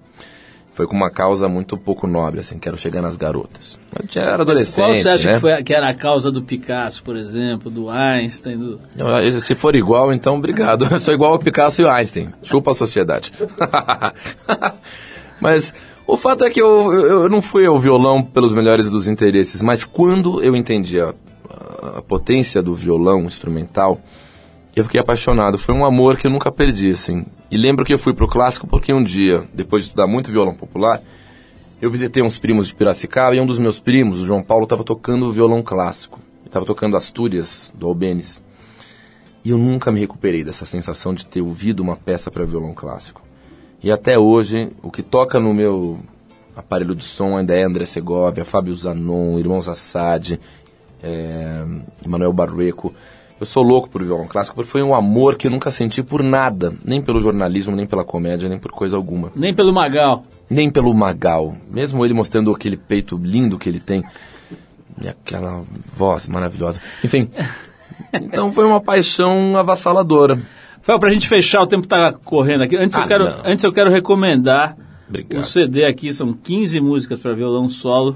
Foi 0.75 0.85
com 0.85 0.93
uma 0.93 1.09
causa 1.09 1.47
muito 1.47 1.77
pouco 1.77 2.05
nobre, 2.05 2.41
assim, 2.41 2.59
quero 2.59 2.77
chegar 2.77 3.01
nas 3.01 3.15
garotas. 3.15 3.79
Eu 3.97 4.05
tinha- 4.05 4.25
era 4.25 4.41
adolescente, 4.43 4.75
Qual 4.75 4.93
você 4.93 5.07
acha 5.07 5.27
né? 5.29 5.33
que, 5.35 5.39
foi, 5.39 5.63
que 5.63 5.73
era 5.73 5.87
a 5.87 5.93
causa 5.93 6.29
do 6.29 6.41
Picasso, 6.41 7.01
por 7.01 7.15
exemplo, 7.15 7.71
do 7.71 7.89
Einstein, 7.89 8.57
do... 8.57 8.77
Eu- 8.97 9.39
Se 9.39 9.55
for 9.55 9.73
igual, 9.73 10.11
então 10.11 10.35
obrigado. 10.35 10.85
Eu 10.91 10.99
sou 10.99 11.13
igual 11.13 11.31
ao 11.31 11.39
Picasso 11.39 11.81
e 11.81 11.85
o 11.85 11.89
Einstein. 11.89 12.27
Chupa 12.43 12.71
a 12.71 12.75
sociedade. 12.75 13.31
mas 15.39 15.73
o 16.05 16.17
fato 16.17 16.43
é 16.43 16.49
que 16.49 16.61
eu, 16.61 16.91
eu, 16.93 17.21
eu 17.23 17.29
não 17.29 17.41
fui 17.41 17.65
ao 17.65 17.79
violão 17.79 18.21
pelos 18.21 18.51
melhores 18.53 18.89
dos 18.89 19.07
interesses, 19.07 19.61
mas 19.61 19.85
quando 19.85 20.43
eu 20.43 20.57
entendi 20.57 20.99
a, 20.99 21.13
a 21.97 22.01
potência 22.01 22.61
do 22.61 22.75
violão 22.75 23.21
instrumental, 23.23 23.97
eu 24.75 24.83
fiquei 24.83 24.99
apaixonado. 24.99 25.57
Foi 25.57 25.73
um 25.73 25.85
amor 25.85 26.17
que 26.17 26.27
eu 26.27 26.31
nunca 26.31 26.51
perdi, 26.51 26.89
assim. 26.89 27.25
E 27.49 27.57
lembro 27.57 27.85
que 27.85 27.93
eu 27.93 27.99
fui 27.99 28.13
pro 28.13 28.27
clássico 28.27 28.67
porque 28.67 28.93
um 28.93 29.03
dia, 29.03 29.43
depois 29.53 29.83
de 29.83 29.89
estudar 29.89 30.05
muito 30.05 30.31
violão 30.31 30.53
popular, 30.53 31.01
eu 31.81 31.89
visitei 31.89 32.21
uns 32.21 32.37
primos 32.37 32.67
de 32.67 32.75
Piracicaba 32.75 33.35
e 33.35 33.39
um 33.39 33.45
dos 33.45 33.59
meus 33.59 33.79
primos, 33.79 34.21
o 34.21 34.25
João 34.25 34.43
Paulo, 34.43 34.63
estava 34.63 34.83
tocando 34.83 35.31
violão 35.31 35.61
clássico. 35.63 36.19
Estava 36.45 36.65
tocando 36.65 36.97
Astúrias, 36.97 37.71
do 37.75 37.87
Albenes. 37.87 38.43
E 39.43 39.51
eu 39.51 39.57
nunca 39.57 39.91
me 39.91 39.99
recuperei 39.99 40.43
dessa 40.43 40.65
sensação 40.65 41.13
de 41.13 41.27
ter 41.27 41.41
ouvido 41.41 41.81
uma 41.81 41.95
peça 41.95 42.31
para 42.31 42.45
violão 42.45 42.73
clássico. 42.73 43.21
E 43.83 43.91
até 43.91 44.17
hoje, 44.17 44.71
o 44.81 44.89
que 44.89 45.03
toca 45.03 45.39
no 45.39 45.53
meu 45.53 45.99
aparelho 46.55 46.95
de 46.95 47.03
som 47.03 47.37
ainda 47.37 47.53
é 47.53 47.63
André 47.63 47.85
Segovia, 47.85 48.43
Fábio 48.43 48.73
Zanon, 48.73 49.37
Irmãos 49.37 49.69
Assad, 49.69 50.39
é, 51.03 51.63
Manuel 52.07 52.33
Barreco. 52.33 52.93
Eu 53.39 53.45
sou 53.45 53.61
louco 53.63 53.89
por 53.89 54.01
violão 54.03 54.27
clássico 54.27 54.55
porque 54.55 54.69
foi 54.71 54.81
um 54.81 54.95
amor 54.95 55.35
que 55.35 55.47
eu 55.47 55.51
nunca 55.51 55.69
senti 55.69 56.01
por 56.01 56.23
nada, 56.23 56.73
nem 56.85 57.01
pelo 57.01 57.19
jornalismo, 57.19 57.75
nem 57.75 57.85
pela 57.85 58.03
comédia, 58.05 58.47
nem 58.47 58.57
por 58.57 58.71
coisa 58.71 58.95
alguma. 58.95 59.31
Nem 59.35 59.53
pelo 59.53 59.73
Magal. 59.73 60.23
Nem 60.49 60.69
pelo 60.69 60.93
Magal. 60.93 61.53
Mesmo 61.69 62.05
ele 62.05 62.13
mostrando 62.13 62.51
aquele 62.51 62.77
peito 62.77 63.17
lindo 63.17 63.57
que 63.59 63.67
ele 63.67 63.79
tem 63.81 64.03
e 65.01 65.07
aquela 65.07 65.63
voz 65.91 66.27
maravilhosa. 66.29 66.79
Enfim, 67.03 67.29
então 68.13 68.51
foi 68.53 68.65
uma 68.65 68.79
paixão 68.79 69.57
avassaladora. 69.57 70.41
Fel, 70.81 70.99
pra 70.99 71.09
gente 71.09 71.27
fechar, 71.27 71.61
o 71.61 71.67
tempo 71.67 71.87
tá 71.87 72.13
correndo 72.13 72.63
aqui. 72.63 72.77
Antes, 72.77 72.97
Ah, 72.97 73.01
eu, 73.01 73.07
quero, 73.07 73.25
não. 73.25 73.41
antes 73.43 73.63
eu 73.65 73.73
quero 73.73 73.91
recomendar 73.91 74.77
Obrigado. 75.09 75.41
o 75.41 75.43
CD 75.43 75.83
aqui, 75.83 76.13
são 76.13 76.31
15 76.31 76.79
músicas 76.79 77.19
para 77.19 77.33
violão 77.33 77.67
solo. 77.67 78.15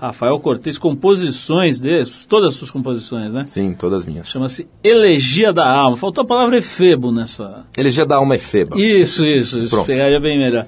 Rafael 0.00 0.38
Cortez, 0.38 0.76
composições 0.76 1.78
dele, 1.80 2.04
todas 2.28 2.50
as 2.50 2.56
suas 2.56 2.70
composições, 2.70 3.32
né? 3.32 3.44
Sim, 3.46 3.72
todas 3.74 4.04
minhas. 4.04 4.28
Chama-se 4.28 4.68
Elegia 4.82 5.50
da 5.52 5.66
Alma. 5.68 5.96
Faltou 5.96 6.22
a 6.22 6.26
palavra 6.26 6.58
efebo 6.58 7.12
nessa. 7.12 7.64
Elegia 7.76 8.04
da 8.04 8.16
alma 8.16 8.34
é 8.34 8.38
feba. 8.38 8.76
Isso, 8.78 9.24
isso, 9.24 9.58
isso 9.58 9.70
Pronto. 9.70 9.86
pegaria 9.86 10.20
bem 10.20 10.38
melhor. 10.38 10.66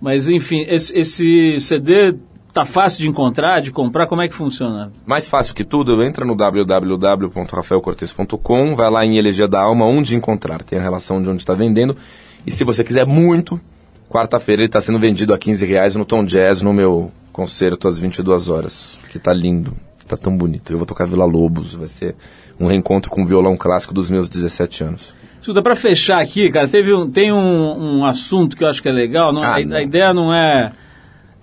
Mas 0.00 0.28
enfim, 0.28 0.64
esse, 0.68 0.96
esse 0.96 1.60
CD 1.60 2.14
tá 2.52 2.64
fácil 2.64 3.00
de 3.00 3.08
encontrar, 3.08 3.60
de 3.60 3.70
comprar, 3.70 4.06
como 4.06 4.22
é 4.22 4.28
que 4.28 4.34
funciona? 4.34 4.90
Mais 5.04 5.28
fácil 5.28 5.54
que 5.54 5.64
tudo, 5.64 6.02
entra 6.02 6.24
no 6.24 6.34
www.rafaelcortes.com, 6.34 8.74
vai 8.74 8.90
lá 8.90 9.04
em 9.04 9.18
Elegia 9.18 9.46
da 9.46 9.60
Alma, 9.60 9.84
onde 9.84 10.16
encontrar. 10.16 10.62
Tem 10.62 10.78
a 10.78 10.82
relação 10.82 11.22
de 11.22 11.28
onde 11.28 11.42
está 11.42 11.52
vendendo. 11.54 11.94
E 12.46 12.50
se 12.50 12.64
você 12.64 12.82
quiser 12.82 13.06
muito, 13.06 13.60
quarta-feira 14.08 14.62
ele 14.62 14.68
está 14.68 14.80
sendo 14.80 14.98
vendido 14.98 15.34
a 15.34 15.38
15 15.38 15.66
reais 15.66 15.94
no 15.94 16.04
Tom 16.04 16.24
Jazz, 16.24 16.62
no 16.62 16.72
meu 16.72 17.12
concerto 17.42 17.86
às 17.86 17.96
22 18.00 18.48
horas. 18.48 18.98
Que 19.10 19.18
tá 19.18 19.32
lindo, 19.32 19.72
tá 20.08 20.16
tão 20.16 20.36
bonito. 20.36 20.72
Eu 20.72 20.76
vou 20.76 20.86
tocar 20.86 21.06
Vila 21.06 21.24
Lobos, 21.24 21.74
vai 21.74 21.86
ser 21.86 22.16
um 22.58 22.66
reencontro 22.66 23.08
com 23.12 23.22
o 23.22 23.26
violão 23.26 23.56
clássico 23.56 23.94
dos 23.94 24.10
meus 24.10 24.28
17 24.28 24.82
anos. 24.82 25.14
Escuta, 25.40 25.62
para 25.62 25.76
fechar 25.76 26.20
aqui, 26.20 26.50
cara, 26.50 26.66
teve 26.66 26.92
um, 26.92 27.08
tem 27.08 27.32
um, 27.32 27.98
um 28.00 28.04
assunto 28.04 28.56
que 28.56 28.64
eu 28.64 28.68
acho 28.68 28.82
que 28.82 28.88
é 28.88 28.92
legal. 28.92 29.32
não- 29.32 29.44
Ah, 29.46 29.52
a, 29.52 29.76
a 29.76 29.82
ideia 29.82 30.12
não 30.12 30.34
é 30.34 30.72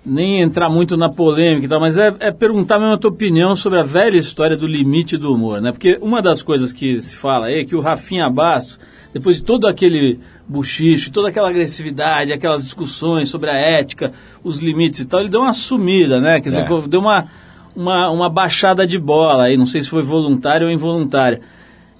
nem 0.05 0.41
entrar 0.41 0.69
muito 0.69 0.97
na 0.97 1.09
polêmica 1.09 1.65
e 1.65 1.69
tal, 1.69 1.79
mas 1.79 1.97
é, 1.97 2.13
é 2.19 2.29
perguntar 2.31 2.77
mesmo 2.77 2.93
a 2.93 2.97
tua 2.97 3.09
opinião 3.09 3.55
sobre 3.55 3.79
a 3.79 3.83
velha 3.83 4.17
história 4.17 4.57
do 4.57 4.67
limite 4.67 5.15
do 5.17 5.33
humor, 5.33 5.61
né? 5.61 5.71
Porque 5.71 5.97
uma 6.01 6.21
das 6.21 6.43
coisas 6.43 6.73
que 6.73 6.99
se 7.01 7.15
fala 7.15 7.45
aí 7.47 7.61
é 7.61 7.63
que 7.65 7.75
o 7.75 7.79
Rafinha 7.81 8.29
Bastos, 8.29 8.79
depois 9.13 9.37
de 9.37 9.43
todo 9.45 9.65
aquele 9.65 10.19
buchicho, 10.47 11.11
toda 11.11 11.29
aquela 11.29 11.49
agressividade, 11.49 12.31
aquelas 12.31 12.63
discussões 12.63 13.29
sobre 13.29 13.49
a 13.49 13.55
ética, 13.55 14.13
os 14.43 14.59
limites 14.59 14.99
e 15.01 15.05
tal, 15.05 15.19
ele 15.19 15.29
deu 15.29 15.41
uma 15.41 15.53
sumida, 15.53 16.21
né? 16.21 16.39
Quer 16.39 16.49
dizer, 16.49 16.61
É. 16.61 16.87
deu 16.87 16.99
uma, 16.99 17.27
uma, 17.75 18.09
uma 18.11 18.29
baixada 18.29 18.85
de 18.85 18.97
bola 18.99 19.45
aí, 19.45 19.57
não 19.57 19.65
sei 19.65 19.81
se 19.81 19.89
foi 19.89 20.03
voluntária 20.03 20.65
ou 20.65 20.71
involuntária. 20.71 21.41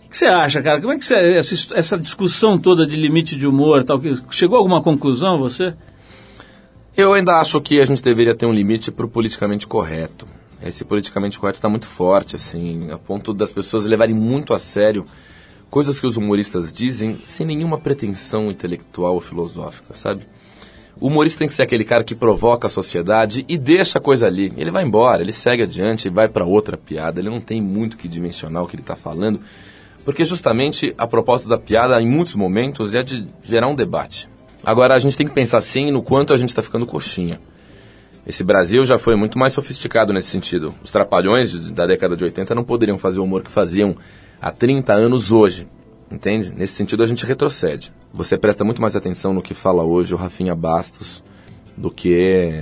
O 0.05 0.09
que 0.09 0.17
você 0.17 0.27
acha, 0.27 0.61
cara? 0.61 0.79
Como 0.79 0.93
é 0.93 0.97
que 0.97 1.03
você, 1.03 1.15
essa, 1.15 1.75
essa 1.75 1.97
discussão 1.97 2.57
toda 2.57 2.85
de 2.85 2.95
limite 2.95 3.35
de 3.35 3.47
humor, 3.47 3.83
tal, 3.83 3.99
que 3.99 4.13
chegou 4.29 4.55
a 4.57 4.59
alguma 4.59 4.81
conclusão 4.81 5.39
você? 5.39 5.73
Eu 6.95 7.13
ainda 7.13 7.33
acho 7.33 7.59
que 7.59 7.79
a 7.79 7.83
gente 7.83 8.01
deveria 8.01 8.35
ter 8.35 8.45
um 8.45 8.53
limite 8.53 8.91
para 8.91 9.05
o 9.05 9.09
politicamente 9.09 9.67
correto. 9.67 10.25
Esse 10.63 10.85
politicamente 10.85 11.37
correto 11.37 11.57
está 11.57 11.67
muito 11.67 11.85
forte, 11.85 12.37
assim, 12.37 12.89
a 12.89 12.97
ponto 12.97 13.33
das 13.33 13.51
pessoas 13.51 13.85
levarem 13.85 14.15
muito 14.15 14.53
a 14.53 14.59
sério 14.59 15.05
coisas 15.75 15.99
que 15.99 16.07
os 16.07 16.15
humoristas 16.15 16.71
dizem 16.71 17.19
sem 17.21 17.45
nenhuma 17.45 17.77
pretensão 17.77 18.49
intelectual 18.49 19.15
ou 19.15 19.19
filosófica, 19.19 19.93
sabe? 19.93 20.25
O 20.97 21.07
humorista 21.07 21.39
tem 21.39 21.49
que 21.49 21.53
ser 21.53 21.63
aquele 21.63 21.83
cara 21.83 22.01
que 22.01 22.15
provoca 22.15 22.67
a 22.67 22.69
sociedade 22.69 23.43
e 23.45 23.57
deixa 23.57 23.97
a 23.97 24.01
coisa 24.01 24.25
ali. 24.25 24.53
Ele 24.55 24.71
vai 24.71 24.85
embora, 24.85 25.21
ele 25.21 25.33
segue 25.33 25.63
adiante 25.63 26.07
e 26.07 26.09
vai 26.09 26.29
para 26.29 26.45
outra 26.45 26.77
piada. 26.77 27.19
Ele 27.19 27.29
não 27.29 27.41
tem 27.41 27.61
muito 27.61 27.97
que 27.97 28.07
dimensionar 28.07 28.63
o 28.63 28.67
que 28.67 28.77
ele 28.77 28.83
está 28.83 28.95
falando, 28.95 29.41
porque 30.05 30.23
justamente 30.23 30.95
a 30.97 31.05
proposta 31.05 31.49
da 31.49 31.57
piada, 31.57 32.01
em 32.01 32.07
muitos 32.07 32.35
momentos, 32.35 32.95
é 32.95 33.03
de 33.03 33.27
gerar 33.43 33.67
um 33.67 33.75
debate. 33.75 34.29
Agora, 34.63 34.95
a 34.95 34.97
gente 34.97 35.17
tem 35.17 35.27
que 35.27 35.33
pensar 35.33 35.59
sim 35.59 35.91
no 35.91 36.01
quanto 36.01 36.31
a 36.31 36.37
gente 36.37 36.51
está 36.51 36.61
ficando 36.61 36.85
coxinha. 36.85 37.37
Esse 38.25 38.45
Brasil 38.45 38.85
já 38.85 38.97
foi 38.97 39.17
muito 39.17 39.37
mais 39.37 39.51
sofisticado 39.51 40.13
nesse 40.13 40.29
sentido. 40.29 40.73
Os 40.81 40.89
trapalhões 40.89 41.53
da 41.71 41.85
década 41.85 42.15
de 42.15 42.23
80 42.23 42.55
não 42.55 42.63
poderiam 42.63 42.97
fazer 42.97 43.19
o 43.19 43.25
humor 43.25 43.43
que 43.43 43.51
faziam 43.51 43.97
há 44.45 44.51
30 44.51 44.93
anos 44.93 45.31
hoje. 45.31 45.67
Entende? 46.11 46.53
Nesse 46.55 46.73
sentido, 46.73 47.01
a 47.01 47.05
gente 47.07 47.25
retrocede. 47.25 47.91
Você 48.13 48.37
presta 48.37 48.63
muito 48.63 48.79
mais 48.79 48.95
atenção 48.95 49.33
no 49.33 49.41
que 49.41 49.55
fala 49.55 49.83
hoje 49.83 50.13
o 50.13 50.17
Rafinha 50.17 50.53
Bastos 50.55 51.23
do 51.75 51.89
que 51.89 52.61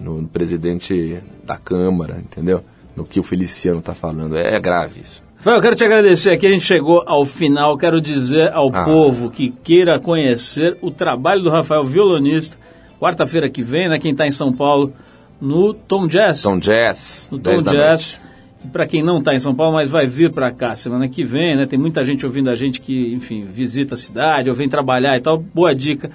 no 0.00 0.26
presidente 0.28 1.18
da 1.44 1.56
Câmara, 1.56 2.18
entendeu? 2.20 2.62
No 2.96 3.04
que 3.04 3.18
o 3.18 3.22
Feliciano 3.22 3.80
está 3.80 3.94
falando. 3.94 4.36
É 4.36 4.58
grave 4.60 5.00
isso. 5.00 5.22
Rafael, 5.38 5.56
eu 5.56 5.62
quero 5.62 5.76
te 5.76 5.84
agradecer 5.84 6.30
aqui, 6.32 6.46
a 6.46 6.50
gente 6.52 6.64
chegou 6.64 7.02
ao 7.06 7.24
final, 7.24 7.76
quero 7.76 8.00
dizer 8.00 8.52
ao 8.52 8.70
Ah. 8.74 8.84
povo 8.84 9.28
que 9.30 9.50
queira 9.50 9.98
conhecer 10.00 10.78
o 10.80 10.90
trabalho 10.90 11.42
do 11.42 11.50
Rafael, 11.50 11.84
violonista, 11.84 12.56
quarta-feira 13.00 13.48
que 13.50 13.62
vem, 13.62 13.88
né, 13.88 13.98
quem 13.98 14.12
está 14.12 14.26
em 14.26 14.30
São 14.32 14.52
Paulo, 14.52 14.92
no 15.40 15.74
Tom 15.74 16.06
Jazz. 16.08 16.42
Tom 16.42 16.58
Jazz, 16.58 17.28
no 17.30 17.38
10 17.38 17.62
Tom 17.62 17.70
Jazz. 17.72 18.20
Para 18.72 18.86
quem 18.86 19.02
não 19.02 19.18
está 19.18 19.34
em 19.34 19.40
São 19.40 19.54
Paulo, 19.54 19.74
mas 19.74 19.88
vai 19.88 20.06
vir 20.06 20.30
para 20.30 20.50
cá 20.52 20.74
semana 20.74 21.08
que 21.08 21.24
vem, 21.24 21.56
né? 21.56 21.66
Tem 21.66 21.78
muita 21.78 22.02
gente 22.04 22.24
ouvindo 22.24 22.50
a 22.50 22.54
gente 22.54 22.80
que, 22.80 23.12
enfim, 23.12 23.42
visita 23.42 23.94
a 23.94 23.98
cidade 23.98 24.48
ou 24.48 24.54
vem 24.54 24.68
trabalhar 24.68 25.16
e 25.16 25.20
tal. 25.20 25.38
Boa 25.38 25.74
dica 25.74 26.10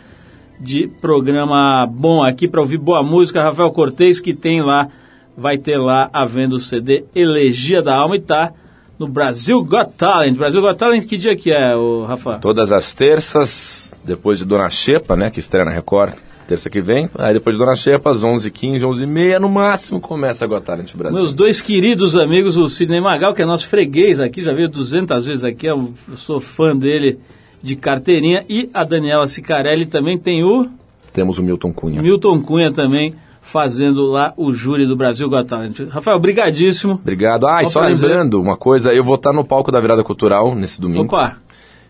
de 0.60 0.88
programa 0.88 1.86
bom 1.86 2.24
aqui 2.24 2.48
para 2.48 2.62
ouvir 2.62 2.78
boa 2.78 3.04
música. 3.04 3.44
Rafael 3.44 3.72
Cortez, 3.72 4.20
que 4.20 4.34
tem 4.34 4.62
lá, 4.62 4.88
vai 5.36 5.58
ter 5.58 5.78
lá 5.78 6.10
a 6.14 6.26
venda 6.26 6.56
o 6.56 6.60
CD 6.60 7.06
Elegia 7.14 7.82
da 7.82 7.96
Alma 7.96 8.16
e 8.16 8.22
tá 8.22 8.54
no 8.98 9.08
Brasil 9.08 9.64
Got 9.64 9.94
Talent. 9.98 10.36
Brasil 10.36 10.62
Got 10.62 10.78
Talent, 10.78 11.06
que 11.06 11.18
dia 11.18 11.36
que 11.36 11.52
é, 11.52 11.76
o 11.76 12.06
Rafa? 12.06 12.40
Todas 12.40 12.72
as 12.72 12.94
terças, 12.94 13.94
depois 14.04 14.40
de 14.40 14.46
Dona 14.46 14.70
Xepa, 14.70 15.16
né, 15.16 15.30
que 15.30 15.40
estreia 15.40 15.66
na 15.66 15.72
Record, 15.72 16.14
terça 16.54 16.70
que 16.70 16.82
vem. 16.82 17.10
Aí 17.18 17.34
depois 17.34 17.56
de 17.56 17.60
Dona 17.60 17.76
Xepa, 17.76 18.12
às 18.12 18.24
11h15, 18.24 18.82
11h30, 18.82 19.40
no 19.40 19.50
máximo, 19.50 20.00
começa 20.00 20.46
a 20.46 20.48
Got 20.48 20.62
Talent 20.62 20.96
Brasil. 20.96 21.18
Meus 21.18 21.34
dois 21.34 21.62
queridos 21.62 22.16
amigos, 22.16 22.58
o 22.58 22.70
Sidney 22.70 23.02
Magal, 23.02 23.34
que 23.34 23.42
é 23.42 23.46
nosso 23.46 23.68
freguês 23.68 24.20
aqui, 24.20 24.44
já 24.44 24.54
veio 24.54 24.70
200 24.70 25.26
vezes 25.26 25.44
aqui, 25.44 25.66
eu 25.66 25.94
sou 26.16 26.40
fã 26.40 26.76
dele 26.76 27.20
de 27.62 27.76
carteirinha, 27.76 28.44
e 28.48 28.70
a 28.74 28.84
Daniela 28.84 29.28
Sicarelli 29.28 29.86
também 29.86 30.18
tem 30.18 30.44
o 30.44 30.68
Temos 31.12 31.40
o 31.40 31.44
Milton 31.44 31.74
Cunha. 31.74 32.02
Milton 32.02 32.42
Cunha 32.42 32.72
também 32.72 33.14
fazendo 33.42 34.04
lá 34.06 34.34
o 34.38 34.52
júri 34.54 34.86
do 34.86 34.96
Brasil 34.96 35.30
Got 35.30 35.46
Talent. 35.46 35.80
Rafael, 35.90 36.20
brigadíssimo. 36.20 36.94
Obrigado. 36.94 37.46
Ah, 37.46 37.62
e 37.62 37.66
só 37.70 37.82
prazer. 37.82 38.10
lembrando 38.10 38.42
uma 38.42 38.56
coisa, 38.56 38.94
eu 38.94 39.04
vou 39.04 39.16
estar 39.16 39.34
no 39.34 39.44
palco 39.44 39.72
da 39.72 39.80
Virada 39.80 40.04
Cultural 40.04 40.56
nesse 40.56 40.80
domingo. 40.80 41.04
Opa, 41.06 41.38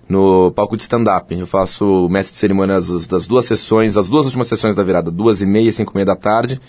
no 0.07 0.51
palco 0.51 0.75
de 0.75 0.83
stand-up. 0.83 1.33
Eu 1.33 1.47
faço 1.47 2.07
mestre 2.09 2.33
de 2.33 2.39
cerimônias 2.39 3.07
das- 3.07 3.27
duas 3.27 3.45
sessões, 3.45 3.97
as 3.97 4.07
duas 4.07 4.25
últimas 4.25 4.47
sessões 4.47 4.75
da 4.75 4.83
virada, 4.83 5.09
duas 5.11 5.41
e 5.41 5.45
meia 5.45 5.69
e 5.69 5.71
cinco 5.71 5.91
e 5.93 5.95
meia 5.95 6.05
da 6.05 6.15
tarde. 6.15 6.59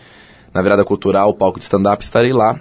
Na 0.52 0.62
virada 0.62 0.84
cultural, 0.84 1.34
palco 1.34 1.58
de 1.58 1.64
stand-up, 1.64 2.02
estarei 2.02 2.32
lá. 2.32 2.60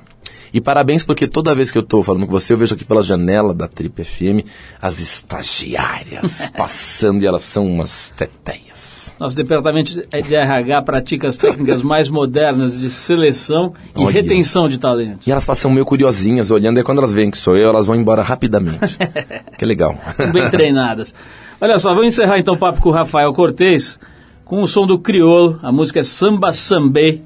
E 0.54 0.62
parabéns 0.62 1.04
porque 1.04 1.28
toda 1.28 1.56
vez 1.56 1.72
que 1.72 1.78
eu 1.78 1.82
estou 1.82 2.04
falando 2.04 2.28
com 2.28 2.32
você, 2.32 2.54
eu 2.54 2.58
vejo 2.58 2.76
aqui 2.76 2.86
pela 2.86 3.02
janela 3.02 3.54
da 3.54 3.68
Trip 3.68 4.04
FM 4.04 4.46
as 4.80 5.00
estagiárias 5.00 6.52
passando 6.56 7.24
e 7.24 7.26
elas 7.26 7.42
são 7.42 7.66
umas 7.66 8.12
teteias. 8.12 9.16
nosso 9.20 9.36
departamento 9.36 9.94
de 9.94 10.36
RH 10.36 10.82
pratica 10.84 11.28
as 11.28 11.38
técnicas 11.38 11.82
mais 11.82 12.08
modernas 12.08 12.80
de 12.80 12.90
seleção 12.90 13.74
e 13.96 14.00
Olha. 14.00 14.12
retenção 14.14 14.70
de 14.70 14.78
talentos. 14.78 15.26
E 15.26 15.32
elas 15.32 15.46
passam 15.46 15.72
meio 15.72 15.86
curiosinhas 15.86 16.52
olhando, 16.52 16.80
e 16.80 16.84
quando 16.84 17.00
elas 17.00 17.14
veem 17.14 17.32
que 17.32 17.38
sou 17.38 17.58
eu, 17.58 17.70
elas 17.70 17.88
vão 17.88 17.96
embora 17.96 18.22
rapidamente. 18.22 18.98
que 19.58 19.66
legal. 19.66 19.98
bem 20.32 20.50
treinadas. 20.52 21.16
Olha 21.60 21.80
só, 21.80 21.90
vamos 21.90 22.10
encerrar 22.10 22.38
então 22.38 22.54
o 22.54 22.58
papo 22.58 22.80
com 22.80 22.90
o 22.90 22.92
Rafael 22.92 23.34
Cortez 23.34 24.00
com 24.46 24.62
o 24.62 24.68
som 24.68 24.86
do 24.86 25.00
Criolo. 25.00 25.60
A 25.64 25.72
música 25.72 26.02
é 26.02 26.04
Samba 26.04 26.54
Sambê. 26.54 27.22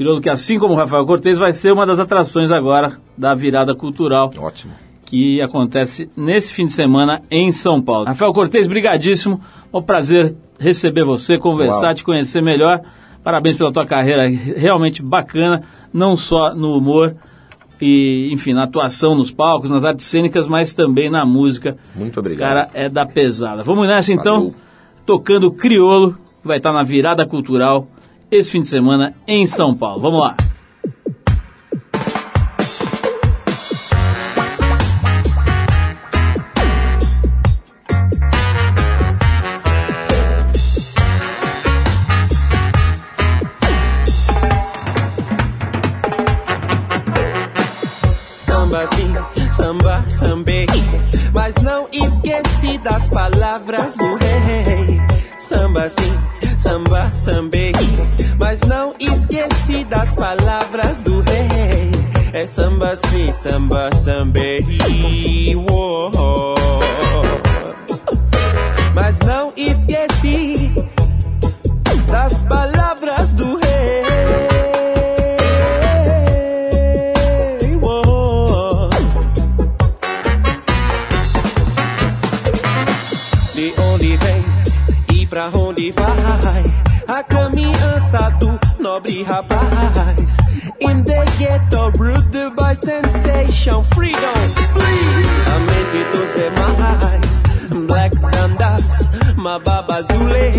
O 0.00 0.02
Criolo 0.02 0.20
que, 0.22 0.30
assim 0.30 0.58
como 0.58 0.72
o 0.72 0.76
Rafael 0.78 1.04
Cortez, 1.04 1.36
vai 1.36 1.52
ser 1.52 1.70
uma 1.74 1.84
das 1.84 2.00
atrações 2.00 2.50
agora 2.50 2.96
da 3.18 3.34
virada 3.34 3.74
cultural 3.74 4.30
Ótimo. 4.38 4.72
que 5.04 5.42
acontece 5.42 6.08
nesse 6.16 6.54
fim 6.54 6.64
de 6.64 6.72
semana 6.72 7.20
em 7.30 7.52
São 7.52 7.82
Paulo. 7.82 8.06
Rafael 8.06 8.32
Cortez, 8.32 8.66
brigadíssimo. 8.66 9.42
É 9.70 9.76
um 9.76 9.82
prazer 9.82 10.34
receber 10.58 11.04
você, 11.04 11.36
conversar, 11.36 11.88
Uau. 11.88 11.94
te 11.94 12.02
conhecer 12.02 12.40
melhor. 12.40 12.80
Parabéns 13.22 13.58
pela 13.58 13.70
tua 13.70 13.84
carreira 13.84 14.26
realmente 14.26 15.02
bacana, 15.02 15.64
não 15.92 16.16
só 16.16 16.54
no 16.54 16.78
humor, 16.78 17.14
e, 17.78 18.30
enfim, 18.32 18.54
na 18.54 18.64
atuação 18.64 19.14
nos 19.14 19.30
palcos, 19.30 19.68
nas 19.68 19.84
artes 19.84 20.06
cênicas, 20.06 20.48
mas 20.48 20.72
também 20.72 21.10
na 21.10 21.26
música. 21.26 21.76
Muito 21.94 22.16
O 22.16 22.20
obrigado. 22.20 22.48
cara 22.48 22.70
é 22.72 22.88
da 22.88 23.04
pesada. 23.04 23.62
Vamos 23.62 23.86
nessa 23.86 24.14
então, 24.14 24.36
Valeu. 24.38 24.54
tocando 25.04 25.52
Criolo, 25.52 26.12
que 26.40 26.48
vai 26.48 26.56
estar 26.56 26.72
na 26.72 26.82
virada 26.82 27.26
cultural 27.26 27.86
esse 28.30 28.50
fim 28.50 28.62
de 28.62 28.68
semana 28.68 29.14
em 29.26 29.46
São 29.46 29.74
Paulo. 29.74 30.00
Vamos 30.00 30.20
lá. 30.20 30.36
Samba 48.70 48.86
sim, 48.86 49.52
samba, 49.52 50.02
sambei 50.08 50.66
Mas 51.34 51.56
não 51.56 51.88
esqueci 51.92 52.78
das 52.78 53.10
palavras 53.10 53.96
do 53.96 54.14
rei 54.14 55.00
Samba 55.40 55.90
sim, 55.90 56.16
sambei 57.14 57.72
Mas 58.38 58.60
não 58.62 58.94
esqueci 58.98 59.84
das 59.84 60.14
palavras 60.14 61.00
do 61.00 61.20
rei. 61.20 61.90
É 62.32 62.46
samba 62.46 62.96
sim, 62.96 63.32
samba, 63.32 63.90
sambei 63.92 64.64
rapaz. 89.22 90.36
In 90.80 91.04
the 91.04 91.24
ghetto, 91.38 91.90
ruled 91.98 92.56
by 92.56 92.74
sensation 92.74 93.82
Freedom, 93.94 94.34
please 94.72 95.48
A 95.48 95.58
mente 95.66 96.04
dos 96.12 96.32
demais. 96.32 97.42
Black 97.86 98.14
Dandas, 98.16 99.10
Mababa 99.36 100.02
Zule. 100.02 100.50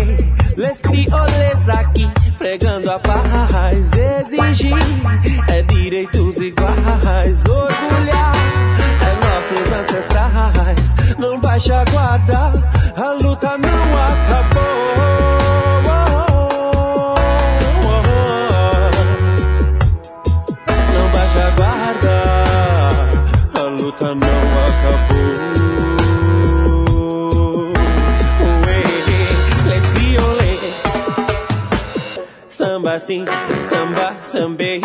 Les 0.56 0.80
crioles 0.80 1.68
aqui 1.68 2.08
pregando 2.36 2.90
a 2.90 2.98
paz. 2.98 3.90
Exigir 3.92 4.76
é 5.48 5.62
direitos 5.62 6.36
iguais. 6.38 7.44
Orgulhar 7.46 8.34
é 9.00 9.14
nossos 9.24 9.72
ancestrais. 9.72 10.94
Não 11.18 11.40
baixa 11.40 11.84
guarda, 11.90 12.52
sambei 34.32 34.80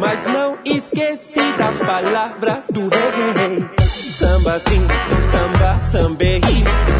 Mas 0.00 0.24
não 0.24 0.58
esqueci 0.64 1.52
das 1.58 1.78
palavras 1.82 2.64
do 2.70 2.88
rei 2.88 3.68
Samba 3.86 4.58
sim, 4.60 4.86
samba, 5.28 5.78
sambei 5.84 6.40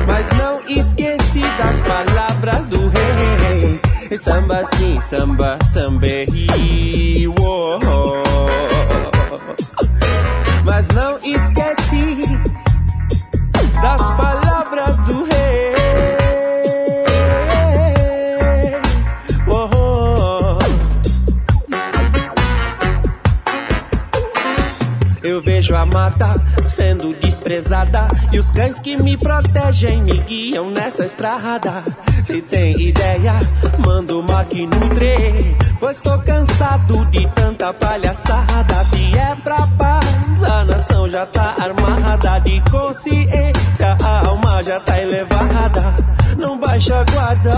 Mas 0.07 0.29
não 0.37 0.61
esqueci 0.69 1.41
das 1.41 1.81
palavras 1.81 2.67
do 2.67 2.79
rei 2.89 4.19
Samba 4.19 4.69
sim, 4.77 5.01
samba, 5.01 5.59
sambei 5.73 6.27
Uou. 7.41 7.58
E 28.33 28.39
os 28.39 28.51
cães 28.51 28.79
que 28.79 28.97
me 28.97 29.17
protegem 29.17 30.03
me 30.03 30.19
guiam 30.19 30.71
nessa 30.71 31.05
estrada. 31.05 31.85
Se 32.25 32.43
tem 32.43 32.79
ideia, 32.81 33.35
manda 33.79 34.17
uma 34.17 34.45
que 34.45 34.67
nutre, 34.67 35.57
pois 35.81 36.01
tô 36.01 36.19
cansado 36.19 37.05
de 37.07 37.27
tanta 37.35 37.73
palhaçada. 37.73 38.85
Se 38.85 39.17
é 39.17 39.35
pra 39.43 39.67
paz, 39.79 40.45
a 40.45 40.65
nação 40.65 41.09
já 41.09 41.27
tá 41.27 41.55
armada 41.59 42.39
de 42.41 42.63
consciência, 42.71 43.97
a 44.03 44.29
alma 44.29 44.63
já 44.63 44.81
tá 44.81 45.01
elevada. 45.01 45.95
Não 46.37 46.59
baixa 46.59 47.05
guarda, 47.05 47.58